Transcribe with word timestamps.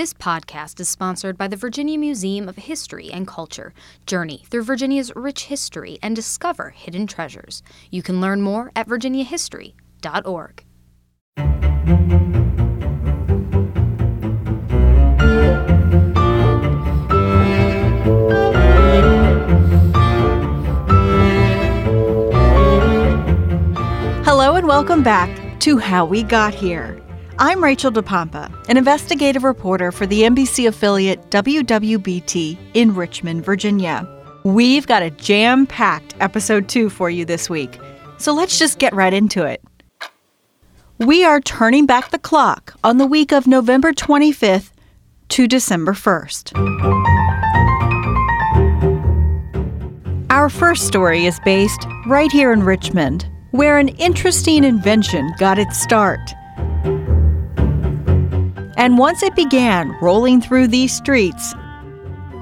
This 0.00 0.14
podcast 0.14 0.80
is 0.80 0.88
sponsored 0.88 1.36
by 1.36 1.46
the 1.46 1.58
Virginia 1.58 1.98
Museum 1.98 2.48
of 2.48 2.56
History 2.56 3.12
and 3.12 3.26
Culture. 3.26 3.74
Journey 4.06 4.44
through 4.48 4.62
Virginia's 4.62 5.14
rich 5.14 5.44
history 5.44 5.98
and 6.02 6.16
discover 6.16 6.70
hidden 6.70 7.06
treasures. 7.06 7.62
You 7.90 8.02
can 8.02 8.18
learn 8.18 8.40
more 8.40 8.72
at 8.74 8.88
virginiahistory.org. 8.88 10.64
Hello 24.24 24.54
and 24.54 24.66
welcome 24.66 25.02
back 25.02 25.60
to 25.60 25.76
How 25.76 26.06
We 26.06 26.22
Got 26.22 26.54
Here. 26.54 26.99
I'm 27.42 27.64
Rachel 27.64 27.90
DePompa, 27.90 28.68
an 28.68 28.76
investigative 28.76 29.44
reporter 29.44 29.92
for 29.92 30.04
the 30.04 30.24
NBC 30.24 30.68
affiliate 30.68 31.30
WWBT 31.30 32.58
in 32.74 32.94
Richmond, 32.94 33.46
Virginia. 33.46 34.06
We've 34.44 34.86
got 34.86 35.02
a 35.02 35.08
jam 35.08 35.66
packed 35.66 36.14
episode 36.20 36.68
two 36.68 36.90
for 36.90 37.08
you 37.08 37.24
this 37.24 37.48
week, 37.48 37.80
so 38.18 38.34
let's 38.34 38.58
just 38.58 38.78
get 38.78 38.92
right 38.92 39.14
into 39.14 39.46
it. 39.46 39.62
We 40.98 41.24
are 41.24 41.40
turning 41.40 41.86
back 41.86 42.10
the 42.10 42.18
clock 42.18 42.74
on 42.84 42.98
the 42.98 43.06
week 43.06 43.32
of 43.32 43.46
November 43.46 43.94
25th 43.94 44.72
to 45.30 45.48
December 45.48 45.94
1st. 45.94 46.52
Our 50.28 50.50
first 50.50 50.86
story 50.86 51.24
is 51.24 51.40
based 51.40 51.86
right 52.06 52.30
here 52.30 52.52
in 52.52 52.64
Richmond, 52.64 53.26
where 53.52 53.78
an 53.78 53.88
interesting 53.88 54.62
invention 54.62 55.32
got 55.38 55.58
its 55.58 55.80
start. 55.80 56.20
And 58.80 58.96
once 58.96 59.22
it 59.22 59.36
began 59.36 59.94
rolling 60.00 60.40
through 60.40 60.68
these 60.68 60.96
streets, 60.96 61.54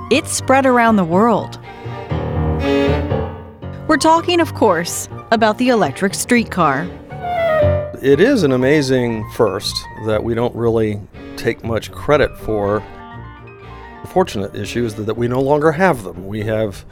it 0.08 0.24
spread 0.28 0.66
around 0.66 0.94
the 0.94 1.02
world. 1.02 1.58
We're 3.88 3.96
talking, 3.96 4.38
of 4.38 4.54
course, 4.54 5.08
about 5.32 5.58
the 5.58 5.70
electric 5.70 6.14
streetcar. 6.14 6.88
It 8.00 8.20
is 8.20 8.44
an 8.44 8.52
amazing 8.52 9.28
first 9.32 9.74
that 10.06 10.22
we 10.22 10.34
don't 10.34 10.54
really 10.54 11.00
take 11.36 11.64
much 11.64 11.90
credit 11.90 12.38
for. 12.38 12.84
The 14.02 14.08
fortunate 14.08 14.54
issue 14.54 14.84
is 14.84 14.94
that 14.94 15.16
we 15.16 15.26
no 15.26 15.40
longer 15.40 15.72
have 15.72 16.04
them. 16.04 16.28
We 16.28 16.42
have 16.42 16.84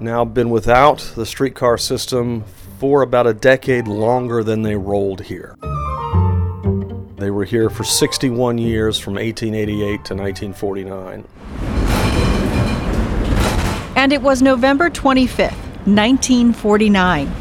now 0.00 0.24
been 0.24 0.48
without 0.48 1.12
the 1.14 1.26
streetcar 1.26 1.76
system 1.76 2.42
for 2.78 3.02
about 3.02 3.26
a 3.26 3.34
decade 3.34 3.86
longer 3.86 4.42
than 4.42 4.62
they 4.62 4.76
rolled 4.76 5.20
here. 5.20 5.58
They 7.18 7.30
were 7.32 7.44
here 7.44 7.68
for 7.68 7.82
61 7.82 8.58
years 8.58 8.96
from 8.96 9.14
1888 9.14 10.04
to 10.04 10.14
1949. 10.14 11.24
And 13.96 14.12
it 14.12 14.22
was 14.22 14.40
November 14.40 14.88
25th, 14.88 15.50
1949, 15.84 17.32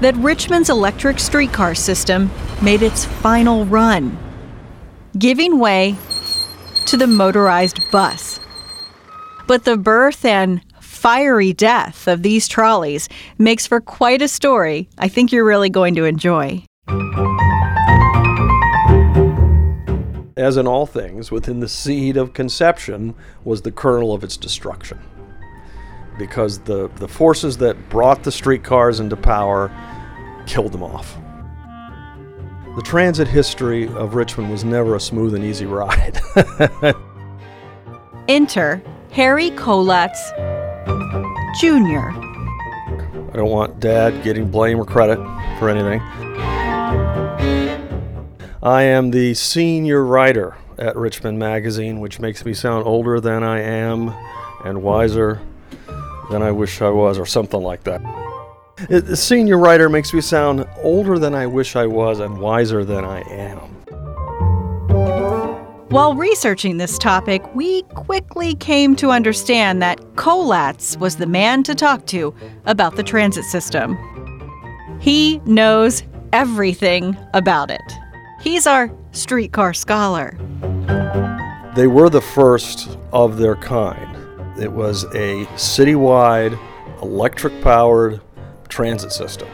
that 0.00 0.16
Richmond's 0.16 0.68
electric 0.68 1.20
streetcar 1.20 1.76
system 1.76 2.28
made 2.60 2.82
its 2.82 3.04
final 3.04 3.64
run, 3.66 4.18
giving 5.16 5.60
way 5.60 5.94
to 6.86 6.96
the 6.96 7.06
motorized 7.06 7.78
bus. 7.92 8.40
But 9.46 9.64
the 9.64 9.76
birth 9.76 10.24
and 10.24 10.60
fiery 10.80 11.52
death 11.52 12.08
of 12.08 12.24
these 12.24 12.48
trolleys 12.48 13.08
makes 13.38 13.64
for 13.64 13.80
quite 13.80 14.22
a 14.22 14.28
story 14.28 14.88
I 14.98 15.06
think 15.06 15.30
you're 15.30 15.44
really 15.44 15.70
going 15.70 15.94
to 15.94 16.04
enjoy. 16.04 16.64
As 20.40 20.56
in 20.56 20.66
all 20.66 20.86
things, 20.86 21.30
within 21.30 21.60
the 21.60 21.68
seed 21.68 22.16
of 22.16 22.32
conception 22.32 23.14
was 23.44 23.60
the 23.60 23.70
kernel 23.70 24.14
of 24.14 24.24
its 24.24 24.38
destruction. 24.38 24.98
Because 26.18 26.60
the, 26.60 26.88
the 26.96 27.08
forces 27.08 27.58
that 27.58 27.90
brought 27.90 28.22
the 28.22 28.32
streetcars 28.32 29.00
into 29.00 29.16
power 29.16 29.70
killed 30.46 30.72
them 30.72 30.82
off. 30.82 31.18
The 32.74 32.82
transit 32.82 33.28
history 33.28 33.86
of 33.88 34.14
Richmond 34.14 34.50
was 34.50 34.64
never 34.64 34.96
a 34.96 35.00
smooth 35.00 35.34
and 35.34 35.44
easy 35.44 35.66
ride. 35.66 36.18
Enter 38.28 38.82
Harry 39.10 39.50
Kollatz 39.50 40.16
Jr. 41.60 42.18
I 43.28 43.36
don't 43.36 43.50
want 43.50 43.78
dad 43.78 44.24
getting 44.24 44.50
blame 44.50 44.80
or 44.80 44.86
credit 44.86 45.18
for 45.58 45.68
anything. 45.68 46.00
I 48.62 48.82
am 48.82 49.10
the 49.10 49.32
senior 49.32 50.04
writer 50.04 50.54
at 50.76 50.94
Richmond 50.94 51.38
Magazine, 51.38 51.98
which 51.98 52.20
makes 52.20 52.44
me 52.44 52.52
sound 52.52 52.86
older 52.86 53.18
than 53.18 53.42
I 53.42 53.60
am 53.60 54.14
and 54.66 54.82
wiser 54.82 55.40
than 56.30 56.42
I 56.42 56.50
wish 56.50 56.82
I 56.82 56.90
was, 56.90 57.18
or 57.18 57.24
something 57.24 57.62
like 57.62 57.84
that. 57.84 58.02
It, 58.90 59.06
the 59.06 59.16
senior 59.16 59.56
writer 59.56 59.88
makes 59.88 60.12
me 60.12 60.20
sound 60.20 60.68
older 60.82 61.18
than 61.18 61.34
I 61.34 61.46
wish 61.46 61.74
I 61.74 61.86
was 61.86 62.20
and 62.20 62.38
wiser 62.38 62.84
than 62.84 63.02
I 63.02 63.22
am. 63.30 63.58
While 65.88 66.14
researching 66.14 66.76
this 66.76 66.98
topic, 66.98 67.42
we 67.54 67.82
quickly 67.94 68.54
came 68.56 68.94
to 68.96 69.10
understand 69.10 69.80
that 69.80 69.98
Kollatz 70.16 70.98
was 70.98 71.16
the 71.16 71.26
man 71.26 71.62
to 71.62 71.74
talk 71.74 72.06
to 72.08 72.34
about 72.66 72.96
the 72.96 73.02
transit 73.02 73.44
system. 73.44 73.96
He 75.00 75.38
knows 75.46 76.02
everything 76.34 77.16
about 77.32 77.70
it. 77.70 77.92
He's 78.40 78.66
our 78.66 78.90
streetcar 79.12 79.74
scholar. 79.74 80.36
They 81.74 81.86
were 81.86 82.08
the 82.08 82.22
first 82.22 82.98
of 83.12 83.36
their 83.36 83.54
kind. 83.54 84.16
It 84.58 84.72
was 84.72 85.04
a 85.14 85.44
citywide, 85.56 86.58
electric 87.02 87.60
powered 87.62 88.20
transit 88.68 89.12
system. 89.12 89.48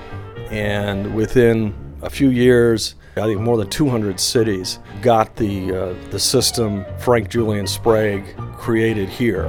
And 0.51 1.15
within 1.17 1.75
a 2.03 2.11
few 2.11 2.31
years, 2.31 2.95
I 3.17 3.23
think 3.23 3.41
more 3.41 3.57
than 3.57 3.69
200 3.69 4.21
cities 4.21 4.79
got 5.03 5.35
the, 5.35 5.73
uh, 5.73 6.11
the 6.11 6.21
system 6.21 6.85
Frank 6.99 7.29
Julian 7.29 7.67
Sprague 7.67 8.25
created 8.53 9.09
here. 9.09 9.47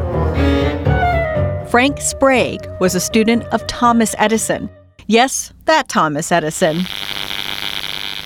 Frank 1.70 2.02
Sprague 2.02 2.68
was 2.80 2.96
a 2.96 3.00
student 3.00 3.44
of 3.46 3.68
Thomas 3.68 4.16
Edison. 4.18 4.70
Yes, 5.06 5.54
that 5.66 5.90
Thomas 5.90 6.32
Edison. 6.32 6.82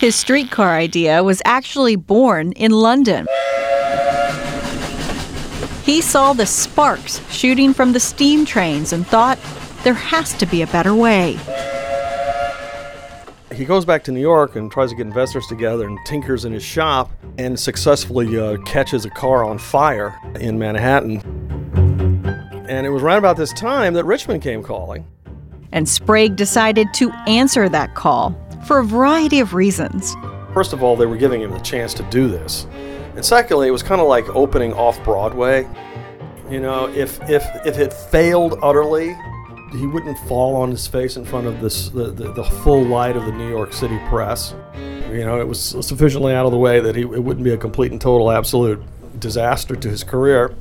His 0.02 0.16
streetcar 0.16 0.76
idea 0.76 1.24
was 1.24 1.44
actually 1.46 1.96
born 1.96 2.54
in 2.54 2.72
London. 2.72 3.28
He 5.84 6.02
saw 6.02 6.34
the 6.34 6.48
sparks 6.48 7.22
shooting 7.32 7.72
from 7.72 7.94
the 7.94 8.00
steam 8.00 8.44
trains 8.44 8.94
and 8.94 9.06
thought 9.06 9.38
there 9.84 9.94
has 9.94 10.34
to 10.40 10.48
be 10.48 10.64
a 10.64 10.66
better 10.66 10.96
way. 10.96 11.38
He 13.54 13.64
goes 13.64 13.86
back 13.86 14.04
to 14.06 14.12
New 14.12 14.22
York 14.22 14.56
and 14.56 14.72
tries 14.72 14.90
to 14.90 14.96
get 14.96 15.06
investors 15.06 15.46
together 15.46 15.88
and 15.88 16.00
tinkers 16.08 16.46
in 16.46 16.54
his 16.54 16.64
shop 16.64 17.12
and 17.38 17.60
successfully 17.60 18.40
uh, 18.40 18.58
catches 18.66 19.06
a 19.06 19.12
car 19.12 19.44
on 19.44 19.60
fire 19.60 20.18
in 20.40 20.58
Manhattan. 20.58 21.18
And 22.68 22.88
it 22.88 22.90
was 22.90 23.04
right 23.04 23.20
about 23.20 23.38
this 23.38 23.54
time 23.54 23.94
that 23.94 24.06
Richmond 24.06 24.42
came 24.42 24.64
calling. 24.64 25.06
And 25.72 25.88
Sprague 25.88 26.38
decided 26.38 26.92
to 26.96 27.12
answer 27.28 27.70
that 27.70 27.94
call 27.94 28.36
for 28.66 28.80
a 28.80 28.84
variety 28.86 29.40
of 29.40 29.54
reasons. 29.54 30.16
First 30.54 30.74
of 30.74 30.84
all, 30.84 30.96
they 30.96 31.06
were 31.06 31.18
giving 31.18 31.42
him 31.42 31.52
the 31.52 31.60
chance 31.60 31.94
to 31.96 32.04
do 32.04 32.28
this. 32.28 32.68
And 33.16 33.26
secondly, 33.26 33.68
it 33.68 33.72
was 33.72 33.84
kind 33.84 34.02
of 34.02 34.08
like 34.08 34.28
opening 34.30 34.74
off 34.74 35.02
Broadway. 35.04 35.68
You 36.50 36.60
know, 36.60 36.88
if, 36.90 37.22
if, 37.30 37.44
if 37.66 37.78
it 37.78 37.94
failed 37.94 38.60
utterly, 38.62 39.16
he 39.72 39.88
wouldn't 39.88 40.18
fall 40.28 40.56
on 40.56 40.70
his 40.70 40.86
face 40.88 41.16
in 41.16 41.24
front 41.24 41.48
of 41.48 41.62
this 41.62 41.90
the, 41.90 42.12
the, 42.12 42.34
the, 42.34 42.44
full 42.44 42.84
light 42.84 43.16
of 43.16 43.26
the 43.26 43.32
New 43.32 43.50
York 43.50 43.72
City 43.74 44.00
press. 44.10 44.54
You 45.10 45.26
know, 45.26 45.40
it 45.40 45.48
was 45.48 45.62
sufficiently 45.62 46.34
out 46.34 46.46
of 46.46 46.52
the 46.52 46.58
way 46.58 46.80
that 46.80 46.96
he, 46.96 47.04
it 47.04 47.24
wouldn't 47.24 47.44
be 47.44 47.52
a 47.52 47.58
complete 47.58 47.92
and 47.92 48.02
total 48.02 48.32
absolute 48.32 48.82
disaster 49.20 49.76
to 49.76 49.90
his 49.90 50.04
career. 50.04 50.56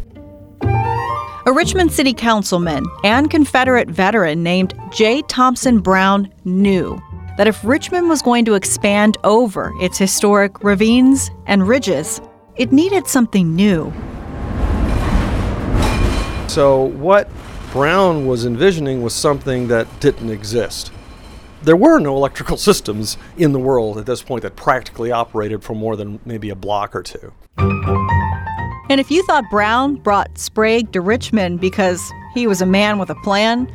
A 1.47 1.53
Richmond 1.53 1.91
City 1.91 2.13
councilman 2.13 2.85
and 3.03 3.31
Confederate 3.31 3.89
veteran 3.89 4.43
named 4.43 4.75
J. 4.93 5.23
Thompson 5.23 5.81
Brown 5.81 6.33
knew 6.45 7.01
that 7.41 7.49
if 7.49 7.65
Richmond 7.65 8.07
was 8.07 8.21
going 8.21 8.45
to 8.45 8.53
expand 8.53 9.17
over 9.25 9.73
its 9.81 9.97
historic 9.97 10.63
ravines 10.63 11.31
and 11.47 11.67
ridges, 11.67 12.21
it 12.57 12.71
needed 12.71 13.07
something 13.07 13.57
new. 13.57 13.91
So, 16.49 16.85
what 16.99 17.31
Brown 17.73 18.27
was 18.27 18.45
envisioning 18.45 19.01
was 19.01 19.15
something 19.15 19.69
that 19.69 19.87
didn't 20.01 20.29
exist. 20.29 20.93
There 21.63 21.77
were 21.77 21.99
no 21.99 22.15
electrical 22.15 22.57
systems 22.69 23.17
in 23.39 23.53
the 23.53 23.59
world 23.59 23.97
at 23.97 24.05
this 24.05 24.21
point 24.21 24.43
that 24.43 24.55
practically 24.55 25.11
operated 25.11 25.65
for 25.65 25.73
more 25.75 25.97
than 25.97 26.21
maybe 26.27 26.51
a 26.51 26.55
block 26.55 26.95
or 26.95 27.03
two. 27.03 27.33
And 27.57 29.01
if 29.01 29.11
you 29.11 29.23
thought 29.23 29.45
Brown 29.51 29.95
brought 29.95 30.37
Sprague 30.37 30.93
to 30.93 31.01
Richmond 31.01 31.59
because 31.59 32.03
he 32.35 32.47
was 32.47 32.61
a 32.61 32.67
man 32.67 32.99
with 32.99 33.09
a 33.09 33.15
plan, 33.15 33.67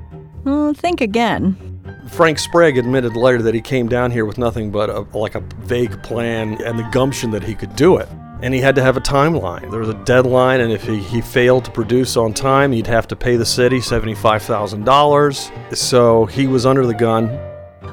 uh, 0.45 0.71
think 0.73 1.01
again. 1.01 1.74
Frank 2.09 2.39
Sprague 2.39 2.77
admitted 2.77 3.15
later 3.15 3.41
that 3.41 3.53
he 3.55 3.61
came 3.61 3.87
down 3.87 4.11
here 4.11 4.25
with 4.25 4.37
nothing 4.37 4.71
but 4.71 4.89
a, 4.89 5.01
like 5.17 5.35
a 5.35 5.39
vague 5.61 6.01
plan 6.03 6.61
and 6.63 6.77
the 6.77 6.83
gumption 6.91 7.31
that 7.31 7.43
he 7.43 7.55
could 7.55 7.75
do 7.75 7.97
it. 7.97 8.07
and 8.41 8.53
he 8.53 8.59
had 8.59 8.75
to 8.75 8.83
have 8.83 8.97
a 8.97 9.01
timeline. 9.01 9.71
There 9.71 9.79
was 9.79 9.89
a 9.89 10.03
deadline, 10.03 10.59
and 10.59 10.71
if 10.71 10.83
he, 10.83 10.99
he 10.99 11.21
failed 11.21 11.65
to 11.65 11.71
produce 11.71 12.15
on 12.17 12.33
time, 12.33 12.71
he'd 12.73 12.85
have 12.87 13.07
to 13.07 13.15
pay 13.15 13.37
the 13.37 13.45
city 13.45 13.79
$75,000. 13.79 15.75
So 15.75 16.25
he 16.25 16.45
was 16.45 16.65
under 16.65 16.85
the 16.85 16.93
gun. 16.93 17.27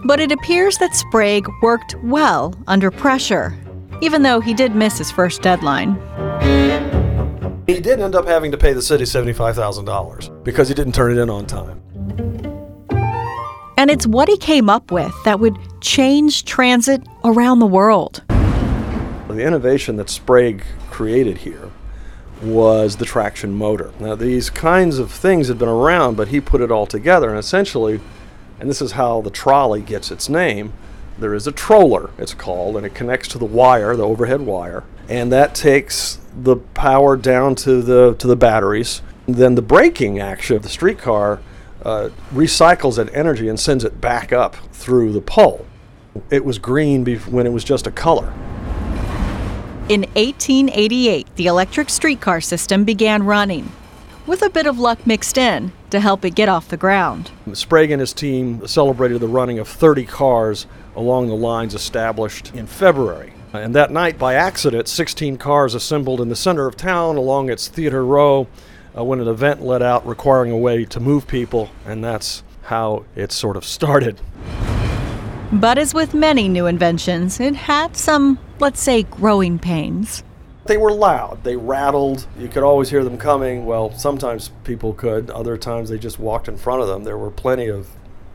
But 0.05 0.19
it 0.20 0.32
appears 0.32 0.79
that 0.79 0.94
Sprague 0.94 1.49
worked 1.62 1.94
well 2.03 2.55
under 2.67 2.91
pressure, 2.91 3.56
even 4.00 4.23
though 4.23 4.41
he 4.41 4.53
did 4.53 4.75
miss 4.75 4.99
his 4.99 5.11
first 5.12 5.43
deadline. 5.43 5.94
He 7.67 7.81
did 7.81 8.00
end 8.00 8.15
up 8.17 8.26
having 8.26 8.50
to 8.50 8.58
pay 8.58 8.73
the 8.73 8.82
city 8.82 9.05
$75,000 9.05 10.43
because 10.44 10.69
he 10.69 10.75
didn't 10.75 10.93
turn 10.94 11.17
it 11.17 11.19
in 11.23 11.31
on 11.31 11.47
time. 11.47 11.81
And 13.82 13.90
it's 13.90 14.06
what 14.06 14.29
he 14.29 14.37
came 14.37 14.70
up 14.70 14.93
with 14.93 15.12
that 15.25 15.40
would 15.40 15.58
change 15.81 16.44
transit 16.44 17.02
around 17.25 17.58
the 17.58 17.67
world. 17.67 18.23
The 18.29 19.44
innovation 19.44 19.96
that 19.96 20.08
Sprague 20.08 20.62
created 20.88 21.38
here 21.38 21.69
was 22.40 22.99
the 22.99 23.05
traction 23.05 23.52
motor. 23.52 23.93
Now, 23.99 24.14
these 24.14 24.50
kinds 24.50 25.00
of 25.00 25.11
things 25.11 25.49
had 25.49 25.58
been 25.58 25.69
around, 25.69 26.17
but 26.17 26.29
he 26.29 26.40
put 26.40 26.61
it 26.61 26.70
all 26.70 26.87
together, 26.87 27.29
and 27.29 27.37
essentially, 27.37 27.99
and 28.61 28.70
this 28.70 28.81
is 28.81 28.93
how 28.93 29.20
the 29.20 29.31
trolley 29.31 29.81
gets 29.81 30.12
its 30.12 30.29
name. 30.29 30.75
There 31.19 31.34
is 31.34 31.49
a 31.49 31.52
troller, 31.52 32.11
it's 32.19 32.34
called, 32.34 32.76
and 32.76 32.87
it 32.87 32.94
connects 32.94 33.26
to 33.31 33.38
the 33.38 33.44
wire, 33.44 33.96
the 33.96 34.06
overhead 34.06 34.43
wire, 34.43 34.84
and 35.08 35.32
that 35.32 35.56
takes 35.56 36.20
the 36.40 36.55
power 36.55 37.17
down 37.17 37.56
to 37.56 37.82
the 37.82 38.14
to 38.14 38.29
the 38.29 38.37
batteries. 38.37 39.02
Then 39.26 39.56
the 39.56 39.61
braking 39.61 40.20
action 40.20 40.55
of 40.55 40.62
the 40.62 40.69
streetcar 40.69 41.40
uh, 41.84 42.11
recycles 42.32 42.96
that 42.96 43.14
energy 43.14 43.49
and 43.49 43.58
sends 43.58 43.84
it 43.84 44.00
back 44.00 44.32
up 44.32 44.56
through 44.73 45.12
the 45.12 45.20
pole. 45.20 45.67
It 46.31 46.44
was 46.44 46.58
green 46.58 47.05
when 47.06 47.46
it 47.46 47.52
was 47.52 47.64
just 47.64 47.87
a 47.87 47.90
color. 47.90 48.32
In 49.88 50.02
1888, 50.14 51.34
the 51.37 51.46
electric 51.46 51.90
streetcar 51.90 52.40
system 52.40 52.84
began 52.84 53.25
running, 53.25 53.70
with 54.26 54.43
a 54.43 54.50
bit 54.50 54.67
of 54.67 54.79
luck 54.79 55.06
mixed 55.06 55.37
in 55.37 55.73
to 55.90 56.00
help 56.00 56.25
it 56.25 56.31
get 56.34 56.49
off 56.49 56.69
the 56.69 56.76
ground. 56.76 57.31
Sprague 57.52 57.90
and 57.90 58.00
his 58.00 58.12
team 58.12 58.67
celebrated 58.67 59.20
the 59.20 59.29
running 59.29 59.58
of 59.58 59.69
30 59.69 60.05
cars 60.05 60.67
along 60.94 61.29
the 61.29 61.34
lines 61.34 61.75
established 61.75 62.55
in 62.55 62.67
February. 62.67 63.32
And 63.52 63.75
that 63.75 63.90
night, 63.90 64.19
by 64.19 64.34
accident, 64.34 64.88
16 64.88 65.37
cars 65.37 65.75
assembled 65.75 66.20
in 66.20 66.29
the 66.29 66.37
center 66.37 66.67
of 66.67 66.76
town 66.76 67.17
along 67.17 67.50
its 67.50 67.69
Theater 67.69 68.05
Row 68.05 68.46
uh, 68.97 69.05
when 69.05 69.21
an 69.21 69.29
event 69.29 69.62
let 69.62 69.83
out 69.83 70.06
requiring 70.06 70.50
a 70.50 70.56
way 70.59 70.85
to 70.85 71.00
move 71.00 71.27
people, 71.27 71.71
and 71.87 72.03
that's 72.03 72.43
how 72.62 73.05
it 73.17 73.33
sort 73.33 73.56
of 73.56 73.65
started. 73.65 74.21
But 75.53 75.77
as 75.77 75.93
with 75.93 76.15
many 76.15 76.49
new 76.49 76.67
inventions, 76.67 77.39
it 77.39 77.55
had 77.55 77.97
some, 77.97 78.39
let's 78.59 78.81
say, 78.81 79.03
growing 79.03 79.59
pains. 79.59 80.25
They 80.65 80.77
were 80.77 80.93
loud. 80.93 81.43
They 81.44 81.56
rattled. 81.56 82.27
You 82.39 82.49
could 82.49 82.62
always 82.62 82.89
hear 82.89 83.05
them 83.05 83.19
coming. 83.19 83.67
Well, 83.67 83.93
sometimes 83.99 84.50
people 84.65 84.94
could. 84.94 85.29
Other 85.31 85.56
times 85.59 85.91
they 85.91 85.99
just 85.99 86.19
walked 86.19 86.49
in 86.49 86.56
front 86.56 86.83
of 86.83 86.89
them. 86.89 87.05
There 87.05 87.19
were 87.19 87.31
plenty 87.31 87.67
of 87.67 87.89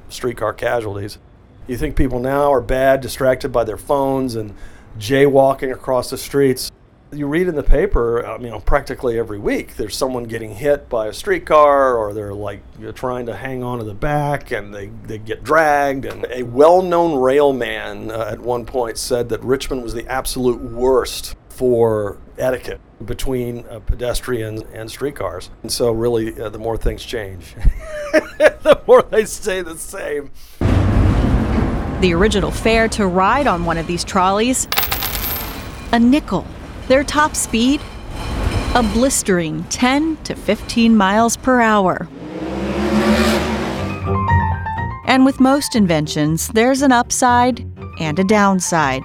streetcar 0.10 0.54
casualties. 0.54 1.18
You 1.68 1.78
think 1.78 1.96
people 1.96 2.20
now 2.20 2.52
are 2.52 2.62
bad, 2.62 3.02
distracted 3.02 3.50
by 3.50 3.64
their 3.64 3.78
phones 3.78 4.36
and 4.36 4.54
jaywalking 5.00 5.72
across 5.72 6.10
the 6.10 6.18
streets. 6.18 6.72
You 7.12 7.28
read 7.28 7.48
in 7.48 7.56
the 7.56 7.64
paper, 7.64 8.26
um, 8.26 8.44
you 8.44 8.50
know, 8.50 8.60
practically 8.60 9.18
every 9.18 9.40
week, 9.40 9.78
there's 9.78 9.96
someone 9.96 10.26
getting 10.26 10.54
hit 10.54 10.90
by 10.90 11.08
a 11.08 11.14
streetcar, 11.14 11.96
or 11.96 12.14
they're 12.14 12.34
like 12.34 12.62
trying 12.96 13.28
to 13.28 13.36
hang 13.36 13.64
on 13.64 13.78
to 13.78 13.86
the 13.86 13.94
back, 13.94 14.52
and 14.52 14.74
they, 14.74 14.88
they 15.06 15.18
get 15.18 15.44
dragged. 15.44 16.04
And 16.04 16.28
a 16.30 16.44
well-known 16.44 17.18
railman 17.20 18.12
uh, 18.12 18.30
at 18.32 18.40
one 18.40 18.66
point 18.66 18.98
said 18.98 19.30
that 19.30 19.42
Richmond 19.42 19.84
was 19.84 19.94
the 19.94 20.06
absolute 20.08 20.60
worst 20.60 21.36
for 21.50 22.18
etiquette 22.38 22.82
between 23.06 23.66
uh, 23.70 23.80
pedestrians 23.80 24.64
and 24.74 24.92
streetcars. 24.92 25.50
And 25.64 25.72
so, 25.72 25.92
really, 25.92 26.40
uh, 26.40 26.50
the 26.50 26.60
more 26.60 26.78
things 26.78 27.06
change, 27.06 27.56
the 28.12 28.82
more 28.86 29.02
they 29.04 29.24
stay 29.26 29.62
the 29.62 29.78
same. 29.78 30.32
The 32.02 32.14
original 32.14 32.52
fare 32.52 32.88
to 32.90 33.08
ride 33.08 33.48
on 33.48 33.66
one 33.66 33.78
of 33.78 33.88
these 33.88 34.04
trolleys 34.04 34.68
a 35.94 36.00
nickel. 36.00 36.46
Their 36.88 37.04
top 37.04 37.36
speed 37.36 37.82
a 38.78 38.84
blistering 38.84 39.64
10 39.70 40.18
to 40.18 40.36
15 40.36 40.96
miles 40.96 41.36
per 41.36 41.62
hour. 41.62 42.08
And 45.08 45.26
with 45.26 45.40
most 45.40 45.76
inventions, 45.76 46.50
there's 46.50 46.84
an 46.84 46.92
upside 46.92 47.66
and 48.00 48.20
a 48.20 48.24
downside. 48.24 49.02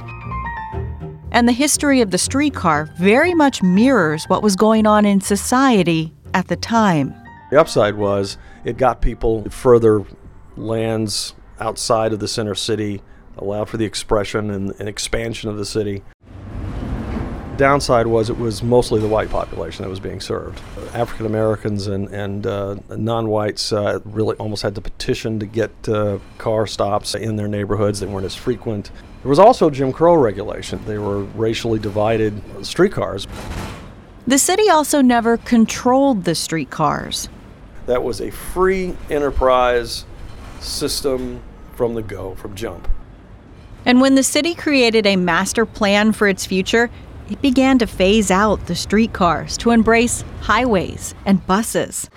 And 1.30 1.48
the 1.48 1.52
history 1.52 2.02
of 2.02 2.10
the 2.10 2.18
streetcar 2.18 2.90
very 2.98 3.32
much 3.32 3.62
mirrors 3.62 4.24
what 4.24 4.42
was 4.42 4.56
going 4.56 4.86
on 4.86 5.06
in 5.06 5.22
society 5.22 6.12
at 6.34 6.48
the 6.48 6.56
time. 6.56 7.14
The 7.50 7.58
upside 7.58 7.94
was 7.94 8.36
it 8.64 8.76
got 8.76 9.00
people 9.00 9.48
further 9.48 10.04
lands 10.54 11.34
outside 11.60 12.12
of 12.12 12.18
the 12.18 12.28
center 12.28 12.54
city, 12.54 13.00
allowed 13.38 13.70
for 13.70 13.78
the 13.78 13.86
expression 13.86 14.50
and, 14.50 14.74
and 14.78 14.86
expansion 14.86 15.48
of 15.48 15.56
the 15.56 15.64
city. 15.64 16.02
Downside 17.62 18.08
was 18.08 18.28
it 18.28 18.36
was 18.36 18.60
mostly 18.60 19.00
the 19.00 19.06
white 19.06 19.30
population 19.30 19.84
that 19.84 19.88
was 19.88 20.00
being 20.00 20.20
served. 20.20 20.60
African 20.94 21.26
Americans 21.26 21.86
and, 21.86 22.08
and 22.08 22.44
uh, 22.44 22.74
non 22.88 23.28
whites 23.28 23.72
uh, 23.72 24.00
really 24.04 24.34
almost 24.38 24.62
had 24.64 24.74
to 24.74 24.80
petition 24.80 25.38
to 25.38 25.46
get 25.46 25.70
uh, 25.88 26.18
car 26.38 26.66
stops 26.66 27.14
in 27.14 27.36
their 27.36 27.46
neighborhoods. 27.46 28.00
They 28.00 28.06
weren't 28.06 28.26
as 28.26 28.34
frequent. 28.34 28.90
There 29.22 29.28
was 29.28 29.38
also 29.38 29.70
Jim 29.70 29.92
Crow 29.92 30.14
regulation. 30.14 30.84
They 30.86 30.98
were 30.98 31.20
racially 31.20 31.78
divided 31.78 32.42
streetcars. 32.66 33.28
The 34.26 34.38
city 34.38 34.68
also 34.68 35.00
never 35.00 35.36
controlled 35.36 36.24
the 36.24 36.34
streetcars. 36.34 37.28
That 37.86 38.02
was 38.02 38.20
a 38.20 38.32
free 38.32 38.96
enterprise 39.08 40.04
system 40.58 41.40
from 41.76 41.94
the 41.94 42.02
go, 42.02 42.34
from 42.34 42.56
jump. 42.56 42.88
And 43.86 44.00
when 44.00 44.16
the 44.16 44.24
city 44.24 44.56
created 44.56 45.06
a 45.06 45.14
master 45.14 45.64
plan 45.64 46.10
for 46.10 46.26
its 46.26 46.44
future, 46.44 46.90
it 47.30 47.40
began 47.40 47.78
to 47.78 47.86
phase 47.86 48.30
out 48.30 48.66
the 48.66 48.74
streetcars 48.74 49.56
to 49.58 49.70
embrace 49.70 50.24
highways 50.40 51.14
and 51.26 51.46
buses. 51.46 52.10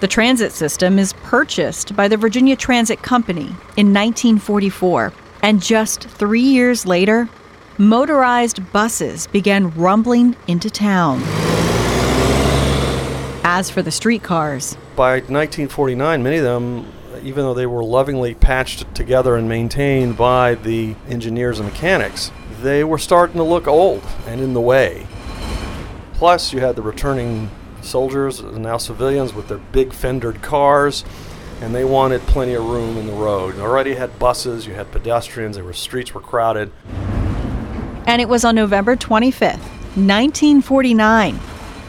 The 0.00 0.08
transit 0.08 0.52
system 0.52 0.98
is 0.98 1.12
purchased 1.12 1.94
by 1.94 2.08
the 2.08 2.16
Virginia 2.16 2.56
Transit 2.56 3.02
Company 3.02 3.48
in 3.76 3.92
1944, 3.92 5.12
and 5.42 5.62
just 5.62 6.04
three 6.04 6.40
years 6.40 6.86
later, 6.86 7.28
motorized 7.76 8.72
buses 8.72 9.26
began 9.26 9.70
rumbling 9.70 10.36
into 10.46 10.70
town. 10.70 11.20
As 13.44 13.70
for 13.70 13.82
the 13.82 13.90
streetcars, 13.90 14.76
By 14.96 15.14
1949, 15.14 16.22
many 16.22 16.36
of 16.36 16.44
them, 16.44 16.86
even 17.22 17.44
though 17.44 17.54
they 17.54 17.66
were 17.66 17.84
lovingly 17.84 18.34
patched 18.34 18.94
together 18.94 19.36
and 19.36 19.48
maintained 19.48 20.16
by 20.16 20.54
the 20.54 20.94
engineers 21.08 21.58
and 21.58 21.68
mechanics, 21.68 22.32
they 22.62 22.84
were 22.84 22.98
starting 22.98 23.36
to 23.36 23.42
look 23.42 23.66
old 23.66 24.02
and 24.26 24.40
in 24.40 24.52
the 24.54 24.60
way. 24.60 25.06
Plus, 26.14 26.52
you 26.52 26.60
had 26.60 26.76
the 26.76 26.82
returning 26.82 27.50
soldiers, 27.82 28.42
now 28.42 28.76
civilians, 28.76 29.32
with 29.32 29.48
their 29.48 29.58
big 29.58 29.92
fendered 29.92 30.42
cars, 30.42 31.04
and 31.60 31.74
they 31.74 31.84
wanted 31.84 32.20
plenty 32.22 32.54
of 32.54 32.64
room 32.64 32.96
in 32.96 33.06
the 33.06 33.12
road. 33.12 33.56
You 33.56 33.62
already 33.62 33.94
had 33.94 34.18
buses, 34.18 34.66
you 34.66 34.74
had 34.74 34.90
pedestrians, 34.92 35.56
there 35.56 35.64
were 35.64 35.72
streets 35.72 36.14
were 36.14 36.20
crowded. 36.20 36.70
and 38.06 38.20
it 38.20 38.28
was 38.28 38.44
on 38.44 38.54
November 38.54 38.96
25th, 38.96 39.60
1949, 39.96 41.38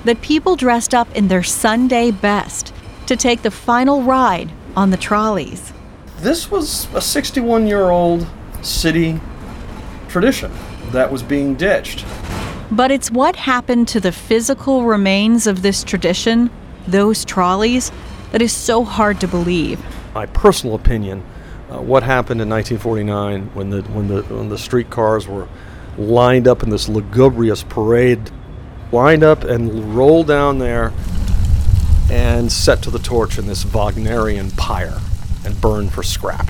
that 0.06 0.22
people 0.22 0.56
dressed 0.56 0.94
up 0.94 1.14
in 1.16 1.28
their 1.28 1.44
Sunday 1.44 2.12
best 2.12 2.74
to 3.08 3.16
take 3.16 3.42
the 3.42 3.52
final 3.52 4.02
ride 4.04 4.52
on 4.76 4.92
the 4.92 4.98
trolleys. 4.98 5.74
This 6.20 6.50
was 6.50 6.88
a 6.94 7.02
61 7.02 7.68
year 7.68 7.90
old 7.90 8.28
city 8.62 9.20
tradition 10.12 10.52
that 10.92 11.12
was 11.12 11.24
being 11.24 11.56
ditched. 11.56 12.06
But 12.72 12.92
it's 12.92 13.10
what 13.10 13.36
happened 13.36 13.88
to 13.90 14.00
the 14.00 14.12
physical 14.12 14.84
remains 14.86 15.48
of 15.48 15.62
this 15.62 15.84
tradition, 15.84 16.50
those 16.88 17.26
trolleys, 17.26 17.92
that 18.32 18.42
is 18.42 18.52
so 18.52 18.84
hard 18.84 19.20
to 19.22 19.28
believe. 19.28 19.84
my 20.14 20.26
personal 20.26 20.76
opinion, 20.76 21.24
uh, 21.70 21.82
what 21.82 22.04
happened 22.04 22.42
in 22.42 22.50
1949 22.50 23.52
when 23.54 23.70
the 23.70 23.82
when 23.84 24.08
the 24.08 24.22
when 24.24 24.50
the 24.50 24.58
streetcars 24.58 25.28
were 25.28 25.48
lined 25.98 26.48
up 26.48 26.64
in 26.64 26.70
this 26.70 26.88
lugubrious 26.88 27.64
parade, 27.64 28.32
lined 28.92 29.24
up 29.24 29.44
and 29.44 29.96
rolled 29.96 30.28
down 30.28 30.60
there 30.60 30.94
and 32.10 32.52
set 32.52 32.82
to 32.84 32.92
the 32.92 33.00
torch 33.00 33.38
in 33.38 33.48
this 33.48 33.64
Wagnerian 33.66 34.52
pyre 34.52 35.00
and 35.46 35.60
burned 35.62 35.94
for 35.94 36.04
scrap. 36.04 36.50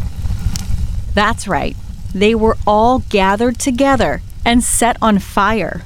That's 1.14 1.48
right. 1.48 1.76
They 2.14 2.36
were 2.36 2.58
all 2.68 3.00
gathered 3.00 3.60
together 3.60 4.22
and 4.46 4.64
set 4.64 4.98
on 5.02 5.20
fire. 5.20 5.84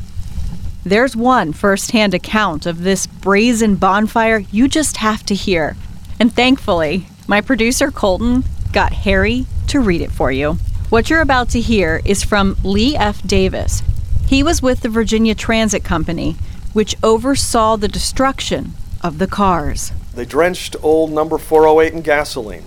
There's 0.84 1.16
one 1.16 1.54
first-hand 1.54 2.14
account 2.14 2.66
of 2.66 2.84
this 2.84 3.08
brazen 3.08 3.76
bonfire 3.76 4.40
you 4.52 4.68
just 4.68 4.98
have 4.98 5.24
to 5.28 5.36
hear. 5.36 5.76
And 6.20 6.34
thankfully, 6.34 7.08
my 7.28 7.42
producer 7.42 7.92
Colton 7.92 8.44
got 8.72 8.94
Harry 8.94 9.46
to 9.68 9.80
read 9.80 10.02
it 10.02 10.12
for 10.12 10.32
you. 10.32 10.54
What 10.90 11.10
you're 11.10 11.22
about 11.22 11.50
to 11.50 11.62
hear 11.62 12.02
is 12.06 12.24
from 12.24 12.58
Lee 12.64 12.96
F. 12.96 13.22
Davis. 13.24 13.82
He 14.28 14.44
was 14.44 14.62
with 14.62 14.82
the 14.82 14.90
Virginia 14.90 15.36
Transit 15.36 15.84
Company, 15.84 16.36
which 16.74 16.96
oversaw 17.04 17.76
the 17.78 17.88
destruction 17.88 18.74
of 19.02 19.18
the 19.18 19.28
cars. 19.28 19.92
They 20.14 20.26
drenched 20.26 20.76
old 20.82 21.12
number 21.12 21.38
408 21.38 21.94
in 21.94 22.02
gasoline. 22.02 22.64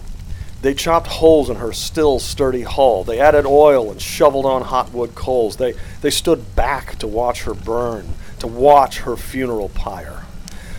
They 0.61 0.75
chopped 0.75 1.07
holes 1.07 1.49
in 1.49 1.57
her 1.57 1.73
still 1.73 2.19
sturdy 2.19 2.63
hull. 2.63 3.05
They 3.05 3.21
added 3.21 3.47
oil 3.47 3.91
and 3.91 4.03
shoveled 4.03 4.45
on 4.45 4.63
hot 4.63 4.93
wood 4.93 5.15
coals. 5.15 5.57
They, 5.57 5.75
they 6.01 6.11
stood 6.11 6.57
back 6.57 6.97
to 6.97 7.07
watch 7.07 7.43
her 7.45 7.55
burn, 7.55 8.15
to 8.41 8.49
watch 8.49 9.01
her 9.01 9.17
funeral 9.17 9.69
pyre. 9.69 10.25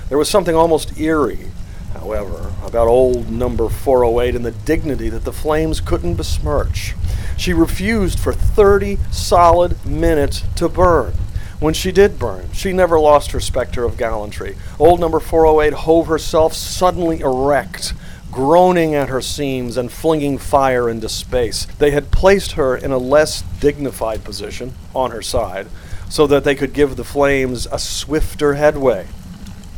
There 0.09 0.17
was 0.17 0.29
something 0.29 0.55
almost 0.55 1.00
eerie, 1.00 1.48
however, 1.93 2.51
about 2.65 2.88
old 2.88 3.29
number 3.29 3.69
408 3.69 4.36
and 4.36 4.45
the 4.45 4.51
dignity 4.51 5.07
that 5.09 5.24
the 5.24 5.31
flames 5.31 5.79
couldn't 5.79 6.15
besmirch. 6.15 6.95
She 7.38 7.53
refused 7.53 8.19
for 8.19 8.33
30 8.33 8.98
solid 9.12 9.86
minutes 9.86 10.43
to 10.57 10.67
burn. 10.67 11.13
When 11.59 11.74
she 11.74 11.91
did 11.91 12.19
burn, 12.19 12.51
she 12.51 12.74
never 12.74 13.00
lost 13.00 13.31
her 13.31 13.39
specter 13.39 13.83
of 13.86 13.98
gallantry. 13.98 14.57
Old 14.77 15.00
number 15.00 15.19
408 15.19 15.74
hove 15.74 16.07
herself 16.07 16.53
suddenly 16.53 17.19
erect 17.19 17.93
groaning 18.31 18.95
at 18.95 19.09
her 19.09 19.21
seams 19.21 19.77
and 19.77 19.91
flinging 19.91 20.38
fire 20.38 20.89
into 20.89 21.09
space. 21.09 21.65
They 21.77 21.91
had 21.91 22.12
placed 22.12 22.53
her 22.53 22.75
in 22.75 22.91
a 22.91 22.98
less 22.98 23.41
dignified 23.59 24.24
position 24.24 24.75
on 24.93 25.12
her 25.12 25.21
side 25.21 25.67
so 26.09 26.27
that 26.27 26.43
they 26.43 26.55
could 26.55 26.74
give 26.74 26.95
the 26.95 27.03
flames 27.03 27.67
a 27.71 27.79
swifter 27.79 28.55
headway. 28.55 29.07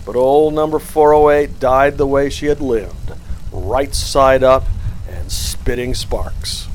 But 0.05 0.15
old 0.15 0.53
number 0.53 0.79
408 0.79 1.59
died 1.59 1.97
the 1.97 2.07
way 2.07 2.29
she 2.29 2.47
had 2.47 2.61
lived, 2.61 3.13
right 3.51 3.93
side 3.93 4.43
up 4.43 4.65
and 5.07 5.31
spitting 5.31 5.93
sparks. 5.93 6.67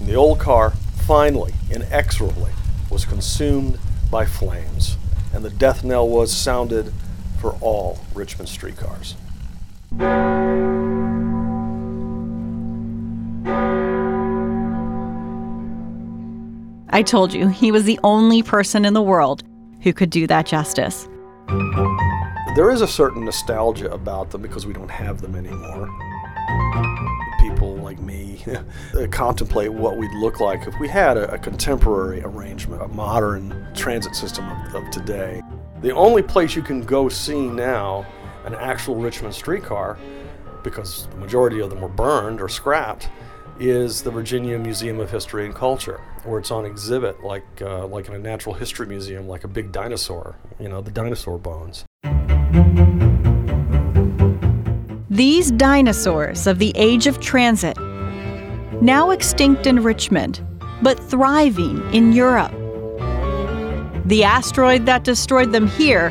And 0.00 0.08
the 0.08 0.14
old 0.14 0.38
car, 0.38 0.70
finally, 1.06 1.54
inexorably, 1.70 2.52
was 2.90 3.04
consumed 3.04 3.78
by 4.10 4.26
flames, 4.26 4.96
and 5.32 5.44
the 5.44 5.50
death 5.50 5.82
knell 5.82 6.08
was 6.08 6.32
sounded 6.32 6.92
for 7.40 7.52
all 7.60 8.00
Richmond 8.14 8.48
streetcars. 8.48 9.16
I 16.94 17.02
told 17.02 17.34
you, 17.34 17.48
he 17.48 17.72
was 17.72 17.82
the 17.82 17.98
only 18.04 18.40
person 18.40 18.84
in 18.84 18.94
the 18.94 19.02
world 19.02 19.42
who 19.82 19.92
could 19.92 20.10
do 20.10 20.28
that 20.28 20.46
justice. 20.46 21.08
There 22.54 22.70
is 22.70 22.82
a 22.82 22.86
certain 22.86 23.24
nostalgia 23.24 23.90
about 23.90 24.30
them 24.30 24.42
because 24.42 24.64
we 24.64 24.74
don't 24.74 24.92
have 24.92 25.20
them 25.20 25.34
anymore. 25.34 25.88
People 27.40 27.74
like 27.78 27.98
me 27.98 28.44
uh, 28.94 29.08
contemplate 29.10 29.72
what 29.72 29.96
we'd 29.96 30.12
look 30.12 30.38
like 30.38 30.68
if 30.68 30.78
we 30.78 30.86
had 30.86 31.16
a, 31.16 31.34
a 31.34 31.38
contemporary 31.38 32.22
arrangement, 32.22 32.80
a 32.80 32.86
modern 32.86 33.66
transit 33.74 34.14
system 34.14 34.48
of, 34.48 34.76
of 34.76 34.90
today. 34.92 35.42
The 35.80 35.90
only 35.90 36.22
place 36.22 36.54
you 36.54 36.62
can 36.62 36.80
go 36.80 37.08
see 37.08 37.48
now 37.48 38.06
an 38.44 38.54
actual 38.54 38.94
Richmond 38.94 39.34
streetcar, 39.34 39.98
because 40.62 41.08
the 41.08 41.16
majority 41.16 41.58
of 41.58 41.70
them 41.70 41.80
were 41.80 41.88
burned 41.88 42.40
or 42.40 42.48
scrapped, 42.48 43.08
is 43.60 44.02
the 44.02 44.10
Virginia 44.10 44.58
Museum 44.58 44.98
of 45.00 45.10
History 45.10 45.46
and 45.46 45.54
Culture, 45.54 46.00
where 46.24 46.38
it's 46.40 46.50
on 46.50 46.64
exhibit 46.64 47.22
like 47.22 47.44
uh, 47.60 47.86
like 47.86 48.08
in 48.08 48.14
a 48.14 48.18
natural 48.18 48.54
history 48.54 48.86
museum, 48.86 49.28
like 49.28 49.44
a 49.44 49.48
big 49.48 49.70
dinosaur, 49.72 50.36
you 50.58 50.68
know, 50.68 50.80
the 50.80 50.90
dinosaur 50.90 51.38
bones. 51.38 51.84
These 55.08 55.52
dinosaurs 55.52 56.46
of 56.46 56.58
the 56.58 56.72
age 56.74 57.06
of 57.06 57.20
transit, 57.20 57.78
now 58.82 59.10
extinct 59.10 59.66
in 59.66 59.82
Richmond, 59.82 60.44
but 60.82 60.98
thriving 60.98 61.80
in 61.94 62.12
Europe. 62.12 62.52
The 64.06 64.24
asteroid 64.24 64.86
that 64.86 65.04
destroyed 65.04 65.52
them 65.52 65.68
here, 65.68 66.08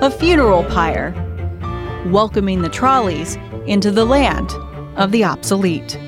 a 0.00 0.10
funeral 0.10 0.64
pyre, 0.64 1.12
welcoming 2.06 2.62
the 2.62 2.68
trolleys 2.68 3.36
into 3.66 3.90
the 3.90 4.04
land 4.04 4.52
of 4.96 5.10
the 5.10 5.24
obsolete. 5.24 5.98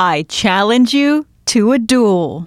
I 0.00 0.22
challenge 0.28 0.94
you 0.94 1.26
to 1.46 1.72
a 1.72 1.78
duel. 1.78 2.44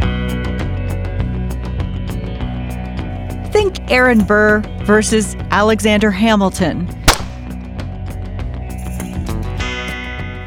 Think 3.51 3.91
Aaron 3.91 4.23
Burr 4.23 4.61
versus 4.85 5.35
Alexander 5.51 6.11
Hamilton. 6.11 6.87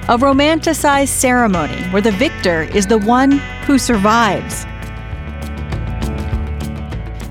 A 0.08 0.16
romanticized 0.16 1.08
ceremony 1.08 1.82
where 1.90 2.00
the 2.00 2.12
victor 2.12 2.62
is 2.62 2.86
the 2.86 2.98
one 2.98 3.32
who 3.66 3.78
survives. 3.78 4.64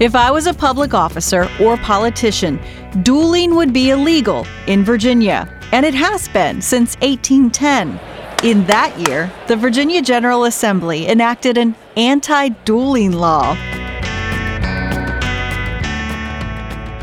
If 0.03 0.15
I 0.15 0.31
was 0.31 0.47
a 0.47 0.53
public 0.53 0.93
officer 0.93 1.49
or 1.61 1.77
politician, 1.77 2.59
dueling 3.03 3.55
would 3.55 3.71
be 3.71 3.91
illegal 3.91 4.45
in 4.67 4.83
Virginia, 4.83 5.47
and 5.71 5.85
it 5.85 5.93
has 5.93 6.27
been 6.27 6.61
since 6.61 6.97
1810. 6.97 8.01
In 8.43 8.65
that 8.65 8.99
year, 8.99 9.31
the 9.47 9.55
Virginia 9.55 10.01
General 10.01 10.43
Assembly 10.43 11.07
enacted 11.07 11.57
an 11.57 11.73
anti 11.95 12.49
dueling 12.65 13.13
law 13.13 13.53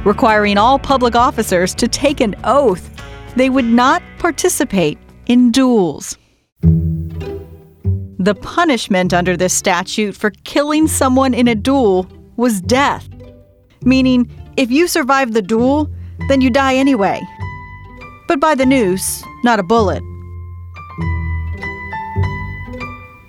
requiring 0.05 0.59
all 0.59 0.79
public 0.79 1.17
officers 1.17 1.75
to 1.77 1.89
take 1.89 2.21
an 2.21 2.35
oath 2.45 2.91
they 3.35 3.49
would 3.49 3.65
not 3.65 4.03
participate 4.19 4.99
in 5.25 5.51
duels. 5.51 6.19
The 8.19 8.35
punishment 8.43 9.15
under 9.15 9.39
this 9.39 9.55
statute 9.55 10.15
for 10.15 10.33
killing 10.45 10.87
someone 10.87 11.33
in 11.33 11.49
a 11.49 11.55
duel 11.55 12.07
was 12.41 12.61
death, 12.63 13.07
meaning 13.83 14.29
if 14.57 14.71
you 14.71 14.89
survive 14.89 15.35
the 15.35 15.43
duel, 15.43 15.89
then 16.29 16.41
you 16.41 16.49
die 16.49 16.75
anyway. 16.75 17.21
But 18.29 18.41
by 18.41 18.55
the 18.55 18.65
noose, 18.65 19.23
not 19.45 19.61
a 19.61 19.63
bullet. 19.63 20.03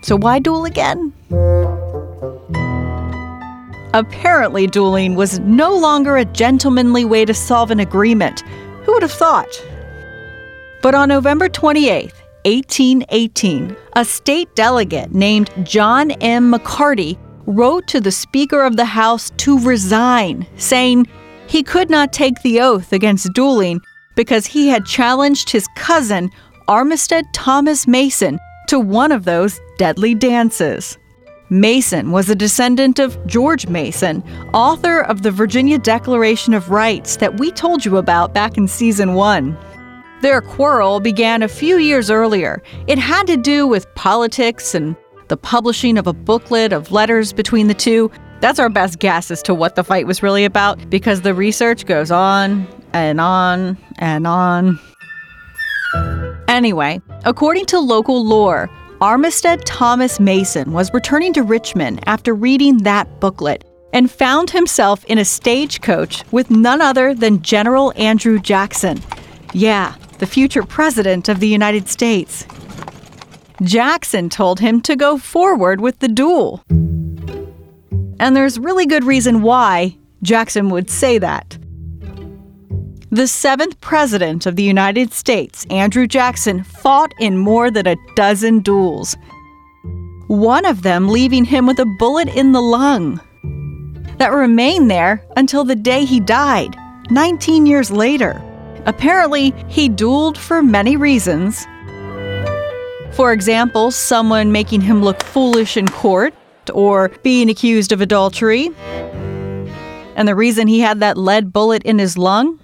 So 0.03 0.15
why 0.17 0.39
duel 0.39 0.65
again? 0.65 1.13
Apparently, 3.93 4.67
dueling 4.67 5.15
was 5.15 5.39
no 5.39 5.75
longer 5.75 6.15
a 6.15 6.23
gentlemanly 6.23 7.03
way 7.03 7.25
to 7.25 7.33
solve 7.33 7.69
an 7.69 7.81
agreement. 7.81 8.39
Who 8.85 8.93
would 8.93 9.01
have 9.01 9.11
thought? 9.11 9.61
But 10.81 10.95
on 10.95 11.09
November 11.09 11.49
28, 11.49 12.13
1818, 12.45 13.75
a 13.93 14.05
state 14.05 14.55
delegate 14.55 15.13
named 15.13 15.51
John 15.63 16.11
M. 16.11 16.53
McCarty 16.53 17.17
wrote 17.51 17.87
to 17.87 17.99
the 17.99 18.11
Speaker 18.11 18.63
of 18.63 18.77
the 18.77 18.85
House 18.85 19.29
to 19.37 19.59
resign, 19.59 20.47
saying 20.55 21.07
he 21.47 21.63
could 21.63 21.89
not 21.89 22.13
take 22.13 22.41
the 22.41 22.61
oath 22.61 22.93
against 22.93 23.33
dueling 23.33 23.81
because 24.15 24.45
he 24.45 24.67
had 24.67 24.85
challenged 24.85 25.49
his 25.49 25.67
cousin, 25.75 26.29
Armistead 26.67 27.23
Thomas 27.33 27.87
Mason, 27.87 28.39
to 28.67 28.79
one 28.79 29.11
of 29.11 29.25
those 29.25 29.59
deadly 29.77 30.15
dances. 30.15 30.97
Mason 31.49 32.11
was 32.11 32.29
a 32.29 32.35
descendant 32.35 32.97
of 32.97 33.17
George 33.27 33.67
Mason, 33.67 34.23
author 34.53 35.01
of 35.01 35.21
the 35.21 35.31
Virginia 35.31 35.77
Declaration 35.77 36.53
of 36.53 36.69
Rights 36.69 37.17
that 37.17 37.37
we 37.37 37.51
told 37.51 37.83
you 37.83 37.97
about 37.97 38.33
back 38.33 38.57
in 38.57 38.69
season 38.69 39.15
one. 39.15 39.57
Their 40.21 40.39
quarrel 40.41 41.01
began 41.01 41.43
a 41.43 41.49
few 41.49 41.77
years 41.77 42.09
earlier. 42.09 42.63
It 42.87 42.97
had 42.97 43.27
to 43.27 43.35
do 43.35 43.67
with 43.67 43.93
politics 43.95 44.73
and 44.73 44.95
the 45.31 45.37
publishing 45.37 45.97
of 45.97 46.07
a 46.07 46.13
booklet 46.13 46.73
of 46.73 46.91
letters 46.91 47.31
between 47.31 47.67
the 47.67 47.73
two. 47.73 48.11
That's 48.41 48.59
our 48.59 48.67
best 48.67 48.99
guess 48.99 49.31
as 49.31 49.41
to 49.43 49.55
what 49.55 49.77
the 49.77 49.83
fight 49.83 50.05
was 50.05 50.21
really 50.21 50.43
about 50.43 50.89
because 50.89 51.21
the 51.21 51.33
research 51.33 51.85
goes 51.85 52.11
on 52.11 52.67
and 52.91 53.21
on 53.21 53.77
and 53.97 54.27
on. 54.27 54.77
Anyway, 56.49 56.99
according 57.23 57.65
to 57.67 57.79
local 57.79 58.25
lore, 58.25 58.69
Armistead 58.99 59.61
Thomas 59.63 60.19
Mason 60.19 60.73
was 60.73 60.93
returning 60.93 61.31
to 61.31 61.43
Richmond 61.43 62.03
after 62.07 62.35
reading 62.35 62.79
that 62.79 63.21
booklet 63.21 63.63
and 63.93 64.11
found 64.11 64.49
himself 64.49 65.05
in 65.05 65.17
a 65.17 65.23
stagecoach 65.23 66.29
with 66.33 66.51
none 66.51 66.81
other 66.81 67.13
than 67.13 67.41
General 67.41 67.93
Andrew 67.95 68.37
Jackson. 68.37 69.01
Yeah, 69.53 69.95
the 70.19 70.27
future 70.27 70.63
president 70.63 71.29
of 71.29 71.39
the 71.39 71.47
United 71.47 71.87
States. 71.87 72.45
Jackson 73.63 74.29
told 74.29 74.59
him 74.59 74.81
to 74.81 74.95
go 74.95 75.17
forward 75.17 75.81
with 75.81 75.99
the 75.99 76.07
duel. 76.07 76.63
And 78.19 78.35
there's 78.35 78.59
really 78.59 78.85
good 78.85 79.03
reason 79.03 79.41
why 79.41 79.97
Jackson 80.23 80.69
would 80.69 80.89
say 80.89 81.17
that. 81.19 81.57
The 83.11 83.27
seventh 83.27 83.81
president 83.81 84.45
of 84.45 84.55
the 84.55 84.63
United 84.63 85.11
States, 85.11 85.65
Andrew 85.69 86.07
Jackson, 86.07 86.63
fought 86.63 87.13
in 87.19 87.37
more 87.37 87.69
than 87.69 87.85
a 87.85 87.97
dozen 88.15 88.59
duels, 88.59 89.17
one 90.27 90.65
of 90.65 90.83
them 90.83 91.09
leaving 91.09 91.43
him 91.43 91.65
with 91.65 91.77
a 91.79 91.95
bullet 91.99 92.29
in 92.29 92.53
the 92.53 92.61
lung 92.61 93.19
that 94.17 94.31
remained 94.31 94.89
there 94.89 95.25
until 95.35 95.65
the 95.65 95.75
day 95.75 96.05
he 96.05 96.19
died, 96.19 96.77
19 97.09 97.65
years 97.65 97.91
later. 97.91 98.41
Apparently, 98.85 99.53
he 99.67 99.89
dueled 99.89 100.37
for 100.37 100.63
many 100.63 100.95
reasons, 100.95 101.67
For 103.21 103.33
example, 103.33 103.91
someone 103.91 104.51
making 104.51 104.81
him 104.81 105.03
look 105.03 105.21
foolish 105.21 105.77
in 105.77 105.87
court 105.87 106.33
or 106.73 107.09
being 107.21 107.51
accused 107.51 107.91
of 107.91 108.01
adultery. 108.01 108.71
And 110.15 110.27
the 110.27 110.33
reason 110.33 110.67
he 110.67 110.79
had 110.79 111.01
that 111.01 111.19
lead 111.19 111.53
bullet 111.53 111.83
in 111.83 111.99
his 111.99 112.17
lung? 112.17 112.59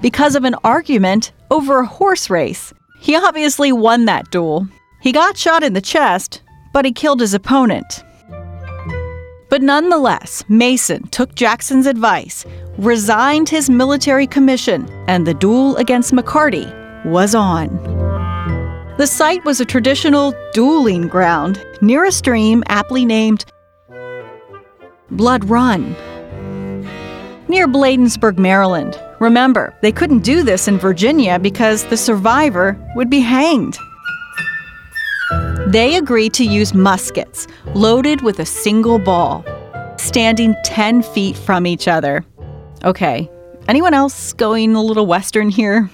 Because 0.00 0.34
of 0.34 0.42
an 0.42 0.56
argument 0.64 1.30
over 1.52 1.78
a 1.78 1.86
horse 1.86 2.30
race. 2.30 2.74
He 2.98 3.14
obviously 3.14 3.70
won 3.70 4.06
that 4.06 4.28
duel. 4.32 4.66
He 5.02 5.12
got 5.12 5.38
shot 5.38 5.62
in 5.62 5.74
the 5.74 5.80
chest, 5.80 6.42
but 6.72 6.84
he 6.84 6.90
killed 6.90 7.20
his 7.20 7.32
opponent. 7.32 8.02
But 9.48 9.62
nonetheless, 9.62 10.42
Mason 10.48 11.06
took 11.10 11.36
Jackson's 11.36 11.86
advice, 11.86 12.44
resigned 12.76 13.48
his 13.48 13.70
military 13.70 14.26
commission, 14.26 14.88
and 15.06 15.24
the 15.24 15.34
duel 15.34 15.76
against 15.76 16.12
McCarty 16.12 16.66
was 17.04 17.36
on. 17.36 18.21
The 18.98 19.06
site 19.06 19.42
was 19.46 19.58
a 19.58 19.64
traditional 19.64 20.34
dueling 20.52 21.08
ground 21.08 21.64
near 21.80 22.04
a 22.04 22.12
stream 22.12 22.62
aptly 22.68 23.06
named 23.06 23.46
Blood 25.10 25.48
Run. 25.48 25.96
Near 27.48 27.66
Bladensburg, 27.66 28.38
Maryland. 28.38 29.02
Remember, 29.18 29.74
they 29.80 29.92
couldn't 29.92 30.24
do 30.24 30.42
this 30.42 30.68
in 30.68 30.76
Virginia 30.76 31.38
because 31.38 31.86
the 31.86 31.96
survivor 31.96 32.78
would 32.94 33.08
be 33.08 33.20
hanged. 33.20 33.78
They 35.68 35.96
agreed 35.96 36.34
to 36.34 36.44
use 36.44 36.74
muskets 36.74 37.46
loaded 37.74 38.20
with 38.20 38.40
a 38.40 38.46
single 38.46 38.98
ball, 38.98 39.42
standing 39.96 40.54
10 40.66 41.02
feet 41.02 41.36
from 41.36 41.66
each 41.66 41.88
other. 41.88 42.26
Okay, 42.84 43.30
anyone 43.68 43.94
else 43.94 44.34
going 44.34 44.74
a 44.74 44.82
little 44.82 45.06
western 45.06 45.48
here? 45.48 45.90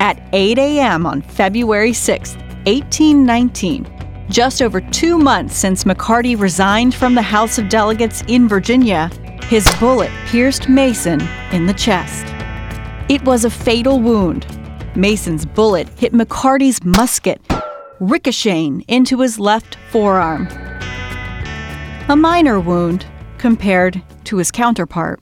At 0.00 0.18
8 0.32 0.58
a.m. 0.58 1.04
on 1.04 1.20
February 1.20 1.92
6, 1.92 2.34
1819, 2.64 3.86
just 4.30 4.62
over 4.62 4.80
two 4.80 5.18
months 5.18 5.54
since 5.54 5.84
McCarty 5.84 6.40
resigned 6.40 6.94
from 6.94 7.14
the 7.14 7.20
House 7.20 7.58
of 7.58 7.68
Delegates 7.68 8.22
in 8.26 8.48
Virginia, 8.48 9.10
his 9.44 9.70
bullet 9.78 10.10
pierced 10.24 10.70
Mason 10.70 11.20
in 11.52 11.66
the 11.66 11.74
chest. 11.74 12.24
It 13.10 13.22
was 13.26 13.44
a 13.44 13.50
fatal 13.50 14.00
wound. 14.00 14.46
Mason's 14.96 15.44
bullet 15.44 15.86
hit 15.98 16.14
McCarty's 16.14 16.82
musket, 16.82 17.42
ricocheting 18.00 18.86
into 18.88 19.20
his 19.20 19.38
left 19.38 19.76
forearm. 19.90 20.48
A 22.08 22.16
minor 22.16 22.58
wound 22.58 23.04
compared 23.36 24.00
to 24.24 24.38
his 24.38 24.50
counterpart. 24.50 25.20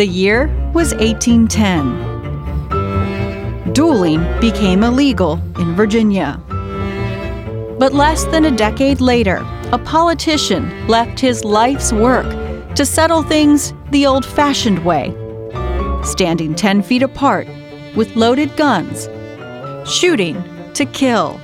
The 0.00 0.06
year 0.06 0.46
was 0.72 0.94
1810. 0.94 3.72
Dueling 3.74 4.22
became 4.40 4.82
illegal 4.82 5.38
in 5.58 5.74
Virginia. 5.74 6.40
But 7.78 7.92
less 7.92 8.24
than 8.24 8.46
a 8.46 8.50
decade 8.50 9.02
later, 9.02 9.44
a 9.72 9.78
politician 9.78 10.88
left 10.88 11.20
his 11.20 11.44
life's 11.44 11.92
work 11.92 12.24
to 12.76 12.86
settle 12.86 13.22
things 13.22 13.74
the 13.90 14.06
old 14.06 14.24
fashioned 14.24 14.86
way, 14.86 15.14
standing 16.02 16.54
10 16.54 16.82
feet 16.82 17.02
apart 17.02 17.46
with 17.94 18.16
loaded 18.16 18.56
guns, 18.56 19.06
shooting 19.86 20.42
to 20.72 20.86
kill. 20.86 21.38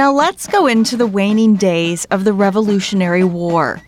Now 0.00 0.12
let's 0.12 0.46
go 0.46 0.66
into 0.66 0.96
the 0.96 1.06
waning 1.06 1.56
days 1.56 2.06
of 2.06 2.24
the 2.24 2.32
Revolutionary 2.32 3.22
War. 3.22 3.82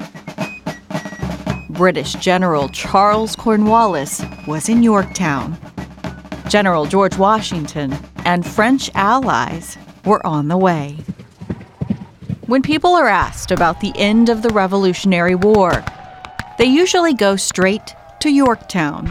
British 1.71 2.13
General 2.17 2.69
Charles 2.69 3.35
Cornwallis 3.35 4.23
was 4.47 4.69
in 4.69 4.83
Yorktown. 4.83 5.57
General 6.51 6.85
George 6.85 7.17
Washington 7.17 7.97
and 8.27 8.47
French 8.47 8.91
allies 8.95 9.79
were 10.05 10.21
on 10.27 10.49
the 10.49 10.59
way. 10.59 10.99
When 12.47 12.61
people 12.61 12.95
are 12.95 13.09
asked 13.09 13.51
about 13.51 13.81
the 13.81 13.95
end 13.97 14.29
of 14.29 14.43
the 14.43 14.51
Revolutionary 14.51 15.35
War, 15.35 15.83
they 16.59 16.67
usually 16.67 17.15
go 17.15 17.37
straight 17.37 17.95
to 18.21 18.29
Yorktown, 18.29 19.07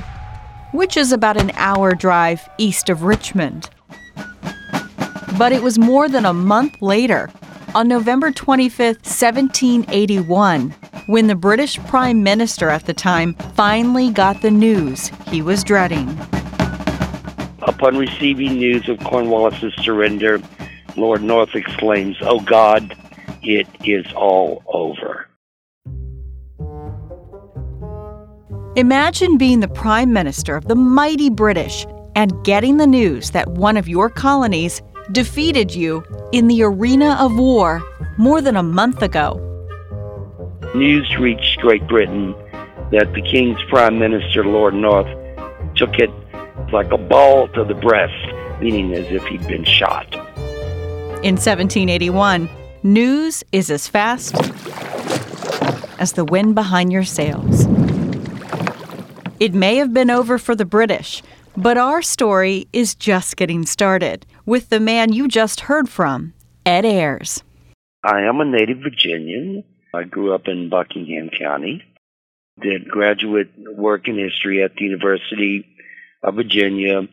which 0.72 0.96
is 0.98 1.12
about 1.12 1.42
an 1.42 1.50
hour 1.56 1.96
drive 1.96 2.48
east 2.60 2.90
of 2.90 3.02
Richmond. 3.02 3.72
But 5.41 5.54
it 5.54 5.63
was 5.63 5.80
more 5.80 6.08
than 6.08 6.23
a 6.23 6.34
month 6.34 6.80
later, 6.84 7.27
on 7.73 7.88
November 7.88 8.30
25, 8.30 8.97
1781, 8.97 10.69
when 11.08 11.25
the 11.25 11.34
British 11.34 11.80
Prime 11.88 12.21
Minister 12.21 12.69
at 12.69 12.86
the 12.86 12.93
time 12.93 13.34
finally 13.56 14.12
got 14.12 14.43
the 14.43 14.51
news 14.51 15.08
he 15.30 15.41
was 15.41 15.63
dreading. 15.63 16.08
Upon 17.63 17.97
receiving 17.97 18.60
news 18.60 18.88
of 18.88 18.99
Cornwallis's 18.99 19.73
surrender, 19.84 20.39
Lord 20.95 21.23
North 21.23 21.56
exclaims, 21.56 22.17
Oh 22.21 22.41
God, 22.41 22.95
it 23.41 23.67
is 23.84 24.06
all 24.13 24.62
over. 24.67 25.27
Imagine 28.75 29.39
being 29.39 29.62
the 29.62 29.67
Prime 29.67 30.13
Minister 30.13 30.56
of 30.56 30.67
the 30.67 30.75
mighty 30.75 31.32
British 31.32 31.88
and 32.15 32.32
getting 32.43 32.77
the 32.77 32.86
news 32.86 33.32
that 33.32 33.47
one 33.47 33.75
of 33.75 33.88
your 33.88 34.08
colonies 34.08 34.84
defeated 35.12 35.74
you 35.74 36.04
in 36.32 36.47
the 36.47 36.63
arena 36.63 37.17
of 37.19 37.36
war 37.36 37.82
more 38.17 38.41
than 38.41 38.56
a 38.56 38.63
month 38.63 39.02
ago. 39.02 39.47
News 40.74 41.17
reached 41.17 41.60
Great 41.60 41.86
Britain 41.88 42.34
that 42.91 43.12
the 43.13 43.21
King's 43.21 43.62
Prime 43.69 44.00
Minister, 44.00 44.45
Lord 44.45 44.74
North, 44.74 45.08
took 45.76 45.97
it 46.00 46.10
like 46.71 46.91
a 46.91 46.97
ball 46.97 47.47
to 47.50 47.63
the 47.63 47.74
breast, 47.74 48.62
meaning 48.62 48.93
as 48.93 49.06
if 49.12 49.24
he'd 49.26 49.45
been 49.47 49.65
shot. 49.65 50.13
In 51.24 51.36
1781, 51.36 52.50
news 52.84 53.43
is 53.52 53.69
as 53.69 53.88
fast 53.88 54.36
as 56.00 56.13
the 56.13 56.26
wind 56.26 56.56
behind 56.56 56.91
your 56.91 57.04
sails. 57.04 57.65
It 59.39 59.54
may 59.54 59.76
have 59.78 59.93
been 59.93 60.10
over 60.10 60.38
for 60.38 60.56
the 60.56 60.65
British, 60.65 61.21
but 61.58 61.78
our 61.78 62.02
story 62.02 62.67
is 62.71 62.95
just 62.95 63.36
getting 63.38 63.65
started 63.65 64.26
with 64.45 64.69
the 64.69 64.80
man 64.80 65.13
you 65.13 65.27
just 65.27 65.62
heard 65.62 65.89
from, 65.89 66.34
Ed 66.65 66.86
Ayres. 66.86 67.43
I 68.04 68.21
am 68.21 68.39
a 68.39 68.45
native 68.45 68.80
Virginian. 68.80 69.63
I 69.93 70.04
grew 70.04 70.34
up 70.34 70.47
in 70.47 70.69
Buckingham 70.69 71.30
County. 71.30 71.84
Did 72.62 72.88
graduate 72.88 73.51
work 73.75 74.08
in 74.08 74.17
history 74.17 74.63
at 74.63 74.75
the 74.75 74.86
University 74.86 75.65
of 76.23 76.36
Virginia, 76.36 77.08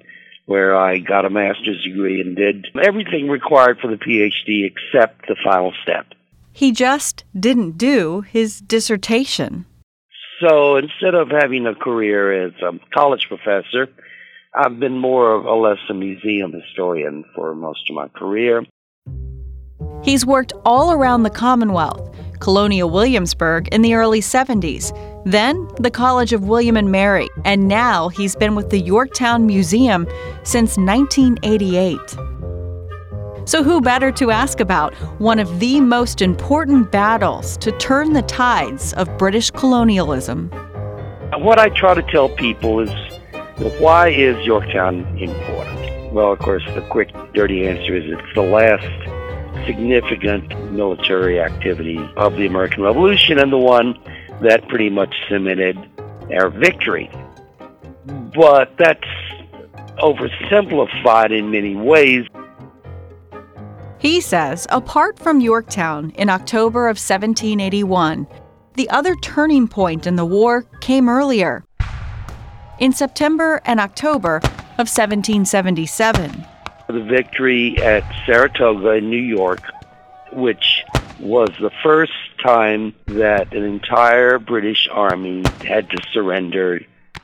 where 0.46 0.76
I 0.76 0.98
got 0.98 1.24
a 1.24 1.30
master's 1.30 1.82
degree 1.82 2.20
and 2.20 2.36
did 2.36 2.66
everything 2.82 3.28
required 3.28 3.78
for 3.80 3.88
the 3.88 3.96
PhD 3.96 4.64
except 4.64 5.28
the 5.28 5.36
final 5.44 5.72
step. 5.82 6.06
He 6.52 6.72
just 6.72 7.24
didn't 7.38 7.78
do 7.78 8.22
his 8.22 8.60
dissertation. 8.60 9.66
So 10.40 10.76
instead 10.76 11.14
of 11.14 11.28
having 11.28 11.66
a 11.66 11.74
career 11.74 12.46
as 12.46 12.52
a 12.62 12.78
college 12.94 13.26
professor, 13.28 13.88
I've 14.54 14.80
been 14.80 14.98
more 14.98 15.34
of, 15.34 15.46
or 15.46 15.56
less 15.56 15.78
a 15.90 15.94
museum 15.94 16.52
historian 16.52 17.24
for 17.34 17.54
most 17.54 17.88
of 17.90 17.96
my 17.96 18.08
career. 18.08 18.64
He's 20.02 20.24
worked 20.24 20.52
all 20.64 20.92
around 20.92 21.22
the 21.22 21.30
Commonwealth, 21.30 22.14
Colonial 22.40 22.88
Williamsburg 22.88 23.68
in 23.68 23.82
the 23.82 23.94
early 23.94 24.20
70s, 24.20 24.92
then 25.24 25.68
the 25.78 25.90
College 25.90 26.32
of 26.32 26.48
William 26.48 26.76
and 26.76 26.90
Mary, 26.90 27.28
and 27.44 27.68
now 27.68 28.08
he's 28.08 28.36
been 28.36 28.54
with 28.54 28.70
the 28.70 28.78
Yorktown 28.78 29.44
Museum 29.46 30.06
since 30.44 30.76
1988. 30.78 31.98
So, 33.44 33.62
who 33.62 33.80
better 33.80 34.12
to 34.12 34.30
ask 34.30 34.60
about 34.60 34.94
one 35.20 35.38
of 35.38 35.58
the 35.58 35.80
most 35.80 36.22
important 36.22 36.92
battles 36.92 37.56
to 37.58 37.72
turn 37.72 38.12
the 38.12 38.22
tides 38.22 38.92
of 38.94 39.16
British 39.18 39.50
colonialism? 39.50 40.50
What 41.38 41.58
I 41.58 41.68
try 41.70 41.94
to 41.94 42.02
tell 42.02 42.28
people 42.28 42.80
is 42.80 43.17
well, 43.60 43.70
why 43.80 44.08
is 44.08 44.36
Yorktown 44.46 45.04
important? 45.18 46.12
Well, 46.12 46.32
of 46.32 46.38
course, 46.38 46.64
the 46.74 46.80
quick, 46.82 47.10
dirty 47.34 47.66
answer 47.66 47.96
is 47.96 48.04
it's 48.06 48.34
the 48.34 48.42
last 48.42 48.86
significant 49.66 50.72
military 50.72 51.40
activity 51.40 51.98
of 52.16 52.36
the 52.36 52.46
American 52.46 52.82
Revolution 52.82 53.38
and 53.38 53.52
the 53.52 53.58
one 53.58 53.98
that 54.42 54.66
pretty 54.68 54.88
much 54.88 55.14
cemented 55.28 55.76
our 56.32 56.50
victory. 56.50 57.10
But 58.34 58.76
that's 58.78 59.04
oversimplified 59.98 61.36
in 61.36 61.50
many 61.50 61.74
ways. 61.74 62.26
He 63.98 64.20
says, 64.20 64.66
apart 64.70 65.18
from 65.18 65.40
Yorktown 65.40 66.10
in 66.10 66.30
October 66.30 66.86
of 66.86 66.96
1781, 66.96 68.28
the 68.74 68.88
other 68.90 69.16
turning 69.16 69.66
point 69.66 70.06
in 70.06 70.14
the 70.14 70.24
war 70.24 70.62
came 70.80 71.08
earlier. 71.08 71.64
In 72.78 72.92
September 72.92 73.60
and 73.64 73.80
October 73.80 74.36
of 74.36 74.86
1777, 74.86 76.46
the 76.86 77.02
victory 77.02 77.76
at 77.78 78.04
Saratoga 78.24 78.90
in 78.92 79.10
New 79.10 79.16
York, 79.16 79.62
which 80.32 80.84
was 81.18 81.50
the 81.60 81.72
first 81.82 82.12
time 82.40 82.94
that 83.06 83.52
an 83.52 83.64
entire 83.64 84.38
British 84.38 84.88
army 84.92 85.42
had 85.66 85.90
to 85.90 85.98
surrender 86.12 86.80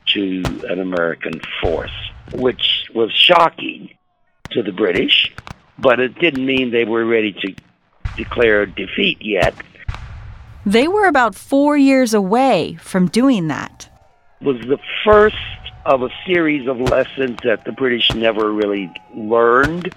to 0.07 0.43
an 0.69 0.81
American 0.81 1.41
force, 1.63 1.95
which 2.33 2.87
was 2.93 3.13
shocking 3.13 3.91
to 4.51 4.61
the 4.61 4.73
British, 4.73 5.33
but 5.79 6.01
it 6.01 6.19
didn't 6.19 6.45
mean 6.45 6.73
they 6.73 6.85
were 6.85 7.05
ready 7.05 7.33
to 7.33 7.55
declare 8.17 8.67
defeat 8.67 9.19
yet. 9.23 9.55
They 10.67 10.89
were 10.89 11.07
about 11.07 11.37
four 11.37 11.77
years 11.77 12.13
away 12.13 12.77
from 12.81 13.07
doing 13.07 13.47
that. 13.49 13.89
Was 14.41 14.61
the 14.61 14.79
first 15.05 15.37
of 15.87 16.03
a 16.03 16.09
series 16.27 16.69
of 16.69 16.81
lessons 16.81 17.39
that 17.45 17.65
the 17.65 17.73
British 17.73 18.15
never 18.15 18.53
really 18.53 18.91
learned, 19.15 19.95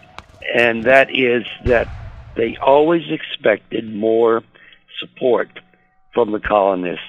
and 0.56 0.84
that 0.84 1.10
is 1.10 1.45
that 1.65 1.88
they 2.36 2.58
always 2.58 3.04
expected 3.10 3.93
more 3.93 4.43
support 5.00 5.50
from 6.13 6.32
the 6.32 6.39
colonists 6.39 7.04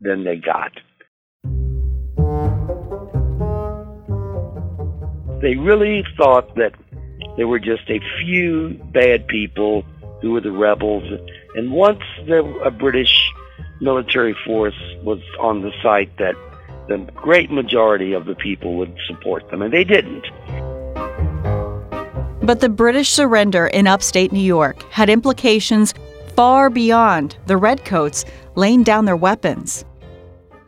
than 0.00 0.24
they 0.24 0.36
got. 0.36 0.72
They 5.42 5.56
really 5.56 6.04
thought 6.16 6.54
that 6.56 6.72
there 7.36 7.46
were 7.46 7.58
just 7.58 7.88
a 7.90 8.00
few 8.20 8.80
bad 8.92 9.26
people 9.28 9.84
who 10.22 10.32
were 10.32 10.40
the 10.40 10.50
rebels, 10.50 11.04
and 11.54 11.70
once 11.70 12.00
the, 12.26 12.38
a 12.64 12.70
British 12.70 13.30
military 13.80 14.36
force 14.44 14.74
was 15.02 15.20
on 15.40 15.62
the 15.62 15.72
site, 15.82 16.16
that 16.18 16.34
the 16.88 16.98
great 17.14 17.50
majority 17.50 18.12
of 18.12 18.26
the 18.26 18.34
people 18.34 18.76
would 18.76 18.96
support 19.06 19.48
them, 19.50 19.62
and 19.62 19.72
they 19.72 19.84
didn't. 19.84 20.26
But 22.42 22.60
the 22.60 22.68
British 22.68 23.10
surrender 23.10 23.66
in 23.66 23.86
upstate 23.86 24.32
New 24.32 24.38
York 24.38 24.82
had 24.92 25.10
implications 25.10 25.94
far 26.36 26.70
beyond 26.70 27.36
the 27.46 27.56
Redcoats 27.56 28.24
laying 28.54 28.82
down 28.84 29.04
their 29.04 29.16
weapons. 29.16 29.84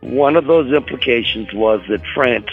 One 0.00 0.36
of 0.36 0.46
those 0.46 0.72
implications 0.72 1.52
was 1.52 1.80
that 1.88 2.00
France 2.14 2.48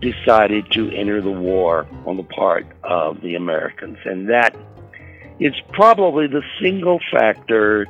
decided 0.00 0.70
to 0.72 0.90
enter 0.92 1.20
the 1.20 1.30
war 1.30 1.86
on 2.06 2.16
the 2.16 2.22
part 2.22 2.66
of 2.84 3.20
the 3.20 3.34
Americans, 3.34 3.98
and 4.04 4.28
that 4.28 4.56
is 5.40 5.54
probably 5.72 6.26
the 6.26 6.42
single 6.60 7.00
factor 7.10 7.86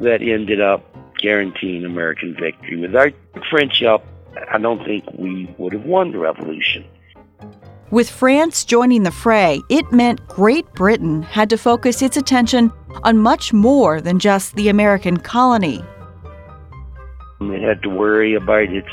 that 0.00 0.22
ended 0.22 0.60
up 0.60 0.84
guaranteeing 1.20 1.84
American 1.84 2.36
victory. 2.38 2.76
Without 2.80 3.12
French 3.50 3.80
help, 3.80 4.04
I 4.50 4.58
don't 4.58 4.84
think 4.84 5.04
we 5.16 5.54
would 5.58 5.72
have 5.72 5.84
won 5.84 6.12
the 6.12 6.18
revolution. 6.18 6.84
With 7.90 8.08
France 8.08 8.64
joining 8.64 9.02
the 9.02 9.10
fray, 9.10 9.60
it 9.68 9.90
meant 9.90 10.26
Great 10.28 10.70
Britain 10.74 11.22
had 11.22 11.50
to 11.50 11.58
focus 11.58 12.02
its 12.02 12.16
attention 12.16 12.72
on 13.02 13.18
much 13.18 13.52
more 13.52 14.00
than 14.00 14.20
just 14.20 14.54
the 14.54 14.68
American 14.68 15.16
colony. 15.16 15.84
It 17.40 17.62
had 17.62 17.82
to 17.82 17.88
worry 17.88 18.34
about 18.34 18.68
its 18.70 18.88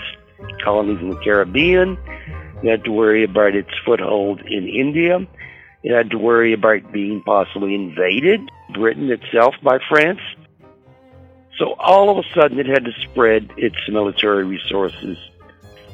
colonies 0.63 1.00
in 1.00 1.10
the 1.10 1.20
Caribbean. 1.24 1.98
It 2.63 2.70
had 2.70 2.84
to 2.86 2.92
worry 2.92 3.24
about 3.24 3.56
its 3.56 3.70
foothold 3.86 4.42
in 4.42 4.68
India. 4.68 5.28
It 5.84 5.96
had 5.96 6.10
to 6.10 6.18
worry 6.18 6.54
about 6.54 6.92
being 6.92 7.22
possibly 7.22 7.76
invaded, 7.76 8.42
Britain 8.74 9.12
itself, 9.12 9.54
by 9.62 9.78
France. 9.88 10.22
So 11.58 11.74
all 11.74 12.10
of 12.10 12.24
a 12.24 12.30
sudden, 12.34 12.60
it 12.60 12.67
had 12.67 12.86
to 12.86 12.91
spread 13.02 13.50
its 13.58 13.78
military 13.89 14.46
resources 14.46 15.17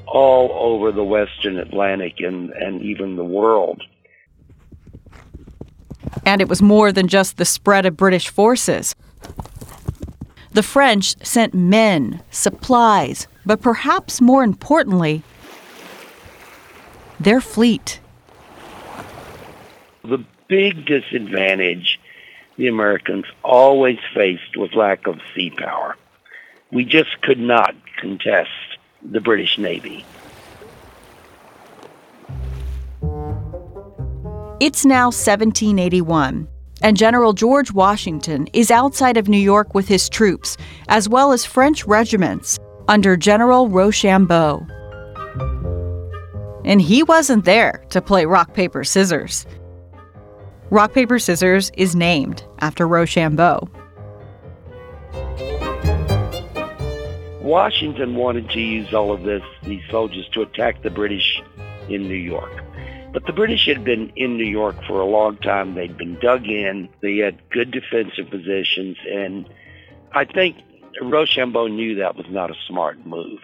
all 0.06 0.52
over 0.52 0.91
the 0.91 1.04
Western 1.04 1.58
Atlantic 1.58 2.19
and, 2.19 2.52
and 2.52 2.82
even 2.82 3.15
the 3.15 3.23
world. 3.23 3.82
And 6.26 6.41
it 6.41 6.49
was 6.49 6.62
more 6.62 6.91
than 6.91 7.08
just 7.08 7.38
the 7.38 7.45
spread 7.45 7.86
of 7.86 7.97
British 7.97 8.30
forces. 8.30 8.95
The 10.52 10.63
French 10.63 11.15
sent 11.26 11.54
men, 11.54 12.21
supplies, 12.30 13.28
but 13.45 13.62
perhaps 13.62 14.21
more 14.21 14.43
importantly, 14.43 15.23
their 17.19 17.41
fleet. 17.41 17.99
The 20.04 20.23
big 20.47 20.86
disadvantage 20.86 21.99
the 22.57 22.67
Americans 22.67 23.25
always 23.43 23.99
faced 24.13 24.55
with 24.55 24.75
lack 24.75 25.07
of 25.07 25.19
sea 25.35 25.49
power. 25.49 25.95
We 26.71 26.85
just 26.85 27.21
could 27.21 27.39
not 27.39 27.75
contest 27.97 28.49
the 29.01 29.21
British 29.21 29.57
Navy. 29.57 30.05
It's 34.59 34.85
now 34.85 35.07
1781, 35.07 36.47
and 36.81 36.95
General 36.95 37.33
George 37.33 37.71
Washington 37.71 38.47
is 38.53 38.71
outside 38.71 39.17
of 39.17 39.27
New 39.27 39.37
York 39.37 39.73
with 39.73 39.87
his 39.87 40.07
troops, 40.07 40.55
as 40.87 41.09
well 41.09 41.33
as 41.33 41.43
French 41.43 41.85
regiments 41.85 42.59
under 42.87 43.17
General 43.17 43.67
Rochambeau. 43.67 44.65
And 46.65 46.81
he 46.81 47.03
wasn't 47.03 47.43
there 47.43 47.83
to 47.89 48.01
play 48.01 48.25
rock, 48.25 48.53
paper, 48.53 48.85
scissors. 48.85 49.45
Rock, 50.73 50.93
paper, 50.93 51.19
scissors 51.19 51.71
is 51.77 51.95
named 51.95 52.43
after 52.57 52.88
Rochambeau. 52.88 53.69
Washington 57.43 58.15
wanted 58.15 58.49
to 58.49 58.59
use 58.59 58.91
all 58.91 59.12
of 59.12 59.21
this, 59.21 59.43
these 59.62 59.83
soldiers, 59.91 60.27
to 60.29 60.41
attack 60.41 60.81
the 60.81 60.89
British 60.89 61.43
in 61.89 62.07
New 62.07 62.15
York. 62.15 62.51
But 63.13 63.27
the 63.27 63.33
British 63.33 63.67
had 63.67 63.83
been 63.83 64.12
in 64.15 64.36
New 64.36 64.47
York 64.47 64.75
for 64.88 64.99
a 64.99 65.05
long 65.05 65.38
time. 65.38 65.75
They'd 65.75 65.95
been 65.95 66.17
dug 66.19 66.47
in. 66.47 66.89
They 67.03 67.17
had 67.17 67.47
good 67.51 67.69
defensive 67.69 68.31
positions. 68.31 68.97
And 69.07 69.47
I 70.13 70.25
think 70.25 70.57
Rochambeau 70.99 71.67
knew 71.67 71.93
that 71.97 72.15
was 72.15 72.25
not 72.31 72.49
a 72.49 72.55
smart 72.67 73.05
move. 73.05 73.41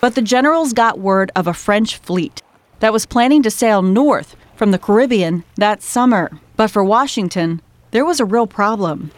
But 0.00 0.14
the 0.14 0.22
generals 0.22 0.72
got 0.72 1.00
word 1.00 1.32
of 1.34 1.48
a 1.48 1.54
French 1.54 1.96
fleet 1.96 2.40
that 2.78 2.92
was 2.92 3.04
planning 3.04 3.42
to 3.42 3.50
sail 3.50 3.82
north 3.82 4.36
from 4.56 4.70
the 4.70 4.78
Caribbean 4.78 5.44
that 5.56 5.82
summer. 5.82 6.30
But 6.56 6.70
for 6.70 6.82
Washington, 6.82 7.60
there 7.90 8.04
was 8.04 8.20
a 8.20 8.24
real 8.24 8.46
problem. 8.46 9.10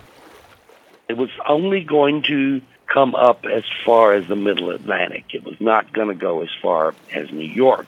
It 1.08 1.16
was 1.16 1.30
only 1.46 1.82
going 1.82 2.22
to 2.24 2.60
come 2.86 3.14
up 3.14 3.44
as 3.44 3.64
far 3.84 4.14
as 4.14 4.26
the 4.26 4.36
middle 4.36 4.70
Atlantic. 4.70 5.24
It 5.32 5.44
was 5.44 5.60
not 5.60 5.92
going 5.92 6.08
to 6.08 6.14
go 6.14 6.42
as 6.42 6.48
far 6.60 6.94
as 7.14 7.30
New 7.30 7.46
York. 7.46 7.86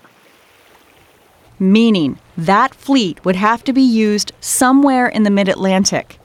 Meaning 1.59 2.19
that 2.37 2.75
fleet 2.75 3.23
would 3.25 3.37
have 3.37 3.65
to 3.65 3.73
be 3.73 3.83
used 3.83 4.33
somewhere 4.41 5.07
in 5.07 5.25
the 5.25 5.31
mid 5.31 5.49
Atlantic. 5.49 6.19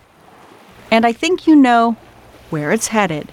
And 0.91 1.05
I 1.05 1.11
think 1.11 1.47
you 1.47 1.55
know 1.55 1.97
where 2.49 2.71
it's 2.71 2.87
headed. 2.87 3.31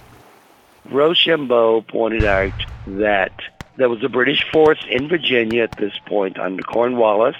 Rochambeau 0.90 1.82
pointed 1.82 2.24
out 2.24 2.52
that 2.86 3.32
there 3.76 3.88
was 3.88 4.02
a 4.02 4.08
British 4.08 4.44
force 4.50 4.84
in 4.90 5.08
Virginia 5.08 5.62
at 5.62 5.76
this 5.78 5.96
point 6.06 6.38
under 6.38 6.62
Cornwallis 6.62 7.36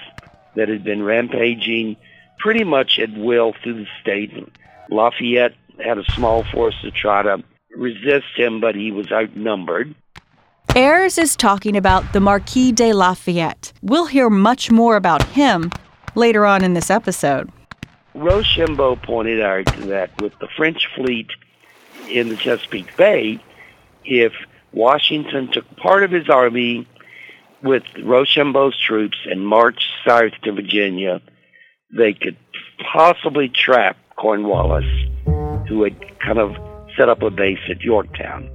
that 0.55 0.69
had 0.69 0.83
been 0.83 1.03
rampaging 1.03 1.95
pretty 2.39 2.63
much 2.63 2.99
at 2.99 3.11
will 3.17 3.53
through 3.63 3.75
the 3.75 3.87
state. 4.01 4.31
Lafayette 4.89 5.55
had 5.83 5.97
a 5.97 6.11
small 6.11 6.43
force 6.43 6.75
to 6.81 6.91
try 6.91 7.23
to 7.23 7.43
resist 7.75 8.27
him, 8.35 8.59
but 8.59 8.75
he 8.75 8.91
was 8.91 9.11
outnumbered. 9.11 9.95
Ayres 10.75 11.17
is 11.17 11.35
talking 11.35 11.77
about 11.77 12.13
the 12.13 12.19
Marquis 12.19 12.71
de 12.71 12.93
Lafayette. 12.93 13.73
We'll 13.81 14.07
hear 14.07 14.29
much 14.29 14.71
more 14.71 14.95
about 14.95 15.23
him 15.23 15.71
later 16.15 16.45
on 16.45 16.63
in 16.63 16.73
this 16.73 16.89
episode. 16.89 17.49
Rochambeau 18.15 18.95
pointed 18.97 19.41
out 19.41 19.65
that 19.87 20.09
with 20.21 20.37
the 20.39 20.47
French 20.55 20.87
fleet 20.95 21.27
in 22.09 22.29
the 22.29 22.35
Chesapeake 22.35 22.95
Bay, 22.97 23.39
if 24.03 24.33
Washington 24.71 25.51
took 25.51 25.75
part 25.77 26.03
of 26.03 26.11
his 26.11 26.29
army 26.29 26.87
with 27.63 27.83
Rochambeau's 28.03 28.77
troops 28.79 29.17
and 29.25 29.45
marched 29.45 29.89
south 30.05 30.33
to 30.43 30.51
Virginia, 30.51 31.21
they 31.95 32.13
could 32.13 32.37
possibly 32.91 33.49
trap 33.49 33.97
Cornwallis, 34.17 34.85
who 35.67 35.83
had 35.83 35.95
kind 36.19 36.39
of 36.39 36.55
set 36.97 37.09
up 37.09 37.21
a 37.21 37.29
base 37.29 37.59
at 37.69 37.81
Yorktown. 37.81 38.49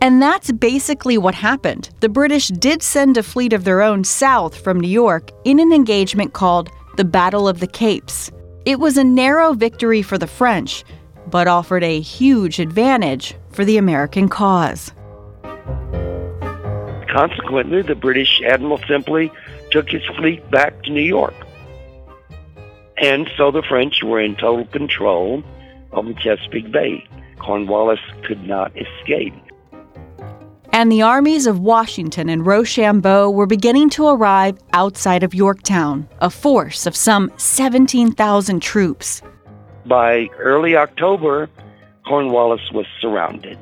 And 0.00 0.20
that's 0.20 0.52
basically 0.52 1.18
what 1.18 1.34
happened. 1.34 1.90
The 2.00 2.08
British 2.08 2.48
did 2.48 2.82
send 2.82 3.16
a 3.16 3.22
fleet 3.22 3.52
of 3.52 3.64
their 3.64 3.82
own 3.82 4.04
south 4.04 4.56
from 4.56 4.78
New 4.78 4.88
York 4.88 5.30
in 5.44 5.58
an 5.58 5.72
engagement 5.72 6.32
called 6.32 6.70
the 6.96 7.04
Battle 7.04 7.48
of 7.48 7.60
the 7.60 7.66
Capes. 7.66 8.30
It 8.64 8.78
was 8.78 8.96
a 8.96 9.04
narrow 9.04 9.52
victory 9.52 10.02
for 10.02 10.18
the 10.18 10.26
French, 10.26 10.84
but 11.30 11.48
offered 11.48 11.82
a 11.82 12.00
huge 12.00 12.58
advantage 12.60 13.34
for 13.50 13.64
the 13.64 13.78
American 13.78 14.28
cause. 14.28 14.92
Consequently, 17.16 17.80
the 17.80 17.94
British 17.94 18.42
admiral 18.42 18.78
simply 18.86 19.32
took 19.70 19.88
his 19.88 20.04
fleet 20.18 20.50
back 20.50 20.82
to 20.82 20.90
New 20.90 21.00
York. 21.00 21.32
And 22.98 23.26
so 23.38 23.50
the 23.50 23.62
French 23.62 24.02
were 24.02 24.20
in 24.20 24.36
total 24.36 24.66
control 24.66 25.42
of 25.92 26.04
the 26.04 26.12
Chesapeake 26.12 26.70
Bay. 26.70 27.08
Cornwallis 27.38 28.00
could 28.26 28.46
not 28.46 28.70
escape. 28.76 29.32
and 30.74 30.92
the 30.92 31.00
armies 31.00 31.46
of 31.46 31.58
Washington 31.58 32.28
and 32.28 32.44
Rochambeau 32.44 33.30
were 33.30 33.46
beginning 33.46 33.88
to 33.90 34.08
arrive 34.08 34.58
outside 34.74 35.22
of 35.22 35.32
Yorktown, 35.32 36.06
a 36.20 36.28
force 36.28 36.84
of 36.84 36.94
some 36.94 37.32
17,000 37.38 38.60
troops. 38.60 39.22
By 39.86 40.28
early 40.38 40.76
October, 40.76 41.48
Cornwallis 42.06 42.70
was 42.74 42.84
surrounded. 43.00 43.58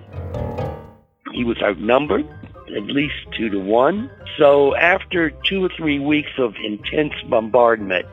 He 1.33 1.45
was 1.45 1.57
outnumbered, 1.63 2.27
at 2.69 2.85
least 2.85 3.15
two 3.37 3.49
to 3.51 3.59
one. 3.59 4.11
So 4.39 4.75
after 4.77 5.31
two 5.31 5.65
or 5.65 5.69
three 5.69 5.99
weeks 5.99 6.31
of 6.39 6.55
intense 6.63 7.15
bombardment, 7.29 8.07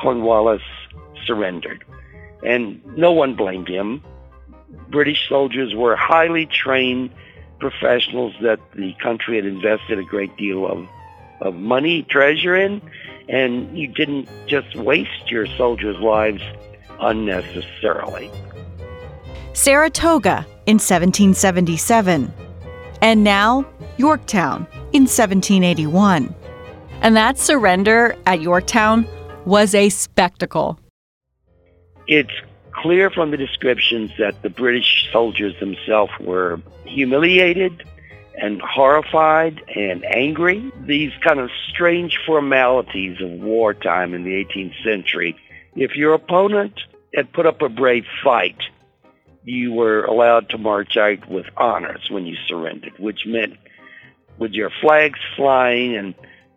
Cornwallis 0.00 0.62
surrendered. 1.26 1.84
And 2.44 2.80
no 2.96 3.12
one 3.12 3.34
blamed 3.34 3.68
him. 3.68 4.02
British 4.88 5.28
soldiers 5.28 5.74
were 5.74 5.96
highly 5.96 6.46
trained 6.46 7.10
professionals 7.58 8.34
that 8.40 8.58
the 8.74 8.94
country 9.02 9.36
had 9.36 9.44
invested 9.44 9.98
a 9.98 10.02
great 10.02 10.34
deal 10.36 10.66
of, 10.66 10.88
of 11.42 11.54
money, 11.54 12.02
treasure 12.04 12.56
in, 12.56 12.80
and 13.28 13.76
you 13.78 13.86
didn't 13.86 14.28
just 14.46 14.74
waste 14.76 15.30
your 15.30 15.46
soldiers' 15.46 15.98
lives 15.98 16.42
unnecessarily. 17.00 18.30
Saratoga 19.52 20.46
in 20.66 20.76
1777, 20.78 22.32
and 23.02 23.24
now 23.24 23.66
Yorktown 24.00 24.66
in 24.94 25.02
1781. 25.02 26.34
And 27.02 27.16
that 27.16 27.36
surrender 27.36 28.16
at 28.24 28.40
Yorktown 28.40 29.06
was 29.44 29.74
a 29.74 29.90
spectacle. 29.90 30.80
It's 32.06 32.32
clear 32.72 33.10
from 33.10 33.30
the 33.30 33.36
descriptions 33.36 34.10
that 34.18 34.40
the 34.40 34.48
British 34.48 35.08
soldiers 35.12 35.54
themselves 35.60 36.12
were 36.18 36.62
humiliated 36.86 37.84
and 38.40 38.62
horrified 38.62 39.60
and 39.76 40.02
angry. 40.06 40.72
These 40.86 41.12
kind 41.22 41.38
of 41.38 41.50
strange 41.68 42.18
formalities 42.24 43.20
of 43.20 43.30
wartime 43.30 44.14
in 44.14 44.24
the 44.24 44.32
18th 44.44 44.82
century. 44.82 45.36
If 45.76 45.94
your 45.94 46.14
opponent 46.14 46.80
had 47.14 47.32
put 47.34 47.44
up 47.44 47.60
a 47.60 47.68
brave 47.68 48.06
fight, 48.24 48.62
you 49.44 49.72
were 49.72 50.04
allowed 50.04 50.48
to 50.50 50.58
march 50.58 50.96
out 50.96 51.28
with 51.28 51.46
honors 51.58 52.08
when 52.10 52.24
you 52.24 52.36
surrendered, 52.46 52.98
which 52.98 53.26
meant 53.26 53.58
with 54.40 54.50
your 54.50 54.70
flags 54.80 55.20
flying 55.36 55.94
and 55.94 56.14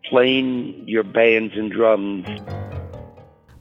playing 0.09 0.83
your 0.87 1.03
bands 1.03 1.53
and 1.55 1.71
drums. 1.71 2.27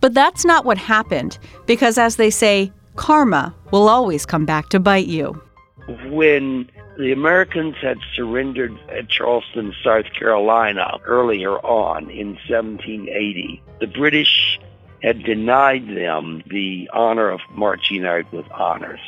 But 0.00 0.14
that's 0.14 0.44
not 0.44 0.64
what 0.64 0.78
happened, 0.78 1.38
because 1.66 1.98
as 1.98 2.16
they 2.16 2.30
say, 2.30 2.72
karma 2.96 3.54
will 3.70 3.88
always 3.88 4.24
come 4.24 4.46
back 4.46 4.70
to 4.70 4.80
bite 4.80 5.06
you. 5.06 5.40
When 6.06 6.70
the 6.98 7.12
Americans 7.12 7.76
had 7.80 7.98
surrendered 8.14 8.76
at 8.88 9.08
Charleston, 9.08 9.74
South 9.85 10.06
Carolina 10.18 10.98
earlier 11.04 11.58
on 11.58 12.11
in 12.11 12.38
1780, 12.48 13.62
the 13.80 13.87
British 13.87 14.58
had 15.02 15.24
denied 15.24 15.88
them 15.88 16.42
the 16.48 16.88
honor 16.92 17.28
of 17.28 17.40
marching 17.52 18.04
out 18.04 18.30
with 18.32 18.46
honors. 18.52 19.00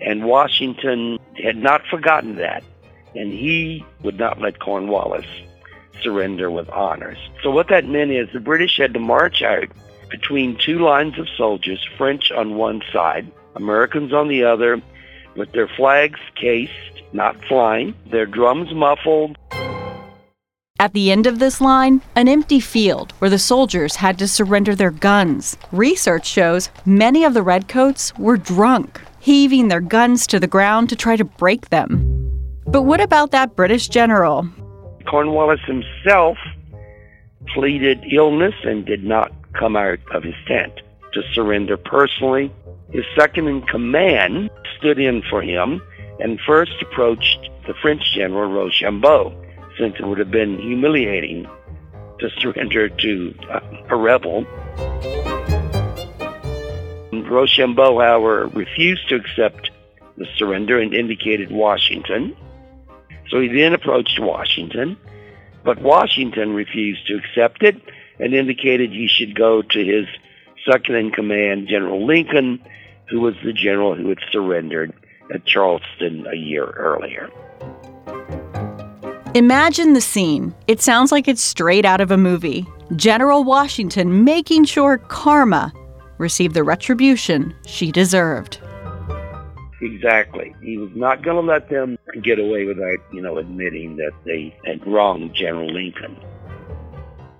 And 0.00 0.24
Washington 0.24 1.18
had 1.42 1.56
not 1.56 1.82
forgotten 1.90 2.36
that, 2.36 2.62
and 3.16 3.32
he 3.32 3.84
would 4.02 4.18
not 4.18 4.40
let 4.40 4.60
Cornwallis 4.60 5.26
surrender 6.02 6.50
with 6.50 6.68
honors. 6.70 7.18
So 7.42 7.50
what 7.50 7.68
that 7.68 7.86
meant 7.86 8.10
is 8.10 8.28
the 8.32 8.40
British 8.40 8.76
had 8.76 8.94
to 8.94 9.00
march 9.00 9.42
out 9.42 9.68
between 10.10 10.56
two 10.56 10.78
lines 10.78 11.18
of 11.18 11.28
soldiers, 11.36 11.84
French 11.96 12.30
on 12.30 12.56
one 12.56 12.82
side, 12.92 13.30
Americans 13.54 14.12
on 14.12 14.28
the 14.28 14.44
other, 14.44 14.80
with 15.34 15.52
their 15.52 15.68
flags 15.68 16.20
cased, 16.34 16.72
not 17.12 17.36
flying, 17.44 17.94
their 18.10 18.26
drums 18.26 18.72
muffled. 18.74 19.36
At 20.78 20.92
the 20.92 21.10
end 21.10 21.26
of 21.26 21.38
this 21.38 21.60
line, 21.60 22.02
an 22.14 22.28
empty 22.28 22.60
field 22.60 23.12
where 23.12 23.30
the 23.30 23.38
soldiers 23.38 23.96
had 23.96 24.18
to 24.18 24.28
surrender 24.28 24.74
their 24.74 24.90
guns. 24.90 25.56
Research 25.72 26.26
shows 26.26 26.68
many 26.84 27.24
of 27.24 27.32
the 27.32 27.42
redcoats 27.42 28.16
were 28.18 28.36
drunk, 28.36 29.00
heaving 29.18 29.68
their 29.68 29.80
guns 29.80 30.26
to 30.26 30.38
the 30.38 30.46
ground 30.46 30.90
to 30.90 30.96
try 30.96 31.16
to 31.16 31.24
break 31.24 31.70
them. 31.70 32.25
But 32.68 32.82
what 32.82 33.00
about 33.00 33.30
that 33.30 33.54
British 33.54 33.88
general? 33.88 34.48
Cornwallis 35.08 35.60
himself 35.66 36.36
pleaded 37.54 38.04
illness 38.12 38.54
and 38.64 38.84
did 38.84 39.04
not 39.04 39.32
come 39.52 39.76
out 39.76 39.98
of 40.12 40.24
his 40.24 40.34
tent 40.48 40.80
to 41.12 41.22
surrender 41.32 41.76
personally. 41.76 42.52
His 42.90 43.04
second 43.18 43.46
in 43.48 43.62
command 43.62 44.50
stood 44.78 44.98
in 44.98 45.22
for 45.30 45.42
him 45.42 45.80
and 46.18 46.40
first 46.46 46.72
approached 46.82 47.48
the 47.66 47.74
French 47.82 48.02
general 48.14 48.50
Rochambeau, 48.50 49.32
since 49.78 49.94
it 49.98 50.06
would 50.06 50.18
have 50.18 50.30
been 50.30 50.58
humiliating 50.58 51.46
to 52.18 52.30
surrender 52.40 52.88
to 52.88 53.34
uh, 53.50 53.60
a 53.90 53.96
rebel. 53.96 54.44
Rochambeau, 57.12 57.98
however, 58.00 58.48
refused 58.48 59.08
to 59.08 59.16
accept 59.16 59.70
the 60.16 60.26
surrender 60.36 60.80
and 60.80 60.94
indicated 60.94 61.50
Washington. 61.50 62.36
So 63.30 63.40
he 63.40 63.48
then 63.48 63.72
approached 63.72 64.20
Washington, 64.20 64.96
but 65.64 65.80
Washington 65.80 66.54
refused 66.54 67.06
to 67.08 67.16
accept 67.16 67.62
it 67.62 67.80
and 68.18 68.34
indicated 68.34 68.90
he 68.90 69.08
should 69.08 69.34
go 69.34 69.62
to 69.62 69.84
his 69.84 70.06
second 70.70 70.96
in 70.96 71.10
command, 71.10 71.68
General 71.68 72.04
Lincoln, 72.06 72.60
who 73.08 73.20
was 73.20 73.34
the 73.44 73.52
general 73.52 73.94
who 73.94 74.08
had 74.08 74.18
surrendered 74.30 74.92
at 75.32 75.44
Charleston 75.44 76.26
a 76.26 76.36
year 76.36 76.64
earlier. 76.64 77.30
Imagine 79.34 79.92
the 79.92 80.00
scene. 80.00 80.54
It 80.66 80.80
sounds 80.80 81.12
like 81.12 81.28
it's 81.28 81.42
straight 81.42 81.84
out 81.84 82.00
of 82.00 82.10
a 82.10 82.16
movie. 82.16 82.66
General 82.94 83.44
Washington 83.44 84.24
making 84.24 84.64
sure 84.64 84.98
Karma 84.98 85.72
received 86.18 86.54
the 86.54 86.64
retribution 86.64 87.54
she 87.66 87.92
deserved. 87.92 88.60
Exactly. 89.86 90.54
He 90.62 90.76
was 90.78 90.90
not 90.94 91.22
going 91.22 91.36
to 91.36 91.52
let 91.52 91.68
them 91.68 91.98
get 92.22 92.38
away 92.38 92.64
without, 92.64 92.98
you 93.12 93.20
know, 93.20 93.38
admitting 93.38 93.96
that 93.96 94.12
they 94.24 94.56
had 94.64 94.86
wronged 94.86 95.34
General 95.34 95.72
Lincoln. 95.72 96.16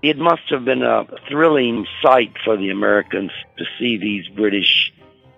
It 0.02 0.18
must 0.18 0.42
have 0.50 0.64
been 0.64 0.82
a 0.82 1.06
thrilling 1.28 1.87
sight 2.02 2.32
for 2.44 2.56
the 2.56 2.70
Americans 2.70 3.32
to 3.59 3.64
see 3.78 3.96
these 3.96 4.28
British 4.28 4.92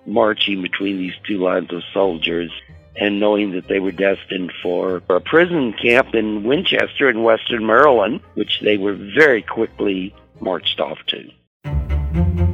marching 0.06 0.62
between 0.62 0.98
these 0.98 1.14
two 1.26 1.38
lines 1.38 1.72
of 1.72 1.82
soldiers 1.92 2.50
and 2.96 3.20
knowing 3.20 3.52
that 3.52 3.68
they 3.68 3.78
were 3.78 3.92
destined 3.92 4.52
for 4.62 5.02
a 5.08 5.20
prison 5.20 5.72
camp 5.72 6.14
in 6.14 6.42
Winchester 6.42 7.08
in 7.08 7.22
western 7.22 7.64
Maryland, 7.64 8.20
which 8.34 8.60
they 8.60 8.76
were 8.76 8.94
very 8.94 9.42
quickly 9.42 10.14
marched 10.40 10.80
off 10.80 10.98
to. 11.06 12.47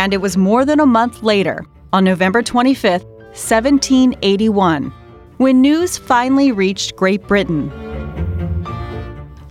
And 0.00 0.14
it 0.14 0.22
was 0.22 0.38
more 0.38 0.64
than 0.64 0.80
a 0.80 0.86
month 0.86 1.22
later, 1.22 1.66
on 1.92 2.04
November 2.04 2.42
25th, 2.42 3.04
1781, 3.36 4.90
when 5.36 5.60
news 5.60 5.98
finally 5.98 6.52
reached 6.52 6.96
Great 6.96 7.26
Britain. 7.26 7.70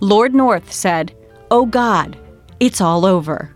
Lord 0.00 0.34
North 0.34 0.72
said, 0.72 1.14
Oh 1.52 1.66
God, 1.66 2.18
it's 2.58 2.80
all 2.80 3.06
over. 3.06 3.54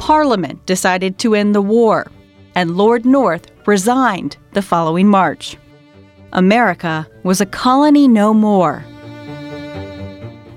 Parliament 0.00 0.66
decided 0.66 1.20
to 1.20 1.36
end 1.36 1.54
the 1.54 1.62
war, 1.62 2.10
and 2.56 2.76
Lord 2.76 3.06
North 3.06 3.46
resigned 3.66 4.38
the 4.54 4.62
following 4.62 5.06
March. 5.06 5.56
America 6.32 7.06
was 7.22 7.40
a 7.40 7.46
colony 7.46 8.08
no 8.08 8.34
more. 8.34 8.84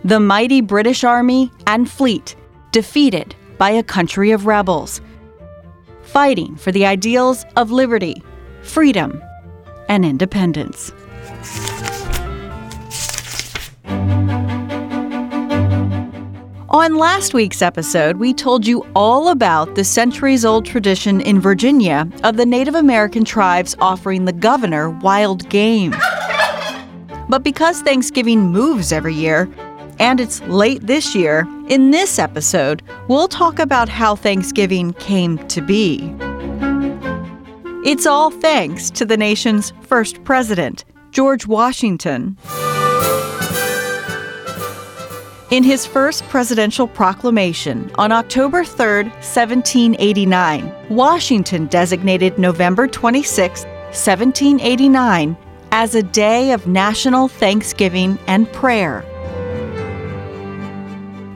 The 0.03 0.19
mighty 0.19 0.61
British 0.61 1.03
Army 1.03 1.51
and 1.67 1.87
fleet 1.87 2.35
defeated 2.71 3.35
by 3.57 3.69
a 3.69 3.83
country 3.83 4.31
of 4.31 4.45
rebels, 4.45 5.01
fighting 6.01 6.55
for 6.55 6.71
the 6.71 6.85
ideals 6.85 7.45
of 7.55 7.71
liberty, 7.71 8.21
freedom, 8.61 9.21
and 9.89 10.05
independence. 10.05 10.91
On 16.69 16.95
last 16.95 17.35
week's 17.35 17.61
episode, 17.61 18.17
we 18.17 18.33
told 18.33 18.65
you 18.65 18.83
all 18.95 19.29
about 19.29 19.75
the 19.75 19.83
centuries 19.83 20.43
old 20.43 20.65
tradition 20.65 21.21
in 21.21 21.39
Virginia 21.39 22.09
of 22.23 22.35
the 22.35 22.47
Native 22.47 22.73
American 22.73 23.23
tribes 23.23 23.75
offering 23.79 24.25
the 24.25 24.33
governor 24.33 24.89
wild 24.89 25.47
game. 25.49 25.93
But 27.29 27.43
because 27.43 27.81
Thanksgiving 27.81 28.51
moves 28.51 28.91
every 28.91 29.13
year, 29.13 29.47
and 30.03 30.19
it's 30.19 30.41
late 30.41 30.85
this 30.85 31.15
year, 31.15 31.47
in 31.69 31.91
this 31.91 32.19
episode, 32.19 32.83
we'll 33.07 33.29
talk 33.29 33.57
about 33.57 33.87
how 33.87 34.17
Thanksgiving 34.17 34.91
came 34.95 35.37
to 35.47 35.61
be. 35.61 36.13
It's 37.85 38.05
all 38.05 38.29
thanks 38.29 38.89
to 38.91 39.05
the 39.05 39.15
nation's 39.15 39.71
first 39.79 40.21
president, 40.25 40.83
George 41.11 41.47
Washington. 41.47 42.37
In 45.51 45.63
his 45.63 45.85
first 45.85 46.27
presidential 46.27 46.85
proclamation 46.89 47.89
on 47.95 48.11
October 48.11 48.65
3, 48.65 49.03
1789, 49.03 50.73
Washington 50.89 51.67
designated 51.67 52.37
November 52.37 52.87
26 52.87 53.63
1789, 53.63 55.37
as 55.71 55.95
a 55.95 56.03
day 56.03 56.51
of 56.51 56.67
national 56.67 57.29
thanksgiving 57.29 58.19
and 58.27 58.51
prayer. 58.51 59.05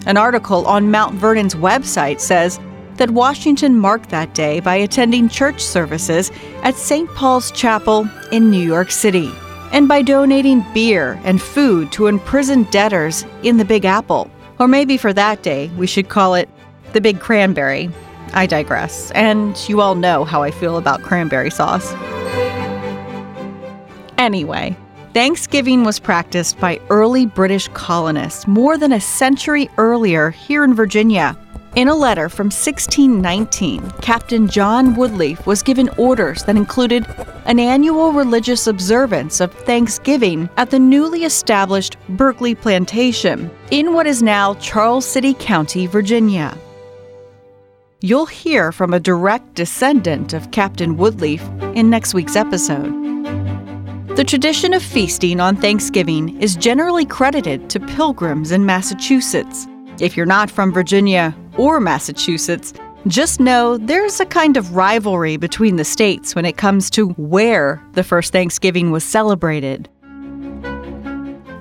An 0.08 0.16
article 0.16 0.66
on 0.66 0.90
Mount 0.90 1.16
Vernon's 1.16 1.54
website 1.54 2.22
says 2.22 2.62
that 2.96 3.12
Washington 3.12 3.78
marked 3.78 4.10
that 4.10 4.34
day 4.34 4.62
by 4.62 4.76
attending 4.76 5.28
church 5.28 5.62
services 5.62 6.32
at 6.64 6.76
St. 6.76 7.10
Paul's 7.10 7.52
Chapel 7.52 8.08
in 8.32 8.50
New 8.50 8.66
York 8.66 8.90
City 8.90 9.30
and 9.74 9.90
by 9.90 10.02
donating 10.02 10.66
beer 10.74 11.20
and 11.26 11.42
food 11.42 11.92
to 11.92 12.08
imprisoned 12.08 12.72
debtors 12.72 13.26
in 13.44 13.58
the 13.58 13.66
Big 13.66 13.84
Apple. 13.84 14.32
Or 14.60 14.68
maybe 14.70 14.96
for 14.96 15.12
that 15.12 15.44
day, 15.44 15.70
we 15.76 15.88
should 15.88 16.08
call 16.08 16.36
it 16.36 16.48
the 16.94 17.02
Big 17.02 17.20
Cranberry. 17.20 17.90
I 18.32 18.46
digress, 18.46 19.12
and 19.12 19.58
you 19.68 19.82
all 19.82 19.96
know 19.96 20.24
how 20.24 20.42
I 20.42 20.52
feel 20.52 20.78
about 20.78 21.02
cranberry 21.02 21.52
sauce. 21.52 21.94
Anyway, 24.18 24.78
Thanksgiving 25.18 25.84
was 25.84 25.98
practiced 25.98 26.60
by 26.60 26.80
early 26.92 27.26
British 27.26 27.68
colonists 27.70 28.46
more 28.46 28.78
than 28.78 28.92
a 28.92 29.02
century 29.02 29.68
earlier 29.80 30.30
here 30.30 30.64
in 30.64 30.76
Virginia. 30.76 31.36
In 31.76 31.88
a 31.88 31.96
letter 31.96 32.30
from 32.30 32.52
1619, 32.52 33.90
Captain 34.00 34.48
John 34.48 34.94
Woodlief 34.94 35.44
was 35.48 35.64
given 35.64 35.90
orders 35.98 36.44
that 36.44 36.56
included 36.56 37.08
an 37.46 37.60
annual 37.60 38.12
religious 38.14 38.68
observance 38.68 39.42
of 39.42 39.52
Thanksgiving 39.52 40.48
at 40.56 40.70
the 40.70 40.78
newly 40.78 41.24
established 41.24 41.98
Berkeley 42.10 42.54
Plantation 42.54 43.50
in 43.72 43.96
what 43.96 44.06
is 44.06 44.22
now 44.22 44.54
Charles 44.60 45.04
City 45.04 45.34
County, 45.34 45.88
Virginia. 45.88 46.56
You'll 48.02 48.28
hear 48.28 48.72
from 48.72 48.94
a 48.94 49.00
direct 49.00 49.56
descendant 49.56 50.34
of 50.34 50.52
Captain 50.52 50.96
Woodlief 50.96 51.42
in 51.76 51.90
next 51.90 52.14
week's 52.14 52.36
episode. 52.36 53.17
The 54.18 54.24
tradition 54.24 54.74
of 54.74 54.82
feasting 54.82 55.40
on 55.40 55.56
Thanksgiving 55.56 56.42
is 56.42 56.56
generally 56.56 57.06
credited 57.06 57.70
to 57.70 57.80
pilgrims 57.80 58.52
in 58.52 58.66
Massachusetts. 58.66 59.68
If 60.00 60.18
you're 60.18 60.26
not 60.26 60.50
from 60.50 60.74
Virginia 60.74 61.38
or 61.56 61.80
Massachusetts, 61.80 62.74
just 63.06 63.40
know 63.40 63.78
there's 63.78 64.20
a 64.20 64.26
kind 64.26 64.58
of 64.58 64.76
rivalry 64.76 65.38
between 65.38 65.76
the 65.76 65.86
states 65.86 66.34
when 66.34 66.46
it 66.46 66.58
comes 66.58 66.90
to 66.90 67.10
where 67.10 67.80
the 67.92 68.04
first 68.04 68.34
Thanksgiving 68.34 68.90
was 68.90 69.04
celebrated. 69.04 69.88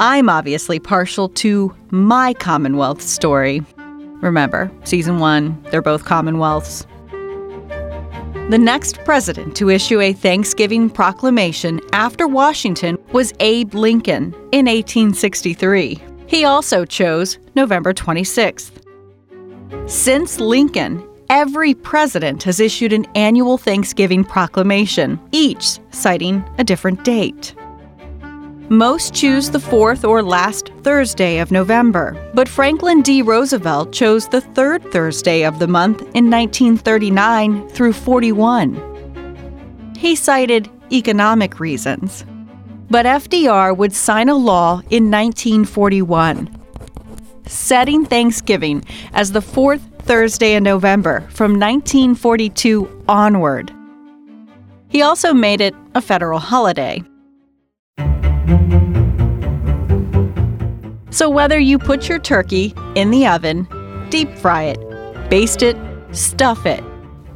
I'm 0.01 0.31
obviously 0.31 0.79
partial 0.79 1.29
to 1.29 1.77
my 1.91 2.33
Commonwealth 2.33 3.03
story. 3.03 3.61
Remember, 4.23 4.73
season 4.85 5.19
one, 5.19 5.63
they're 5.65 5.83
both 5.83 6.07
Commonwealths. 6.07 6.87
The 8.49 8.59
next 8.59 9.05
president 9.05 9.57
to 9.57 9.71
issue 9.71 10.01
a 10.01 10.13
Thanksgiving 10.13 10.89
proclamation 10.89 11.81
after 11.93 12.29
Washington 12.29 12.97
was 13.11 13.33
Abe 13.41 13.75
Lincoln 13.75 14.27
in 14.53 14.67
1863. 14.67 16.01
He 16.29 16.45
also 16.45 16.85
chose 16.85 17.41
November 17.57 17.93
26th. 17.93 18.71
Since 19.91 20.39
Lincoln, 20.39 21.05
every 21.29 21.75
president 21.75 22.45
has 22.45 22.61
issued 22.61 22.93
an 22.93 23.07
annual 23.17 23.59
Thanksgiving 23.59 24.23
proclamation, 24.23 25.19
each 25.33 25.81
citing 25.91 26.49
a 26.59 26.63
different 26.63 27.03
date. 27.03 27.53
Most 28.69 29.15
choose 29.15 29.49
the 29.49 29.61
fourth 29.61 30.05
or 30.05 30.25
last 30.25 30.73
Thursday 30.83 31.39
of 31.39 31.53
November, 31.53 32.17
but 32.35 32.49
Franklin 32.49 33.01
D. 33.01 33.23
Roosevelt 33.23 33.93
chose 33.93 34.27
the 34.27 34.41
third 34.41 34.83
Thursday 34.91 35.45
of 35.45 35.61
the 35.61 35.69
month 35.69 36.01
in 36.17 36.29
1939 36.29 37.69
through 37.69 37.93
41. 37.93 39.95
He 39.97 40.17
cited 40.17 40.69
economic 40.91 41.61
reasons. 41.61 42.25
But 42.91 43.07
FDR 43.07 43.77
would 43.77 43.93
sign 43.93 44.29
a 44.29 44.35
law 44.35 44.81
in 44.91 45.13
1941, 45.13 46.51
setting 47.47 48.05
Thanksgiving 48.05 48.83
as 49.13 49.31
the 49.31 49.43
fourth 49.43 49.83
Thursday 50.01 50.55
in 50.55 50.65
November 50.65 51.21
from 51.31 51.53
1942 51.53 53.05
onward. 53.07 53.73
He 54.89 55.03
also 55.03 55.33
made 55.33 55.61
it 55.61 55.75
a 55.95 56.01
federal 56.01 56.41
holiday. 56.41 57.05
So, 61.17 61.31
whether 61.31 61.59
you 61.59 61.79
put 61.79 62.11
your 62.11 62.19
turkey 62.19 62.75
in 62.95 63.11
the 63.11 63.27
oven, 63.27 63.67
deep 64.11 64.37
fry 64.37 64.65
it, 64.65 65.31
baste 65.31 65.63
it, 65.63 65.75
stuff 66.13 66.67
it, 66.67 66.83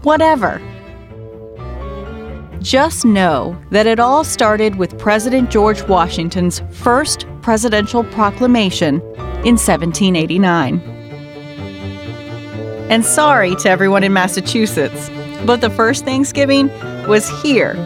whatever, 0.03 0.61
just 2.61 3.07
know 3.07 3.59
that 3.71 3.87
it 3.87 3.99
all 3.99 4.23
started 4.23 4.75
with 4.77 4.99
President 4.99 5.51
George 5.51 5.81
Washington's 5.85 6.61
first 6.73 7.27
presidential 7.41 8.05
proclamation 8.05 8.97
in 9.47 9.57
1789. 9.57 10.81
And 12.91 13.03
sorry 13.03 13.55
to 13.55 13.71
everyone 13.71 14.05
in 14.05 14.13
Massachusetts, 14.13 15.09
but 15.47 15.63
the 15.63 15.71
first 15.71 16.05
Thanksgiving 16.05 16.69
was 17.07 17.31
here 17.41 17.77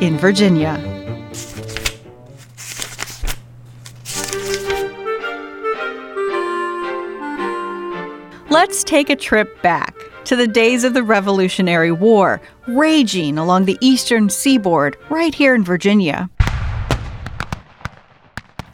in 0.00 0.16
Virginia. 0.16 0.89
Let's 8.70 8.84
take 8.84 9.10
a 9.10 9.16
trip 9.16 9.60
back 9.62 9.96
to 10.26 10.36
the 10.36 10.46
days 10.46 10.84
of 10.84 10.94
the 10.94 11.02
Revolutionary 11.02 11.90
War, 11.90 12.40
raging 12.68 13.36
along 13.36 13.64
the 13.64 13.76
eastern 13.80 14.30
seaboard 14.30 14.96
right 15.08 15.34
here 15.34 15.56
in 15.56 15.64
Virginia. 15.64 16.30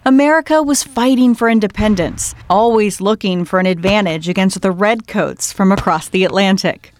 America 0.05 0.63
was 0.63 0.83
fighting 0.83 1.35
for 1.35 1.49
independence, 1.49 2.35
always 2.51 3.01
looking 3.01 3.47
for 3.47 3.59
an 3.59 3.65
advantage 3.65 4.29
against 4.29 4.61
the 4.61 4.71
redcoats 4.71 5.51
from 5.51 5.73
across 5.73 6.11
the 6.11 6.25
Atlantic. 6.25 6.93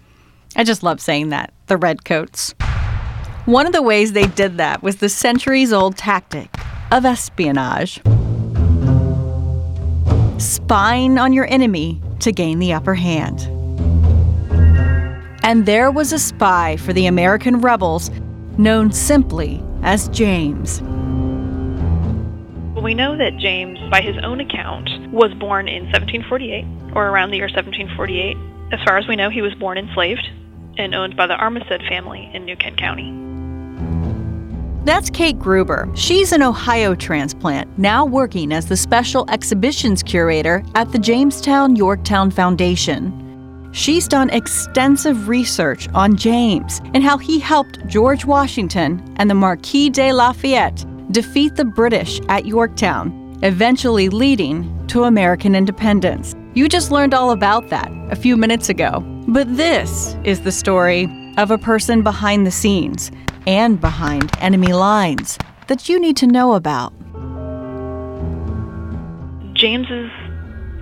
I 0.55 0.63
just 0.63 0.81
love 0.81 0.99
saying 0.99 1.29
that, 1.29 1.53
the 1.67 1.77
redcoats. 1.77 2.55
One 3.45 3.67
of 3.67 3.73
the 3.73 3.83
ways 3.83 4.13
they 4.13 4.25
did 4.25 4.57
that 4.57 4.81
was 4.81 4.95
the 4.95 5.09
centuries 5.09 5.71
old 5.71 5.97
tactic 5.97 6.49
of 6.91 7.05
espionage. 7.05 8.01
Spying 10.39 11.19
on 11.19 11.31
your 11.31 11.45
enemy 11.45 12.01
to 12.19 12.31
gain 12.31 12.59
the 12.59 12.73
upper 12.73 12.93
hand. 12.93 13.41
And 15.43 15.65
there 15.65 15.91
was 15.91 16.11
a 16.11 16.19
spy 16.19 16.77
for 16.77 16.93
the 16.93 17.07
American 17.07 17.61
rebels 17.61 18.11
known 18.57 18.91
simply 18.91 19.63
as 19.83 20.09
James. 20.09 20.81
Well, 22.73 22.83
we 22.83 22.93
know 22.93 23.17
that 23.17 23.37
James, 23.37 23.79
by 23.89 24.01
his 24.01 24.17
own 24.23 24.39
account, 24.39 24.89
was 25.11 25.33
born 25.35 25.67
in 25.67 25.83
1748, 25.85 26.65
or 26.95 27.07
around 27.07 27.31
the 27.31 27.37
year 27.37 27.47
1748. 27.47 28.37
As 28.73 28.83
far 28.83 28.97
as 28.97 29.07
we 29.07 29.15
know, 29.15 29.29
he 29.29 29.41
was 29.41 29.53
born 29.55 29.77
enslaved 29.77 30.27
and 30.77 30.93
owned 30.93 31.15
by 31.15 31.27
the 31.27 31.33
Armistead 31.33 31.87
family 31.87 32.29
in 32.33 32.45
New 32.45 32.55
Kent 32.55 32.77
County. 32.77 33.26
That's 34.87 35.09
Kate 35.09 35.37
Gruber. 35.37 35.91
She's 35.95 36.31
an 36.31 36.41
Ohio 36.41 36.95
transplant, 36.95 37.77
now 37.77 38.05
working 38.05 38.53
as 38.53 38.67
the 38.67 38.77
special 38.77 39.29
exhibitions 39.29 40.01
curator 40.01 40.63
at 40.75 40.93
the 40.93 40.97
Jamestown 40.97 41.75
Yorktown 41.75 42.31
Foundation. 42.31 43.69
She's 43.73 44.07
done 44.07 44.29
extensive 44.29 45.27
research 45.27 45.89
on 45.93 46.15
James 46.15 46.79
and 46.93 47.03
how 47.03 47.17
he 47.17 47.37
helped 47.37 47.85
George 47.87 48.23
Washington 48.23 49.03
and 49.17 49.29
the 49.29 49.35
Marquis 49.35 49.89
de 49.89 50.13
Lafayette 50.13 50.85
defeat 51.11 51.57
the 51.57 51.65
British 51.65 52.21
at 52.29 52.45
Yorktown, 52.45 53.37
eventually 53.43 54.07
leading 54.07 54.87
to 54.87 55.03
American 55.03 55.53
independence. 55.53 56.33
You 56.53 56.69
just 56.69 56.93
learned 56.93 57.13
all 57.13 57.31
about 57.31 57.67
that 57.71 57.91
a 58.09 58.15
few 58.15 58.37
minutes 58.37 58.69
ago. 58.69 59.03
But 59.27 59.53
this 59.57 60.15
is 60.23 60.39
the 60.39 60.51
story 60.53 61.09
of 61.35 61.51
a 61.51 61.57
person 61.57 62.03
behind 62.03 62.47
the 62.47 62.51
scenes 62.51 63.11
and 63.47 63.81
behind 63.81 64.29
enemy 64.39 64.73
lines 64.73 65.39
that 65.67 65.89
you 65.89 65.99
need 65.99 66.17
to 66.17 66.27
know 66.27 66.53
about. 66.53 66.93
James's 69.53 70.11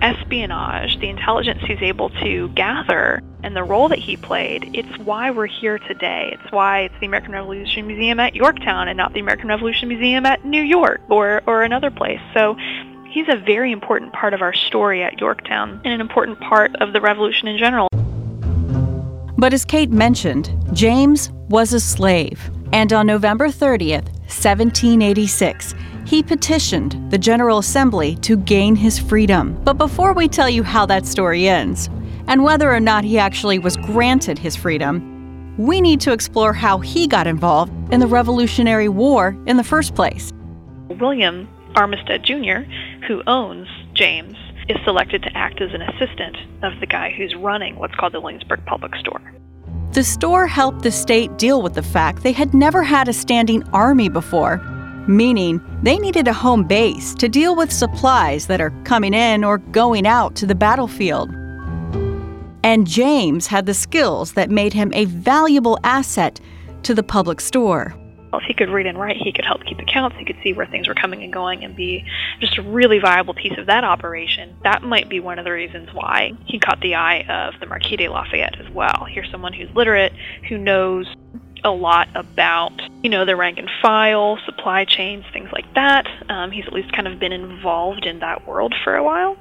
espionage, 0.02 0.98
the 1.00 1.08
intelligence 1.08 1.60
he's 1.66 1.80
able 1.80 2.10
to 2.10 2.48
gather, 2.50 3.22
and 3.42 3.56
the 3.56 3.64
role 3.64 3.88
that 3.88 3.98
he 3.98 4.16
played, 4.16 4.70
it's 4.74 4.98
why 4.98 5.30
we're 5.30 5.46
here 5.46 5.78
today. 5.78 6.30
It's 6.32 6.52
why 6.52 6.80
it's 6.80 6.94
the 7.00 7.06
American 7.06 7.32
Revolution 7.32 7.86
Museum 7.86 8.20
at 8.20 8.34
Yorktown 8.34 8.88
and 8.88 8.96
not 8.96 9.14
the 9.14 9.20
American 9.20 9.48
Revolution 9.48 9.88
Museum 9.88 10.26
at 10.26 10.44
New 10.44 10.62
York 10.62 11.00
or, 11.08 11.42
or 11.46 11.62
another 11.62 11.90
place. 11.90 12.20
So 12.34 12.56
he's 13.08 13.28
a 13.28 13.36
very 13.36 13.72
important 13.72 14.12
part 14.12 14.34
of 14.34 14.42
our 14.42 14.52
story 14.52 15.02
at 15.02 15.20
Yorktown 15.20 15.80
and 15.84 15.94
an 15.94 16.00
important 16.00 16.40
part 16.40 16.74
of 16.76 16.92
the 16.92 17.00
revolution 17.00 17.48
in 17.48 17.56
general. 17.56 17.88
But 19.38 19.54
as 19.54 19.64
Kate 19.64 19.90
mentioned, 19.90 20.50
James 20.72 21.30
was 21.48 21.72
a 21.72 21.80
slave. 21.80 22.50
And 22.72 22.92
on 22.92 23.06
November 23.06 23.48
30th, 23.48 24.06
1786, 24.26 25.74
he 26.04 26.22
petitioned 26.22 27.10
the 27.10 27.18
General 27.18 27.58
Assembly 27.58 28.16
to 28.16 28.36
gain 28.36 28.76
his 28.76 28.98
freedom. 28.98 29.60
But 29.64 29.78
before 29.78 30.12
we 30.12 30.28
tell 30.28 30.48
you 30.48 30.62
how 30.62 30.86
that 30.86 31.06
story 31.06 31.48
ends, 31.48 31.88
and 32.28 32.42
whether 32.44 32.72
or 32.72 32.80
not 32.80 33.04
he 33.04 33.18
actually 33.18 33.58
was 33.58 33.76
granted 33.76 34.38
his 34.38 34.56
freedom, 34.56 35.54
we 35.58 35.80
need 35.80 36.00
to 36.02 36.12
explore 36.12 36.52
how 36.52 36.78
he 36.78 37.06
got 37.06 37.26
involved 37.26 37.72
in 37.92 38.00
the 38.00 38.06
Revolutionary 38.06 38.88
War 38.88 39.36
in 39.46 39.56
the 39.56 39.64
first 39.64 39.94
place. 39.94 40.32
William 40.88 41.48
Armistead 41.74 42.22
Jr., 42.22 42.70
who 43.06 43.22
owns 43.26 43.68
James, 43.94 44.36
is 44.68 44.76
selected 44.84 45.22
to 45.22 45.36
act 45.36 45.60
as 45.60 45.72
an 45.72 45.82
assistant 45.82 46.36
of 46.62 46.78
the 46.80 46.86
guy 46.86 47.10
who's 47.16 47.34
running 47.36 47.76
what's 47.76 47.94
called 47.94 48.12
the 48.12 48.20
Williamsburg 48.20 48.64
Public 48.66 48.94
Store. 48.96 49.20
The 49.96 50.04
store 50.04 50.46
helped 50.46 50.82
the 50.82 50.92
state 50.92 51.38
deal 51.38 51.62
with 51.62 51.72
the 51.72 51.82
fact 51.82 52.22
they 52.22 52.32
had 52.32 52.52
never 52.52 52.82
had 52.82 53.08
a 53.08 53.14
standing 53.14 53.62
army 53.70 54.10
before, 54.10 54.58
meaning 55.08 55.58
they 55.82 55.96
needed 55.96 56.28
a 56.28 56.34
home 56.34 56.64
base 56.64 57.14
to 57.14 57.30
deal 57.30 57.56
with 57.56 57.72
supplies 57.72 58.46
that 58.48 58.60
are 58.60 58.74
coming 58.84 59.14
in 59.14 59.42
or 59.42 59.56
going 59.56 60.06
out 60.06 60.34
to 60.36 60.44
the 60.44 60.54
battlefield. 60.54 61.30
And 62.62 62.86
James 62.86 63.46
had 63.46 63.64
the 63.64 63.72
skills 63.72 64.34
that 64.34 64.50
made 64.50 64.74
him 64.74 64.92
a 64.92 65.06
valuable 65.06 65.78
asset 65.82 66.42
to 66.82 66.92
the 66.92 67.02
public 67.02 67.40
store. 67.40 67.94
If 68.32 68.42
he 68.42 68.54
could 68.54 68.68
read 68.68 68.86
and 68.86 68.98
write, 68.98 69.16
he 69.16 69.32
could 69.32 69.44
help 69.44 69.64
keep 69.64 69.78
accounts, 69.78 70.16
he 70.18 70.24
could 70.24 70.36
see 70.42 70.52
where 70.52 70.66
things 70.66 70.88
were 70.88 70.94
coming 70.94 71.22
and 71.22 71.32
going 71.32 71.64
and 71.64 71.74
be 71.74 72.04
just 72.40 72.58
a 72.58 72.62
really 72.62 72.98
viable 72.98 73.34
piece 73.34 73.56
of 73.56 73.66
that 73.66 73.84
operation. 73.84 74.54
That 74.62 74.82
might 74.82 75.08
be 75.08 75.20
one 75.20 75.38
of 75.38 75.44
the 75.44 75.52
reasons 75.52 75.88
why 75.92 76.32
he 76.44 76.58
caught 76.58 76.80
the 76.80 76.94
eye 76.94 77.22
of 77.22 77.58
the 77.60 77.66
Marquis 77.66 77.96
de 77.96 78.08
Lafayette 78.08 78.60
as 78.60 78.68
well. 78.70 79.06
Here's 79.08 79.30
someone 79.30 79.52
who's 79.52 79.70
literate, 79.74 80.12
who 80.48 80.58
knows 80.58 81.06
a 81.64 81.70
lot 81.70 82.08
about, 82.14 82.72
you 83.02 83.10
know, 83.10 83.24
the 83.24 83.36
rank 83.36 83.58
and 83.58 83.70
file, 83.82 84.38
supply 84.44 84.84
chains, 84.84 85.24
things 85.32 85.48
like 85.52 85.72
that. 85.74 86.06
Um, 86.28 86.50
he's 86.50 86.66
at 86.66 86.72
least 86.72 86.92
kind 86.92 87.08
of 87.08 87.18
been 87.18 87.32
involved 87.32 88.06
in 88.06 88.20
that 88.20 88.46
world 88.46 88.74
for 88.84 88.94
a 88.96 89.02
while. 89.02 89.36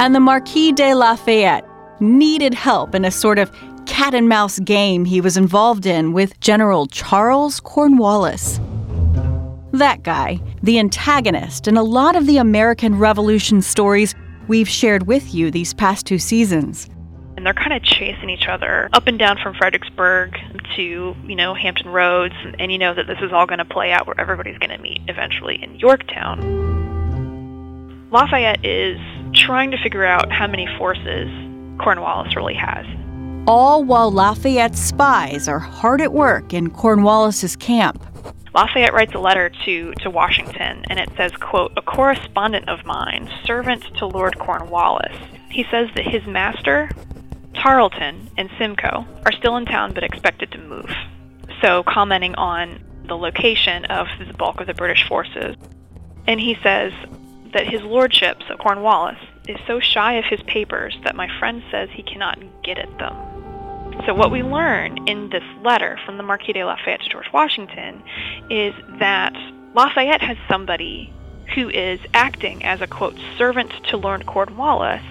And 0.00 0.14
the 0.14 0.20
Marquis 0.20 0.72
de 0.72 0.94
Lafayette 0.94 1.66
needed 2.00 2.54
help 2.54 2.94
in 2.94 3.04
a 3.04 3.10
sort 3.10 3.38
of 3.38 3.50
cat 3.90 4.14
and 4.14 4.28
mouse 4.28 4.60
game 4.60 5.04
he 5.04 5.20
was 5.20 5.36
involved 5.36 5.84
in 5.84 6.12
with 6.12 6.38
General 6.38 6.86
Charles 6.86 7.58
Cornwallis. 7.58 8.60
That 9.72 10.04
guy, 10.04 10.38
the 10.62 10.78
antagonist 10.78 11.66
in 11.66 11.76
a 11.76 11.82
lot 11.82 12.14
of 12.14 12.26
the 12.26 12.36
American 12.36 12.96
Revolution 12.96 13.60
stories 13.60 14.14
we've 14.46 14.68
shared 14.68 15.08
with 15.08 15.34
you 15.34 15.50
these 15.50 15.74
past 15.74 16.06
two 16.06 16.20
seasons. 16.20 16.88
And 17.36 17.44
they're 17.44 17.52
kind 17.52 17.72
of 17.72 17.82
chasing 17.82 18.30
each 18.30 18.46
other 18.46 18.88
up 18.92 19.08
and 19.08 19.18
down 19.18 19.38
from 19.42 19.54
Fredericksburg 19.54 20.36
to, 20.76 21.16
you 21.24 21.34
know, 21.34 21.52
Hampton 21.52 21.88
Roads. 21.90 22.34
And, 22.60 22.70
you 22.70 22.78
know 22.78 22.94
that 22.94 23.08
this 23.08 23.18
is 23.20 23.32
all 23.32 23.46
going 23.46 23.58
to 23.58 23.64
play 23.64 23.90
out 23.90 24.06
where 24.06 24.18
everybody's 24.20 24.58
going 24.58 24.70
to 24.70 24.78
meet 24.78 25.00
eventually 25.08 25.60
in 25.60 25.74
Yorktown. 25.74 26.38
Lafayette 28.12 28.64
is 28.64 29.00
trying 29.34 29.72
to 29.72 29.78
figure 29.82 30.04
out 30.04 30.30
how 30.30 30.46
many 30.46 30.68
forces 30.78 31.28
Cornwallis 31.80 32.36
really 32.36 32.54
has 32.54 32.86
all 33.46 33.84
while 33.84 34.10
Lafayette's 34.10 34.80
spies 34.80 35.48
are 35.48 35.58
hard 35.58 36.00
at 36.00 36.12
work 36.12 36.52
in 36.52 36.70
Cornwallis's 36.70 37.56
camp. 37.56 38.04
Lafayette 38.54 38.92
writes 38.92 39.14
a 39.14 39.18
letter 39.18 39.50
to, 39.64 39.92
to 39.94 40.10
Washington, 40.10 40.84
and 40.90 40.98
it 40.98 41.08
says, 41.16 41.32
quote, 41.32 41.72
a 41.76 41.82
correspondent 41.82 42.68
of 42.68 42.84
mine, 42.84 43.30
servant 43.44 43.84
to 43.96 44.06
Lord 44.06 44.38
Cornwallis. 44.38 45.16
He 45.50 45.64
says 45.70 45.88
that 45.94 46.06
his 46.06 46.26
master, 46.26 46.90
Tarleton, 47.54 48.28
and 48.36 48.50
Simcoe 48.58 49.06
are 49.24 49.32
still 49.32 49.56
in 49.56 49.66
town 49.66 49.94
but 49.94 50.02
expected 50.02 50.50
to 50.52 50.58
move. 50.58 50.90
So, 51.62 51.82
commenting 51.84 52.34
on 52.34 52.80
the 53.06 53.16
location 53.16 53.84
of 53.86 54.06
the 54.26 54.34
bulk 54.34 54.60
of 54.60 54.66
the 54.66 54.74
British 54.74 55.06
forces. 55.06 55.56
And 56.26 56.40
he 56.40 56.56
says 56.62 56.92
that 57.52 57.66
his 57.66 57.82
lordship, 57.82 58.40
so 58.48 58.56
Cornwallis, 58.56 59.18
is 59.48 59.58
so 59.66 59.80
shy 59.80 60.14
of 60.14 60.24
his 60.24 60.42
papers 60.42 60.96
that 61.04 61.16
my 61.16 61.28
friend 61.38 61.62
says 61.70 61.88
he 61.92 62.02
cannot 62.02 62.38
get 62.62 62.78
at 62.78 62.98
them. 62.98 63.29
So, 64.06 64.14
what 64.14 64.30
we 64.30 64.42
learn 64.42 65.06
in 65.06 65.28
this 65.28 65.42
letter 65.62 65.98
from 66.06 66.16
the 66.16 66.22
Marquis 66.22 66.54
de 66.54 66.64
Lafayette 66.64 67.02
to 67.02 67.08
George 67.10 67.30
Washington 67.34 68.02
is 68.48 68.74
that 68.98 69.34
Lafayette 69.74 70.22
has 70.22 70.38
somebody 70.48 71.12
who 71.54 71.68
is 71.68 72.00
acting 72.14 72.64
as 72.64 72.80
a 72.80 72.86
quote 72.86 73.16
servant 73.36 73.72
to 73.88 73.98
Lord 73.98 74.24
Cornwallis, 74.24 75.02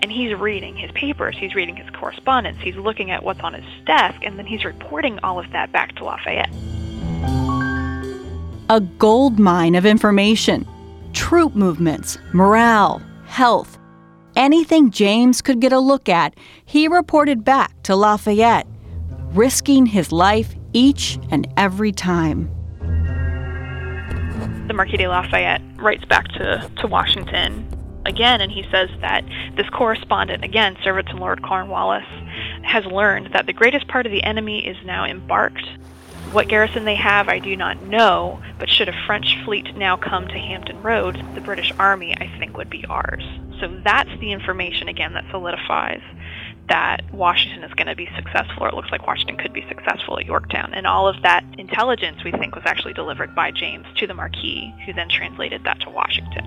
and 0.00 0.12
he's 0.12 0.34
reading 0.34 0.76
his 0.76 0.90
papers, 0.90 1.36
he's 1.38 1.54
reading 1.54 1.76
his 1.76 1.88
correspondence, 1.90 2.58
he's 2.60 2.76
looking 2.76 3.10
at 3.10 3.24
what's 3.24 3.40
on 3.40 3.54
his 3.54 3.64
desk, 3.86 4.20
and 4.22 4.38
then 4.38 4.44
he's 4.44 4.66
reporting 4.66 5.18
all 5.22 5.38
of 5.38 5.50
that 5.52 5.72
back 5.72 5.94
to 5.96 6.04
Lafayette. 6.04 6.50
A 8.68 8.80
gold 8.80 9.38
mine 9.38 9.74
of 9.74 9.86
information, 9.86 10.66
troop 11.14 11.54
movements, 11.54 12.18
morale, 12.34 13.00
health, 13.26 13.78
anything 14.36 14.90
James 14.90 15.42
could 15.42 15.60
get 15.60 15.72
a 15.72 15.78
look 15.78 16.08
at, 16.08 16.34
he 16.64 16.88
reported 16.88 17.44
back 17.44 17.82
to 17.84 17.96
Lafayette, 17.96 18.66
risking 19.32 19.86
his 19.86 20.12
life 20.12 20.54
each 20.72 21.18
and 21.30 21.48
every 21.56 21.92
time. 21.92 22.50
The 24.68 24.74
Marquis 24.74 24.98
de 24.98 25.08
Lafayette 25.08 25.62
writes 25.76 26.04
back 26.04 26.28
to, 26.28 26.70
to 26.78 26.86
Washington 26.86 27.66
again, 28.04 28.40
and 28.40 28.52
he 28.52 28.64
says 28.70 28.90
that 29.00 29.24
this 29.56 29.68
correspondent, 29.70 30.44
again, 30.44 30.76
servant 30.82 31.08
to 31.08 31.16
Lord 31.16 31.42
Cornwallis, 31.42 32.06
has 32.62 32.84
learned 32.86 33.32
that 33.32 33.46
the 33.46 33.52
greatest 33.52 33.88
part 33.88 34.06
of 34.06 34.12
the 34.12 34.22
enemy 34.22 34.66
is 34.66 34.76
now 34.84 35.04
embarked 35.04 35.66
what 36.32 36.48
garrison 36.48 36.84
they 36.84 36.96
have, 36.96 37.28
I 37.28 37.38
do 37.38 37.56
not 37.56 37.82
know, 37.82 38.42
but 38.58 38.68
should 38.68 38.88
a 38.88 39.06
French 39.06 39.38
fleet 39.44 39.76
now 39.76 39.96
come 39.96 40.26
to 40.26 40.38
Hampton 40.38 40.82
Roads, 40.82 41.18
the 41.34 41.40
British 41.40 41.72
Army, 41.78 42.16
I 42.16 42.26
think, 42.38 42.56
would 42.56 42.68
be 42.68 42.84
ours. 42.86 43.24
So 43.60 43.68
that's 43.84 44.10
the 44.20 44.32
information, 44.32 44.88
again, 44.88 45.14
that 45.14 45.24
solidifies 45.30 46.02
that 46.68 47.02
Washington 47.12 47.62
is 47.62 47.72
going 47.74 47.86
to 47.86 47.94
be 47.94 48.08
successful, 48.16 48.64
or 48.64 48.68
it 48.68 48.74
looks 48.74 48.90
like 48.90 49.06
Washington 49.06 49.36
could 49.36 49.52
be 49.52 49.64
successful 49.68 50.18
at 50.18 50.26
Yorktown. 50.26 50.74
And 50.74 50.86
all 50.86 51.06
of 51.08 51.22
that 51.22 51.44
intelligence, 51.58 52.24
we 52.24 52.32
think, 52.32 52.54
was 52.54 52.64
actually 52.66 52.92
delivered 52.92 53.34
by 53.34 53.52
James 53.52 53.86
to 53.96 54.06
the 54.06 54.14
Marquis, 54.14 54.74
who 54.84 54.92
then 54.92 55.08
translated 55.08 55.64
that 55.64 55.80
to 55.80 55.90
Washington. 55.90 56.44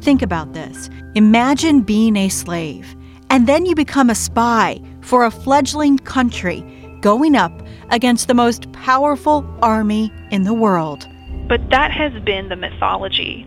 Think 0.00 0.22
about 0.22 0.52
this. 0.52 0.90
Imagine 1.14 1.80
being 1.80 2.16
a 2.16 2.28
slave, 2.28 2.94
and 3.30 3.46
then 3.46 3.66
you 3.66 3.74
become 3.74 4.10
a 4.10 4.14
spy 4.14 4.80
for 5.00 5.24
a 5.24 5.30
fledgling 5.30 5.98
country 5.98 6.62
going 7.00 7.34
up 7.34 7.52
against 7.90 8.28
the 8.28 8.34
most 8.34 8.70
powerful 8.72 9.46
army 9.62 10.12
in 10.30 10.42
the 10.42 10.54
world. 10.54 11.08
But 11.48 11.70
that 11.70 11.90
has 11.90 12.12
been 12.22 12.48
the 12.48 12.56
mythology 12.56 13.46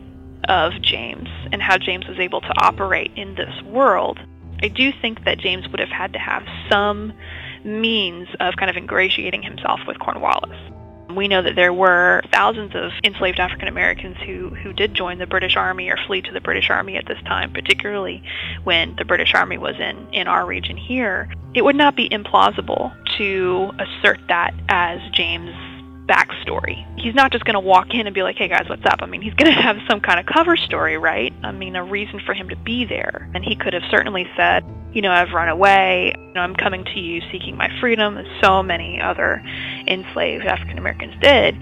of 0.51 0.73
James 0.81 1.29
and 1.53 1.61
how 1.61 1.77
James 1.77 2.05
was 2.07 2.19
able 2.19 2.41
to 2.41 2.53
operate 2.61 3.09
in 3.15 3.35
this 3.35 3.61
world. 3.63 4.19
I 4.61 4.67
do 4.67 4.91
think 5.01 5.23
that 5.23 5.39
James 5.39 5.67
would 5.69 5.79
have 5.79 5.89
had 5.89 6.11
to 6.11 6.19
have 6.19 6.43
some 6.69 7.13
means 7.63 8.27
of 8.41 8.57
kind 8.57 8.69
of 8.69 8.75
ingratiating 8.75 9.43
himself 9.43 9.79
with 9.87 9.97
Cornwallis. 9.99 10.57
We 11.15 11.29
know 11.29 11.41
that 11.41 11.55
there 11.55 11.73
were 11.73 12.21
thousands 12.33 12.75
of 12.75 12.91
enslaved 13.03 13.39
African 13.39 13.69
Americans 13.69 14.17
who, 14.25 14.49
who 14.49 14.73
did 14.73 14.93
join 14.93 15.19
the 15.19 15.25
British 15.25 15.55
Army 15.55 15.89
or 15.89 15.97
flee 16.05 16.21
to 16.21 16.31
the 16.31 16.41
British 16.41 16.69
Army 16.69 16.97
at 16.97 17.05
this 17.05 17.21
time, 17.23 17.53
particularly 17.53 18.21
when 18.65 18.95
the 18.97 19.05
British 19.05 19.33
Army 19.33 19.57
was 19.57 19.75
in, 19.79 20.13
in 20.13 20.27
our 20.27 20.45
region 20.45 20.75
here. 20.75 21.33
It 21.53 21.63
would 21.63 21.75
not 21.77 21.95
be 21.95 22.09
implausible 22.09 22.93
to 23.17 23.71
assert 23.79 24.19
that 24.27 24.53
as 24.67 24.99
James' 25.11 25.55
backstory. 26.07 26.85
He's 26.99 27.15
not 27.15 27.31
just 27.31 27.45
going 27.45 27.53
to 27.53 27.59
walk 27.59 27.93
in 27.93 28.07
and 28.07 28.13
be 28.13 28.23
like, 28.23 28.37
hey 28.37 28.47
guys, 28.47 28.67
what's 28.67 28.85
up? 28.85 28.99
I 29.01 29.05
mean, 29.05 29.21
he's 29.21 29.33
going 29.33 29.51
to 29.55 29.61
have 29.61 29.77
some 29.89 30.01
kind 30.01 30.19
of 30.19 30.25
cover 30.25 30.57
story, 30.57 30.97
right? 30.97 31.33
I 31.43 31.51
mean, 31.51 31.75
a 31.75 31.83
reason 31.83 32.19
for 32.25 32.33
him 32.33 32.49
to 32.49 32.55
be 32.55 32.85
there. 32.85 33.29
And 33.33 33.43
he 33.43 33.55
could 33.55 33.73
have 33.73 33.83
certainly 33.89 34.27
said, 34.35 34.65
you 34.93 35.01
know, 35.01 35.11
I've 35.11 35.31
run 35.31 35.47
away, 35.47 36.13
you 36.17 36.33
know, 36.33 36.41
I'm 36.41 36.55
coming 36.55 36.83
to 36.83 36.99
you 36.99 37.21
seeking 37.31 37.55
my 37.55 37.69
freedom, 37.79 38.17
as 38.17 38.25
so 38.41 38.61
many 38.61 38.99
other 38.99 39.41
enslaved 39.87 40.45
African 40.45 40.77
Americans 40.77 41.13
did. 41.21 41.55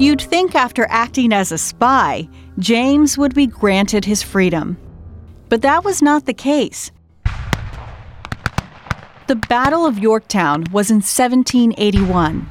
You'd 0.00 0.20
think 0.20 0.54
after 0.54 0.86
acting 0.88 1.32
as 1.32 1.52
a 1.52 1.58
spy, 1.58 2.28
James 2.58 3.16
would 3.16 3.34
be 3.34 3.46
granted 3.46 4.04
his 4.04 4.22
freedom. 4.22 4.76
But 5.48 5.62
that 5.62 5.84
was 5.84 6.02
not 6.02 6.26
the 6.26 6.34
case. 6.34 6.90
The 9.32 9.46
Battle 9.48 9.86
of 9.86 9.98
Yorktown 9.98 10.64
was 10.72 10.90
in 10.90 10.96
1781, 10.96 12.50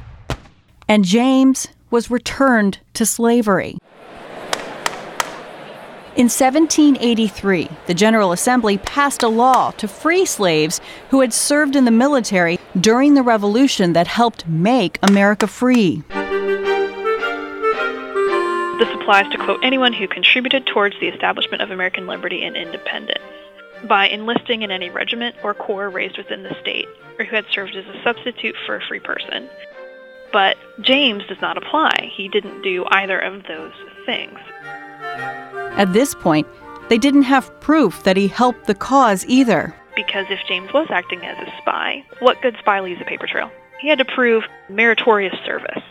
and 0.88 1.04
James 1.04 1.68
was 1.92 2.10
returned 2.10 2.80
to 2.94 3.06
slavery. 3.06 3.78
In 6.16 6.26
1783, 6.26 7.68
the 7.86 7.94
General 7.94 8.32
Assembly 8.32 8.78
passed 8.78 9.22
a 9.22 9.28
law 9.28 9.70
to 9.70 9.86
free 9.86 10.24
slaves 10.24 10.80
who 11.10 11.20
had 11.20 11.32
served 11.32 11.76
in 11.76 11.84
the 11.84 11.92
military 11.92 12.58
during 12.80 13.14
the 13.14 13.22
revolution 13.22 13.92
that 13.92 14.08
helped 14.08 14.48
make 14.48 14.98
America 15.04 15.46
free. 15.46 16.02
This 18.80 18.88
applies 18.92 19.30
to 19.30 19.38
quote 19.38 19.62
anyone 19.62 19.92
who 19.92 20.08
contributed 20.08 20.66
towards 20.66 20.98
the 20.98 21.06
establishment 21.06 21.62
of 21.62 21.70
American 21.70 22.08
liberty 22.08 22.42
and 22.42 22.56
independence 22.56 23.22
by 23.88 24.08
enlisting 24.08 24.62
in 24.62 24.70
any 24.70 24.90
regiment 24.90 25.36
or 25.42 25.54
corps 25.54 25.90
raised 25.90 26.16
within 26.16 26.42
the 26.42 26.54
state, 26.60 26.86
or 27.18 27.24
who 27.24 27.36
had 27.36 27.46
served 27.50 27.74
as 27.76 27.86
a 27.86 28.02
substitute 28.02 28.54
for 28.64 28.76
a 28.76 28.86
free 28.86 29.00
person. 29.00 29.48
But 30.32 30.56
James 30.80 31.24
does 31.26 31.40
not 31.40 31.58
apply. 31.58 32.10
He 32.14 32.28
didn't 32.28 32.62
do 32.62 32.84
either 32.88 33.18
of 33.18 33.42
those 33.44 33.72
things. 34.06 34.38
At 35.76 35.92
this 35.92 36.14
point, 36.14 36.46
they 36.88 36.98
didn't 36.98 37.24
have 37.24 37.60
proof 37.60 38.02
that 38.04 38.16
he 38.16 38.28
helped 38.28 38.66
the 38.66 38.74
cause 38.74 39.24
either. 39.26 39.74
because 39.94 40.26
if 40.30 40.40
James 40.48 40.72
was 40.72 40.86
acting 40.90 41.20
as 41.24 41.36
a 41.46 41.52
spy, 41.60 42.04
what 42.20 42.40
good 42.40 42.56
spy 42.58 42.80
leaves 42.80 43.00
a 43.00 43.04
paper 43.04 43.26
trail? 43.26 43.50
He 43.80 43.88
had 43.88 43.98
to 43.98 44.04
prove 44.04 44.44
meritorious 44.68 45.34
service. 45.44 45.82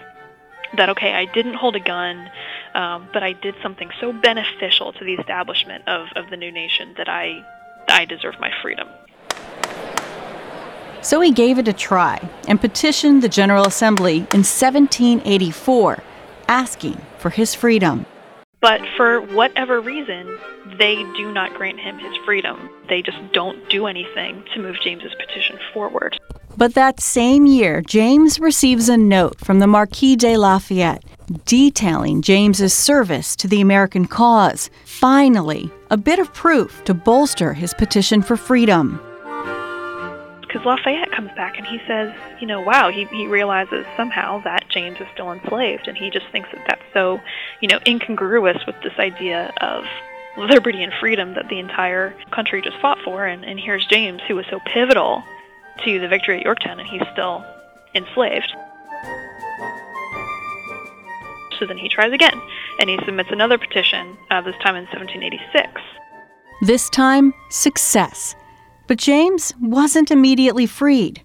That, 0.77 0.89
okay, 0.89 1.13
I 1.13 1.25
didn't 1.25 1.55
hold 1.55 1.75
a 1.75 1.79
gun, 1.79 2.29
um, 2.73 3.09
but 3.13 3.23
I 3.23 3.33
did 3.33 3.55
something 3.61 3.91
so 3.99 4.13
beneficial 4.13 4.93
to 4.93 5.03
the 5.03 5.13
establishment 5.15 5.87
of, 5.87 6.07
of 6.15 6.29
the 6.29 6.37
new 6.37 6.51
nation 6.51 6.93
that 6.97 7.09
I, 7.09 7.43
I 7.91 8.05
deserve 8.05 8.35
my 8.39 8.51
freedom. 8.61 8.87
So 11.01 11.19
he 11.19 11.31
gave 11.31 11.57
it 11.57 11.67
a 11.67 11.73
try 11.73 12.19
and 12.47 12.61
petitioned 12.61 13.23
the 13.23 13.29
General 13.29 13.65
Assembly 13.65 14.17
in 14.17 14.43
1784, 14.43 16.03
asking 16.47 17.01
for 17.17 17.31
his 17.31 17.55
freedom. 17.55 18.05
But 18.59 18.81
for 18.95 19.21
whatever 19.21 19.81
reason, 19.81 20.37
they 20.77 20.97
do 21.17 21.31
not 21.31 21.55
grant 21.55 21.79
him 21.79 21.97
his 21.97 22.15
freedom. 22.25 22.69
They 22.87 23.01
just 23.01 23.17
don't 23.33 23.67
do 23.69 23.87
anything 23.87 24.43
to 24.53 24.61
move 24.61 24.75
James's 24.83 25.15
petition 25.15 25.57
forward. 25.73 26.19
But 26.55 26.75
that 26.75 26.99
same 26.99 27.47
year, 27.47 27.81
James 27.81 28.39
receives 28.39 28.87
a 28.87 28.97
note 28.97 29.39
from 29.39 29.57
the 29.57 29.67
Marquis 29.67 30.15
de 30.15 30.37
Lafayette 30.37 31.03
detailing 31.45 32.21
James's 32.21 32.73
service 32.73 33.35
to 33.37 33.47
the 33.47 33.61
American 33.61 34.05
cause. 34.05 34.69
Finally, 34.85 35.71
a 35.91 35.97
bit 35.97 36.17
of 36.17 36.33
proof 36.33 36.83
to 36.85 36.93
bolster 36.95 37.53
his 37.53 37.73
petition 37.75 38.23
for 38.23 38.35
freedom 38.35 38.99
because 40.51 40.65
Lafayette 40.65 41.11
comes 41.11 41.31
back 41.35 41.57
and 41.57 41.65
he 41.65 41.79
says, 41.87 42.13
you 42.41 42.47
know, 42.47 42.61
wow, 42.61 42.89
he, 42.91 43.05
he 43.05 43.25
realizes 43.25 43.85
somehow 43.95 44.41
that 44.43 44.65
James 44.69 44.99
is 44.99 45.07
still 45.13 45.31
enslaved, 45.31 45.87
and 45.87 45.97
he 45.97 46.09
just 46.09 46.25
thinks 46.31 46.49
that 46.51 46.61
that's 46.67 46.81
so, 46.93 47.21
you 47.61 47.69
know, 47.69 47.79
incongruous 47.87 48.57
with 48.65 48.75
this 48.83 48.93
idea 48.99 49.53
of 49.61 49.85
liberty 50.37 50.83
and 50.83 50.91
freedom 50.99 51.35
that 51.35 51.47
the 51.49 51.59
entire 51.59 52.13
country 52.31 52.61
just 52.61 52.77
fought 52.81 52.97
for. 53.03 53.25
And, 53.25 53.45
and 53.45 53.59
here's 53.59 53.85
James, 53.85 54.21
who 54.27 54.35
was 54.35 54.45
so 54.49 54.59
pivotal 54.65 55.23
to 55.85 55.99
the 55.99 56.07
victory 56.07 56.39
at 56.39 56.43
Yorktown, 56.43 56.79
and 56.79 56.87
he's 56.87 57.01
still 57.13 57.45
enslaved. 57.95 58.53
Then 61.67 61.77
he 61.77 61.89
tries 61.89 62.11
again, 62.11 62.39
and 62.79 62.89
he 62.89 62.97
submits 63.05 63.29
another 63.31 63.57
petition, 63.57 64.17
uh, 64.29 64.41
this 64.41 64.55
time 64.63 64.75
in 64.75 64.85
1786. 64.85 65.81
This 66.61 66.89
time, 66.89 67.33
success. 67.49 68.35
But 68.87 68.97
James 68.97 69.53
wasn't 69.61 70.11
immediately 70.11 70.65
freed. 70.65 71.21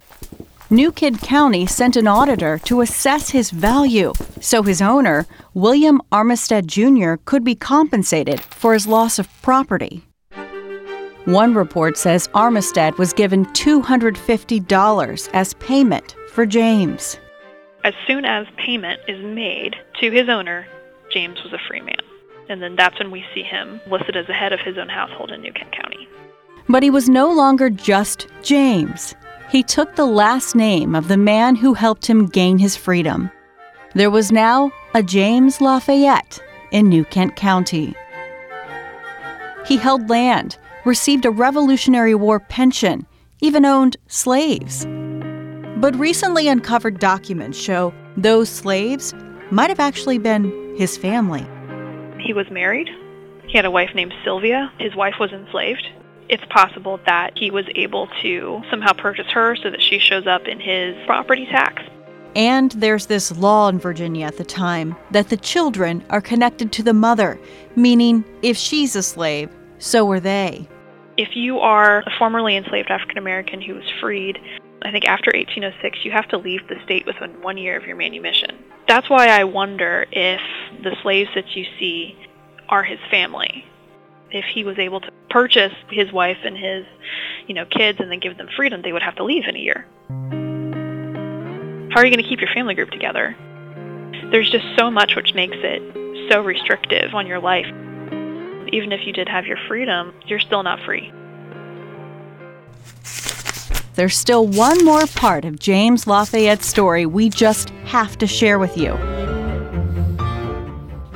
New 0.70 0.92
Kent 0.92 1.20
County 1.22 1.66
sent 1.66 1.96
an 1.96 2.06
auditor 2.06 2.58
to 2.64 2.80
assess 2.80 3.30
his 3.30 3.50
value 3.50 4.12
so 4.40 4.62
his 4.62 4.82
owner, 4.82 5.26
William 5.54 6.00
Armistead 6.12 6.66
Jr., 6.66 7.20
could 7.24 7.44
be 7.44 7.54
compensated 7.54 8.40
for 8.40 8.74
his 8.74 8.86
loss 8.86 9.18
of 9.18 9.28
property. 9.42 10.02
One 11.24 11.54
report 11.54 11.96
says 11.96 12.28
Armistead 12.28 12.98
was 12.98 13.12
given 13.12 13.46
$250 13.46 15.30
as 15.32 15.54
payment 15.54 16.14
for 16.30 16.46
James. 16.46 17.18
As 17.86 17.94
soon 18.04 18.24
as 18.24 18.48
payment 18.56 19.00
is 19.06 19.24
made 19.24 19.76
to 20.00 20.10
his 20.10 20.28
owner, 20.28 20.66
James 21.12 21.40
was 21.44 21.52
a 21.52 21.58
free 21.68 21.80
man. 21.80 21.94
And 22.48 22.60
then 22.60 22.74
that's 22.74 22.98
when 22.98 23.12
we 23.12 23.24
see 23.32 23.44
him 23.44 23.80
listed 23.86 24.16
as 24.16 24.26
the 24.26 24.32
head 24.32 24.52
of 24.52 24.58
his 24.58 24.76
own 24.76 24.88
household 24.88 25.30
in 25.30 25.40
New 25.40 25.52
Kent 25.52 25.70
County. 25.70 26.08
But 26.68 26.82
he 26.82 26.90
was 26.90 27.08
no 27.08 27.30
longer 27.30 27.70
just 27.70 28.26
James. 28.42 29.14
He 29.50 29.62
took 29.62 29.94
the 29.94 30.04
last 30.04 30.56
name 30.56 30.96
of 30.96 31.06
the 31.06 31.16
man 31.16 31.54
who 31.54 31.74
helped 31.74 32.06
him 32.06 32.26
gain 32.26 32.58
his 32.58 32.74
freedom. 32.74 33.30
There 33.94 34.10
was 34.10 34.32
now 34.32 34.72
a 34.92 35.00
James 35.04 35.60
Lafayette 35.60 36.42
in 36.72 36.88
New 36.88 37.04
Kent 37.04 37.36
County. 37.36 37.94
He 39.64 39.76
held 39.76 40.10
land, 40.10 40.58
received 40.84 41.24
a 41.24 41.30
Revolutionary 41.30 42.16
War 42.16 42.40
pension, 42.40 43.06
even 43.40 43.64
owned 43.64 43.96
slaves. 44.08 44.84
But 45.76 45.96
recently 45.96 46.48
uncovered 46.48 46.98
documents 46.98 47.58
show 47.58 47.92
those 48.16 48.48
slaves 48.48 49.14
might 49.50 49.70
have 49.70 49.80
actually 49.80 50.18
been 50.18 50.74
his 50.76 50.96
family. 50.96 51.46
He 52.20 52.32
was 52.32 52.50
married. 52.50 52.88
He 53.46 53.56
had 53.56 53.64
a 53.64 53.70
wife 53.70 53.94
named 53.94 54.14
Sylvia. 54.24 54.72
His 54.78 54.94
wife 54.96 55.14
was 55.20 55.32
enslaved 55.32 55.86
it's 56.28 56.44
possible 56.50 57.00
that 57.06 57.36
he 57.36 57.50
was 57.50 57.66
able 57.74 58.08
to 58.22 58.62
somehow 58.70 58.92
purchase 58.92 59.30
her 59.30 59.56
so 59.56 59.70
that 59.70 59.82
she 59.82 59.98
shows 59.98 60.26
up 60.26 60.46
in 60.46 60.60
his 60.60 60.96
property 61.06 61.46
tax. 61.46 61.82
And 62.34 62.72
there's 62.72 63.06
this 63.06 63.36
law 63.36 63.68
in 63.68 63.78
Virginia 63.78 64.26
at 64.26 64.36
the 64.36 64.44
time 64.44 64.94
that 65.10 65.30
the 65.30 65.36
children 65.36 66.04
are 66.10 66.20
connected 66.20 66.72
to 66.72 66.82
the 66.82 66.92
mother, 66.92 67.38
meaning 67.76 68.24
if 68.42 68.56
she's 68.56 68.94
a 68.94 69.02
slave, 69.02 69.50
so 69.78 70.10
are 70.10 70.20
they. 70.20 70.68
If 71.16 71.34
you 71.34 71.60
are 71.60 72.00
a 72.00 72.10
formerly 72.18 72.56
enslaved 72.56 72.90
African 72.90 73.16
American 73.16 73.62
who 73.62 73.74
was 73.74 73.90
freed, 74.00 74.38
I 74.86 74.92
think 74.92 75.06
after 75.06 75.32
1806, 75.34 76.04
you 76.04 76.12
have 76.12 76.28
to 76.28 76.38
leave 76.38 76.60
the 76.68 76.76
state 76.84 77.06
within 77.06 77.42
one 77.42 77.58
year 77.58 77.76
of 77.76 77.84
your 77.84 77.96
manumission. 77.96 78.56
That's 78.86 79.10
why 79.10 79.28
I 79.28 79.42
wonder 79.42 80.06
if 80.12 80.40
the 80.84 80.96
slaves 81.02 81.30
that 81.34 81.56
you 81.56 81.64
see 81.76 82.16
are 82.68 82.84
his 82.84 83.00
family 83.10 83.64
if 84.30 84.44
he 84.44 84.62
was 84.64 84.78
able 84.78 85.00
to 85.00 85.10
purchase 85.30 85.72
his 85.90 86.12
wife 86.12 86.38
and 86.44 86.56
his, 86.56 86.84
you 87.46 87.54
know, 87.54 87.64
kids 87.66 87.98
and 88.00 88.10
then 88.10 88.20
give 88.20 88.36
them 88.36 88.48
freedom, 88.56 88.82
they 88.82 88.92
would 88.92 89.02
have 89.02 89.16
to 89.16 89.24
leave 89.24 89.44
in 89.48 89.56
a 89.56 89.58
year. 89.58 89.86
How 91.90 92.00
are 92.00 92.06
you 92.06 92.12
going 92.12 92.22
to 92.22 92.28
keep 92.28 92.40
your 92.40 92.52
family 92.52 92.74
group 92.74 92.90
together? 92.90 93.36
There's 94.30 94.50
just 94.50 94.66
so 94.76 94.90
much 94.90 95.16
which 95.16 95.34
makes 95.34 95.56
it 95.58 96.30
so 96.30 96.42
restrictive 96.42 97.14
on 97.14 97.26
your 97.26 97.40
life. 97.40 97.66
Even 98.72 98.92
if 98.92 99.06
you 99.06 99.12
did 99.12 99.28
have 99.28 99.46
your 99.46 99.58
freedom, 99.68 100.12
you're 100.26 100.40
still 100.40 100.62
not 100.62 100.80
free. 100.84 101.12
There's 103.96 104.16
still 104.16 104.46
one 104.46 104.84
more 104.84 105.06
part 105.06 105.44
of 105.44 105.58
James 105.58 106.06
Lafayette's 106.06 106.66
story 106.66 107.06
we 107.06 107.28
just 107.28 107.70
have 107.86 108.16
to 108.18 108.26
share 108.26 108.58
with 108.58 108.76
you. 108.76 108.94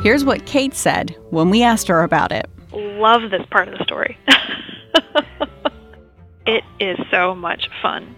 Here's 0.03 0.24
what 0.24 0.47
Kate 0.47 0.74
said 0.74 1.14
when 1.28 1.51
we 1.51 1.62
asked 1.62 1.89
her 1.89 2.03
about 2.03 2.33
it 2.33 2.49
love 3.01 3.31
this 3.31 3.45
part 3.51 3.68
of 3.68 3.78
the 3.78 3.85
story. 3.85 4.18
it 6.47 6.62
is 6.78 6.99
so 7.11 7.35
much 7.35 7.68
fun. 7.83 8.14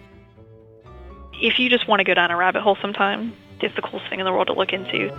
If 1.41 1.57
you 1.57 1.69
just 1.69 1.87
want 1.87 2.01
to 2.01 2.03
go 2.03 2.13
down 2.13 2.31
a 2.31 2.37
rabbit 2.37 2.61
hole 2.61 2.77
sometime, 2.81 3.33
it's 3.61 3.75
the 3.75 3.81
coolest 3.81 4.09
thing 4.09 4.19
in 4.19 4.25
the 4.25 4.31
world 4.31 4.47
to 4.47 4.53
look 4.53 4.73
into. 4.73 5.11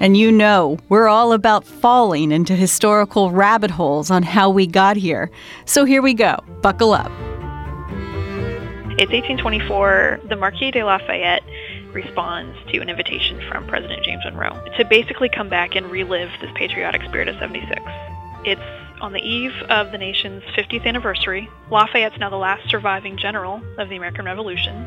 And 0.00 0.16
you 0.16 0.32
know, 0.32 0.78
we're 0.88 1.06
all 1.06 1.32
about 1.32 1.64
falling 1.64 2.32
into 2.32 2.56
historical 2.56 3.30
rabbit 3.30 3.70
holes 3.70 4.10
on 4.10 4.24
how 4.24 4.50
we 4.50 4.66
got 4.66 4.96
here. 4.96 5.30
So 5.64 5.84
here 5.84 6.02
we 6.02 6.12
go. 6.12 6.36
Buckle 6.60 6.92
up. 6.92 7.10
It's 8.98 9.10
1824. 9.10 10.20
The 10.28 10.36
Marquis 10.36 10.70
de 10.70 10.82
Lafayette 10.82 11.42
responds 11.94 12.54
to 12.70 12.78
an 12.80 12.90
invitation 12.90 13.40
from 13.48 13.66
President 13.66 14.04
James 14.04 14.22
Monroe 14.22 14.62
to 14.76 14.84
basically 14.84 15.30
come 15.30 15.48
back 15.48 15.74
and 15.74 15.90
relive 15.90 16.28
this 16.42 16.50
patriotic 16.54 17.02
spirit 17.04 17.26
of 17.26 17.36
76. 17.38 17.80
It's 18.44 18.60
on 19.00 19.14
the 19.14 19.20
eve 19.20 19.54
of 19.70 19.92
the 19.92 19.98
nation's 19.98 20.42
50th 20.54 20.84
anniversary. 20.84 21.48
Lafayette's 21.70 22.18
now 22.18 22.28
the 22.28 22.36
last 22.36 22.68
surviving 22.68 23.16
general 23.16 23.62
of 23.78 23.88
the 23.88 23.96
American 23.96 24.26
Revolution. 24.26 24.86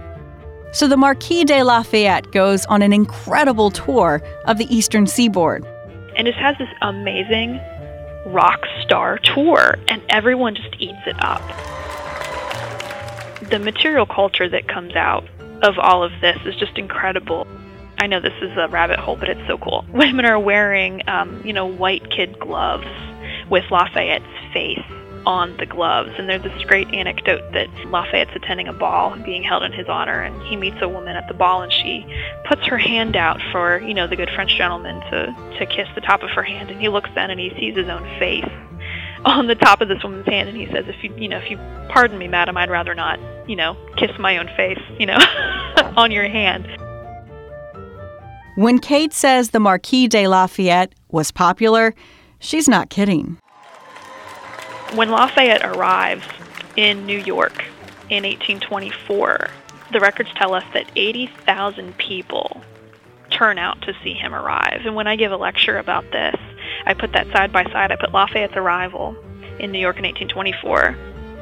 So 0.71 0.87
the 0.87 0.97
Marquis 0.97 1.43
de 1.43 1.63
Lafayette 1.63 2.31
goes 2.31 2.63
on 2.67 2.83
an 2.83 2.93
incredible 2.93 3.71
tour 3.71 4.21
of 4.45 4.59
the 4.59 4.73
eastern 4.73 5.07
seaboard. 5.07 5.65
And 6.15 6.27
it 6.27 6.35
has 6.35 6.55
this 6.59 6.69
amazing 6.83 7.59
rock 8.27 8.65
star 8.83 9.17
tour, 9.17 9.79
and 9.87 10.03
everyone 10.09 10.53
just 10.53 10.75
eats 10.77 11.01
it 11.07 11.15
up. 11.23 11.41
The 13.49 13.59
material 13.59 14.05
culture 14.05 14.49
that 14.49 14.67
comes 14.67 14.95
out 14.95 15.27
of 15.61 15.77
all 15.79 16.03
of 16.03 16.11
this 16.21 16.37
is 16.45 16.55
just 16.55 16.77
incredible. 16.77 17.47
I 17.97 18.07
know 18.07 18.19
this 18.19 18.33
is 18.41 18.51
a 18.57 18.67
rabbit 18.67 18.99
hole, 18.99 19.15
but 19.15 19.29
it's 19.29 19.47
so 19.47 19.57
cool. 19.57 19.85
Women 19.93 20.25
are 20.25 20.39
wearing, 20.39 21.07
um, 21.07 21.41
you 21.45 21.53
know, 21.53 21.65
white 21.65 22.09
kid 22.11 22.39
gloves 22.39 22.87
with 23.49 23.63
Lafayette's 23.71 24.25
face 24.53 24.83
on 25.25 25.57
the 25.57 25.65
gloves. 25.65 26.11
And 26.17 26.29
there's 26.29 26.43
this 26.43 26.63
great 26.63 26.93
anecdote 26.93 27.51
that 27.53 27.69
Lafayette's 27.87 28.35
attending 28.35 28.67
a 28.67 28.73
ball 28.73 29.15
being 29.17 29.43
held 29.43 29.63
in 29.63 29.71
his 29.71 29.87
honor, 29.87 30.21
and 30.21 30.39
he 30.43 30.55
meets 30.55 30.77
a 30.81 30.89
woman 30.89 31.15
at 31.15 31.27
the 31.27 31.33
ball, 31.33 31.61
and 31.61 31.71
she 31.71 32.05
puts 32.45 32.65
her 32.67 32.77
hand 32.77 33.15
out 33.15 33.41
for, 33.51 33.79
you 33.79 33.93
know, 33.93 34.07
the 34.07 34.15
good 34.15 34.29
French 34.35 34.55
gentleman 34.55 34.99
to, 35.11 35.35
to 35.59 35.65
kiss 35.65 35.87
the 35.95 36.01
top 36.01 36.23
of 36.23 36.29
her 36.31 36.43
hand. 36.43 36.69
And 36.69 36.79
he 36.79 36.89
looks 36.89 37.09
down 37.15 37.31
and 37.31 37.39
he 37.39 37.49
sees 37.59 37.75
his 37.75 37.89
own 37.89 38.03
face 38.19 38.49
on 39.25 39.47
the 39.47 39.55
top 39.55 39.81
of 39.81 39.87
this 39.87 40.03
woman's 40.03 40.27
hand, 40.27 40.49
and 40.49 40.57
he 40.57 40.67
says, 40.67 40.85
"If 40.87 41.03
you, 41.03 41.13
you 41.17 41.27
know, 41.27 41.37
if 41.37 41.49
you 41.49 41.57
pardon 41.89 42.17
me, 42.17 42.27
madam, 42.27 42.57
I'd 42.57 42.69
rather 42.69 42.93
not, 42.93 43.19
you 43.47 43.55
know, 43.55 43.75
kiss 43.97 44.11
my 44.19 44.37
own 44.37 44.47
face, 44.55 44.81
you 44.99 45.05
know, 45.05 45.17
on 45.97 46.11
your 46.11 46.27
hand." 46.27 46.67
When 48.55 48.79
Kate 48.79 49.11
says 49.11 49.49
the 49.49 49.59
Marquis 49.59 50.07
de 50.07 50.27
Lafayette 50.27 50.95
was 51.11 51.29
popular, 51.29 51.93
she's 52.39 52.69
not 52.69 52.89
kidding. 52.89 53.37
When 54.93 55.09
Lafayette 55.09 55.65
arrives 55.65 56.25
in 56.77 57.05
New 57.05 57.19
York 57.19 57.65
in 58.09 58.23
1824, 58.23 59.49
the 59.91 59.99
records 59.99 60.29
tell 60.35 60.53
us 60.53 60.63
that 60.73 60.89
80,000 60.95 61.97
people 61.97 62.61
turn 63.29 63.57
out 63.57 63.81
to 63.81 63.93
see 64.03 64.13
him 64.13 64.33
arrive. 64.33 64.81
And 64.85 64.95
when 64.95 65.07
I 65.07 65.17
give 65.17 65.33
a 65.33 65.37
lecture 65.37 65.77
about 65.77 66.09
this, 66.11 66.35
I 66.85 66.93
put 66.93 67.11
that 67.11 67.27
side 67.33 67.51
by 67.51 67.63
side. 67.65 67.91
I 67.91 67.97
put 67.97 68.13
Lafayette's 68.13 68.55
arrival 68.55 69.17
in 69.59 69.71
New 69.71 69.79
York 69.79 69.97
in 69.97 70.03
1824 70.03 70.95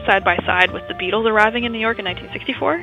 side 0.05 0.23
by 0.23 0.37
side 0.45 0.71
with 0.71 0.87
the 0.87 0.93
Beatles 0.93 1.25
arriving 1.25 1.63
in 1.63 1.71
New 1.71 1.79
York 1.79 1.99
in 1.99 2.05
1964. 2.05 2.75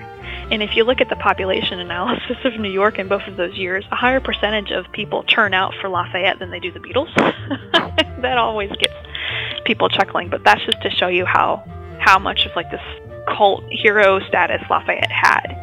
And 0.50 0.62
if 0.62 0.74
you 0.74 0.84
look 0.84 1.00
at 1.00 1.08
the 1.08 1.16
population 1.16 1.78
analysis 1.78 2.36
of 2.44 2.58
New 2.58 2.70
York 2.70 2.98
in 2.98 3.08
both 3.08 3.22
of 3.28 3.36
those 3.36 3.54
years, 3.54 3.84
a 3.92 3.96
higher 3.96 4.20
percentage 4.20 4.70
of 4.70 4.90
people 4.92 5.22
turn 5.24 5.54
out 5.54 5.74
for 5.80 5.88
Lafayette 5.88 6.38
than 6.38 6.50
they 6.50 6.58
do 6.58 6.72
the 6.72 6.80
Beatles. 6.80 7.14
that 8.22 8.36
always 8.36 8.70
gets 8.72 8.94
people 9.64 9.88
chuckling, 9.88 10.28
but 10.28 10.42
that's 10.44 10.64
just 10.64 10.82
to 10.82 10.90
show 10.90 11.08
you 11.08 11.24
how 11.24 11.64
how 12.00 12.18
much 12.18 12.46
of 12.46 12.56
like 12.56 12.70
this 12.70 12.80
cult 13.28 13.62
hero 13.70 14.20
status 14.26 14.62
Lafayette 14.68 15.10
had. 15.10 15.56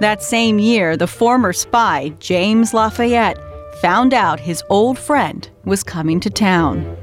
That 0.00 0.22
same 0.22 0.58
year, 0.58 0.96
the 0.96 1.06
former 1.06 1.52
spy, 1.52 2.12
James 2.18 2.74
Lafayette, 2.74 3.38
found 3.80 4.12
out 4.14 4.40
his 4.40 4.62
old 4.68 4.98
friend 4.98 5.48
was 5.64 5.82
coming 5.84 6.18
to 6.20 6.30
town. 6.30 6.96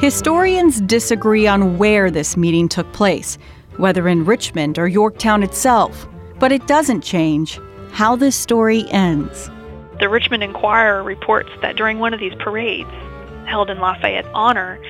Historians 0.00 0.80
disagree 0.80 1.46
on 1.46 1.76
where 1.76 2.10
this 2.10 2.34
meeting 2.34 2.70
took 2.70 2.90
place, 2.94 3.36
whether 3.76 4.08
in 4.08 4.24
Richmond 4.24 4.78
or 4.78 4.88
Yorktown 4.88 5.42
itself, 5.42 6.08
but 6.38 6.50
it 6.50 6.66
doesn't 6.66 7.02
change 7.02 7.60
how 7.92 8.16
this 8.16 8.34
story 8.34 8.86
ends. 8.88 9.50
The 9.98 10.08
Richmond 10.08 10.42
Enquirer 10.42 11.02
reports 11.02 11.50
that 11.60 11.76
during 11.76 11.98
one 11.98 12.14
of 12.14 12.20
these 12.20 12.32
parades, 12.36 12.88
held 13.44 13.68
in 13.68 13.78
Lafayette's 13.78 14.30
honor, 14.32 14.80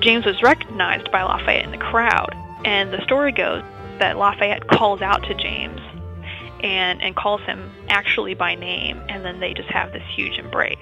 James 0.00 0.24
was 0.24 0.42
recognized 0.42 1.12
by 1.12 1.22
Lafayette 1.22 1.66
in 1.66 1.70
the 1.70 1.76
crowd. 1.76 2.34
And 2.64 2.94
the 2.94 3.02
story 3.02 3.32
goes 3.32 3.62
that 3.98 4.16
Lafayette 4.16 4.68
calls 4.68 5.02
out 5.02 5.22
to 5.24 5.34
James 5.34 5.82
and, 6.60 7.02
and 7.02 7.14
calls 7.14 7.42
him 7.42 7.70
actually 7.90 8.32
by 8.32 8.54
name, 8.54 9.02
and 9.10 9.22
then 9.22 9.38
they 9.38 9.52
just 9.52 9.68
have 9.68 9.92
this 9.92 10.02
huge 10.14 10.38
embrace 10.38 10.78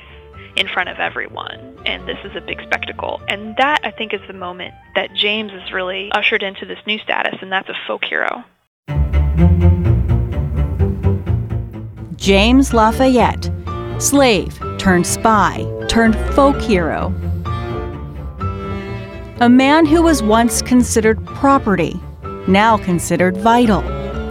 in 0.57 0.69
front 0.69 0.89
of 0.89 0.99
everyone. 0.99 1.79
And 1.87 2.07
this 2.09 2.19
is 2.25 2.35
a 2.37 2.41
big 2.41 2.61
spectacle. 2.63 3.21
And 3.29 3.57
that, 3.57 3.81
I 3.85 3.91
think, 3.91 4.15
is 4.15 4.21
the 4.27 4.33
moment 4.33 4.75
that 4.95 5.15
James 5.15 5.53
is 5.53 5.73
really 5.73 6.11
ushered 6.13 6.43
into 6.43 6.67
this 6.67 6.79
new 6.87 6.99
status, 6.99 7.35
and 7.41 7.51
that's 7.51 7.69
a 7.69 7.75
folk 7.87 8.05
hero. 8.05 8.45
James 12.17 12.73
Lafayette, 12.73 13.51
slave 13.99 14.59
turned 14.79 15.07
spy 15.07 15.67
turned 15.89 16.17
folk 16.35 16.61
hero. 16.61 17.15
A 19.41 19.49
man 19.49 19.85
who 19.85 20.03
was 20.03 20.23
once 20.23 20.63
considered 20.63 21.25
property, 21.27 22.01
now 22.49 22.79
considered 22.79 23.37
vital, 23.37 23.83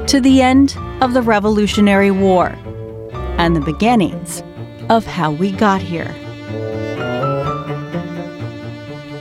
to 0.07 0.19
the 0.19 0.41
end 0.41 0.75
of 1.01 1.13
the 1.13 1.21
Revolutionary 1.21 2.11
War 2.11 2.47
and 3.37 3.55
the 3.55 3.61
beginnings 3.61 4.43
of 4.93 5.05
how 5.07 5.31
we 5.31 5.51
got 5.51 5.81
here. 5.81 6.13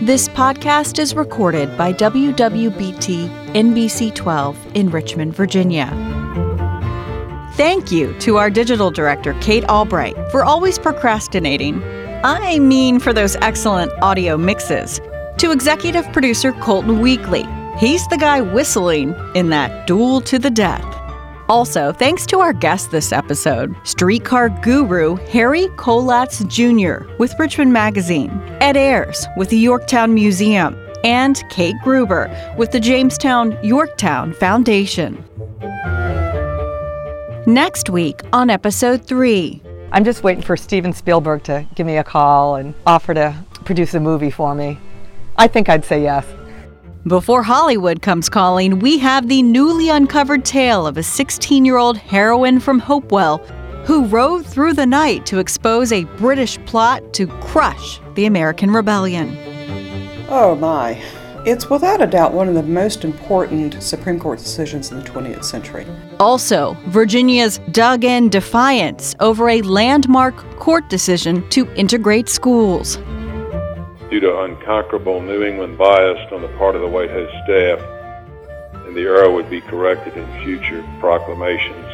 This 0.03 0.29
podcast 0.29 0.99
is 0.99 1.14
recorded 1.14 1.79
by 1.79 1.95
WWBT 1.95 3.55
NBC 3.55 4.14
12 4.14 4.77
in 4.77 4.91
Richmond, 4.91 5.35
Virginia. 5.35 5.87
Thank 7.55 7.91
you 7.91 8.12
to 8.20 8.37
our 8.37 8.51
digital 8.51 8.91
director, 8.91 9.33
Kate 9.41 9.64
Albright, 9.64 10.14
for 10.31 10.45
always 10.45 10.79
procrastinating. 10.79 11.83
I 12.23 12.59
mean, 12.59 12.99
for 12.99 13.14
those 13.14 13.37
excellent 13.37 13.93
audio 14.03 14.37
mixes. 14.37 15.01
To 15.39 15.53
executive 15.53 16.05
producer 16.12 16.53
Colton 16.53 17.01
Weekly. 17.01 17.47
He's 17.79 18.07
the 18.09 18.18
guy 18.18 18.43
whistling 18.43 19.14
in 19.35 19.49
that 19.49 19.87
duel 19.87 20.20
to 20.23 20.39
the 20.39 20.51
death. 20.51 21.01
Also, 21.49 21.93
thanks 21.93 22.24
to 22.26 22.38
our 22.40 22.53
guest 22.53 22.90
this 22.90 23.12
episode, 23.12 23.74
streetcar 23.84 24.49
guru 24.49 25.16
Harry 25.26 25.66
Kollatz 25.76 26.47
Jr. 26.47 27.12
with 27.18 27.34
Richmond 27.38 27.72
Magazine, 27.72 28.30
Ed 28.61 28.76
Ayres 28.76 29.26
with 29.36 29.49
the 29.51 29.59
Yorktown 29.59 30.14
Museum, 30.14 30.76
and 31.05 31.43
Kate 31.51 31.74
Gruber 31.82 32.30
with 32.57 32.70
the 32.70 32.80
Jamestown 32.80 33.59
Yorktown 33.62 34.32
Foundation. 34.34 35.22
Next 37.47 37.90
week 37.90 38.22
on 38.32 38.51
episode 38.51 39.05
3. 39.05 39.61
I'm 39.90 40.05
just 40.05 40.22
waiting 40.22 40.43
for 40.43 40.57
Steven 40.57 40.93
Spielberg 40.93 41.43
to 41.45 41.66
give 41.74 41.86
me 41.86 41.97
a 41.97 42.05
call 42.05 42.55
and 42.55 42.72
offer 42.86 43.14
to 43.14 43.36
produce 43.64 43.95
a 43.95 44.01
movie 44.01 44.30
for 44.30 44.55
me. 44.55 44.78
I 45.36 45.49
think 45.49 45.68
I'd 45.68 45.84
say 45.84 46.03
yes. 46.03 46.24
Before 47.07 47.42
Hollywood 47.42 48.00
comes 48.00 48.28
calling, 48.28 48.78
we 48.78 48.96
have 48.98 49.26
the 49.26 49.42
newly 49.42 49.88
uncovered 49.88 50.44
tale 50.44 50.86
of 50.86 50.96
a 50.96 51.03
16 51.03 51.64
year 51.64 51.76
old 51.76 51.96
heroine 51.96 52.61
from 52.61 52.78
Hopewell 52.78 53.38
who 53.86 54.05
rode 54.05 54.46
through 54.46 54.74
the 54.74 54.86
night 54.86 55.26
to 55.26 55.40
expose 55.40 55.90
a 55.90 56.05
British 56.05 56.64
plot 56.64 57.12
to 57.14 57.26
crush 57.26 58.00
the 58.14 58.26
American 58.26 58.70
Rebellion. 58.70 59.36
Oh 60.28 60.55
my. 60.55 61.03
It's 61.44 61.68
without 61.68 62.00
a 62.00 62.07
doubt 62.07 62.34
one 62.34 62.46
of 62.46 62.55
the 62.55 62.62
most 62.62 63.05
important 63.05 63.82
Supreme 63.82 64.20
Court 64.20 64.38
decisions 64.38 64.92
in 64.92 64.98
the 64.98 65.05
20th 65.05 65.42
century. 65.42 65.84
Also, 66.20 66.76
Virginia's 66.86 67.59
dug 67.72 68.05
in 68.05 68.28
defiance 68.28 69.16
over 69.18 69.48
a 69.48 69.61
landmark 69.62 70.36
court 70.61 70.88
decision 70.88 71.48
to 71.48 71.68
integrate 71.74 72.28
schools 72.28 72.96
due 74.13 74.21
to 74.21 74.41
unconquerable 74.43 75.23
New 75.23 75.43
England 75.43 75.79
bias 75.79 76.31
on 76.33 76.43
the 76.43 76.49
part 76.59 76.77
of 76.77 76.83
the 76.83 76.87
White 76.87 77.09
House 77.09 77.31
staff, 77.45 77.81
and 78.85 78.95
the 78.95 79.01
error 79.01 79.31
would 79.31 79.49
be 79.49 79.63
corrected 79.63 80.15
in 80.19 80.45
future 80.45 80.87
proclamations. 81.01 81.87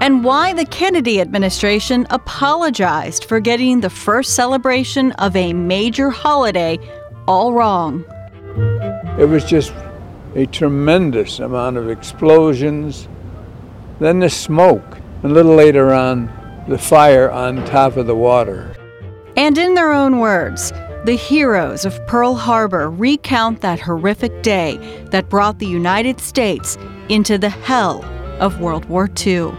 And 0.00 0.24
why 0.24 0.52
the 0.52 0.66
Kennedy 0.66 1.20
administration 1.20 2.08
apologized 2.10 3.26
for 3.26 3.38
getting 3.38 3.80
the 3.80 3.88
first 3.88 4.34
celebration 4.34 5.12
of 5.12 5.36
a 5.36 5.52
major 5.52 6.10
holiday 6.10 6.76
all 7.28 7.52
wrong. 7.52 8.04
It 9.16 9.28
was 9.28 9.44
just 9.44 9.72
a 10.34 10.46
tremendous 10.46 11.38
amount 11.38 11.76
of 11.76 11.88
explosions, 11.88 13.06
then 14.00 14.18
the 14.18 14.28
smoke, 14.28 14.98
and 15.22 15.30
a 15.30 15.34
little 15.34 15.54
later 15.54 15.92
on, 15.94 16.26
the 16.66 16.78
fire 16.78 17.30
on 17.30 17.64
top 17.64 17.96
of 17.96 18.08
the 18.08 18.16
water. 18.16 18.74
And 19.36 19.56
in 19.56 19.74
their 19.74 19.92
own 19.92 20.18
words, 20.18 20.72
the 21.04 21.16
heroes 21.16 21.84
of 21.84 22.06
Pearl 22.06 22.34
Harbor 22.34 22.88
recount 22.88 23.60
that 23.60 23.78
horrific 23.78 24.42
day 24.42 24.78
that 25.10 25.28
brought 25.28 25.58
the 25.58 25.66
United 25.66 26.18
States 26.18 26.78
into 27.10 27.36
the 27.36 27.50
hell 27.50 28.02
of 28.40 28.58
World 28.58 28.86
War 28.86 29.10
II. 29.26 29.52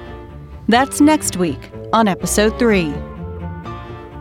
That's 0.68 1.00
next 1.02 1.38
week 1.38 1.60
on 1.94 2.08
episode 2.08 2.58
3. 2.58 2.92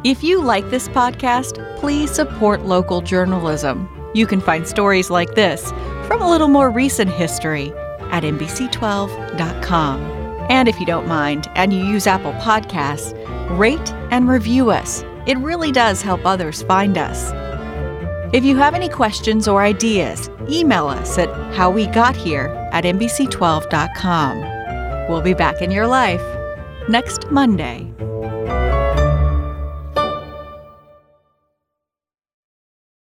If 0.05 0.23
you 0.23 0.43
like 0.43 0.69
this 0.69 0.89
podcast, 0.89 1.79
please 1.79 2.11
support 2.11 2.67
local 2.67 3.01
journalism. 3.01 3.89
You 4.15 4.27
can 4.27 4.43
find 4.43 4.69
stories 4.69 5.09
like 5.09 5.35
this 5.35 5.71
from 6.07 6.21
a 6.21 6.29
little 6.29 6.49
more 6.49 6.69
recent 6.69 7.11
history 7.11 7.73
at 8.11 8.23
NBC12.com. 8.23 10.01
And 10.51 10.69
if 10.69 10.79
you 10.79 10.85
don't 10.85 11.09
mind 11.09 11.49
and 11.55 11.73
you 11.73 11.83
use 11.83 12.07
Apple 12.07 12.35
Podcasts, 12.35 13.15
rate 13.59 13.93
and 14.11 14.29
review 14.29 14.69
us 14.71 15.03
it 15.27 15.39
really 15.39 15.73
does 15.73 16.03
help 16.03 16.21
others 16.25 16.63
find 16.65 16.99
us. 16.99 17.33
If 18.35 18.45
you 18.45 18.57
have 18.57 18.75
any 18.75 18.89
questions 18.89 19.47
or 19.47 19.63
ideas, 19.63 20.29
email 20.49 20.89
us 20.89 21.19
at 21.19 21.29
howwegothere 21.55 22.73
at 22.73 22.85
NBC12.com. 22.85 24.41
We'll 25.09 25.23
be 25.23 25.35
back 25.35 25.63
in 25.63 25.71
your 25.71 25.87
life 25.87 26.23
next 26.89 27.31
Monday. 27.31 27.94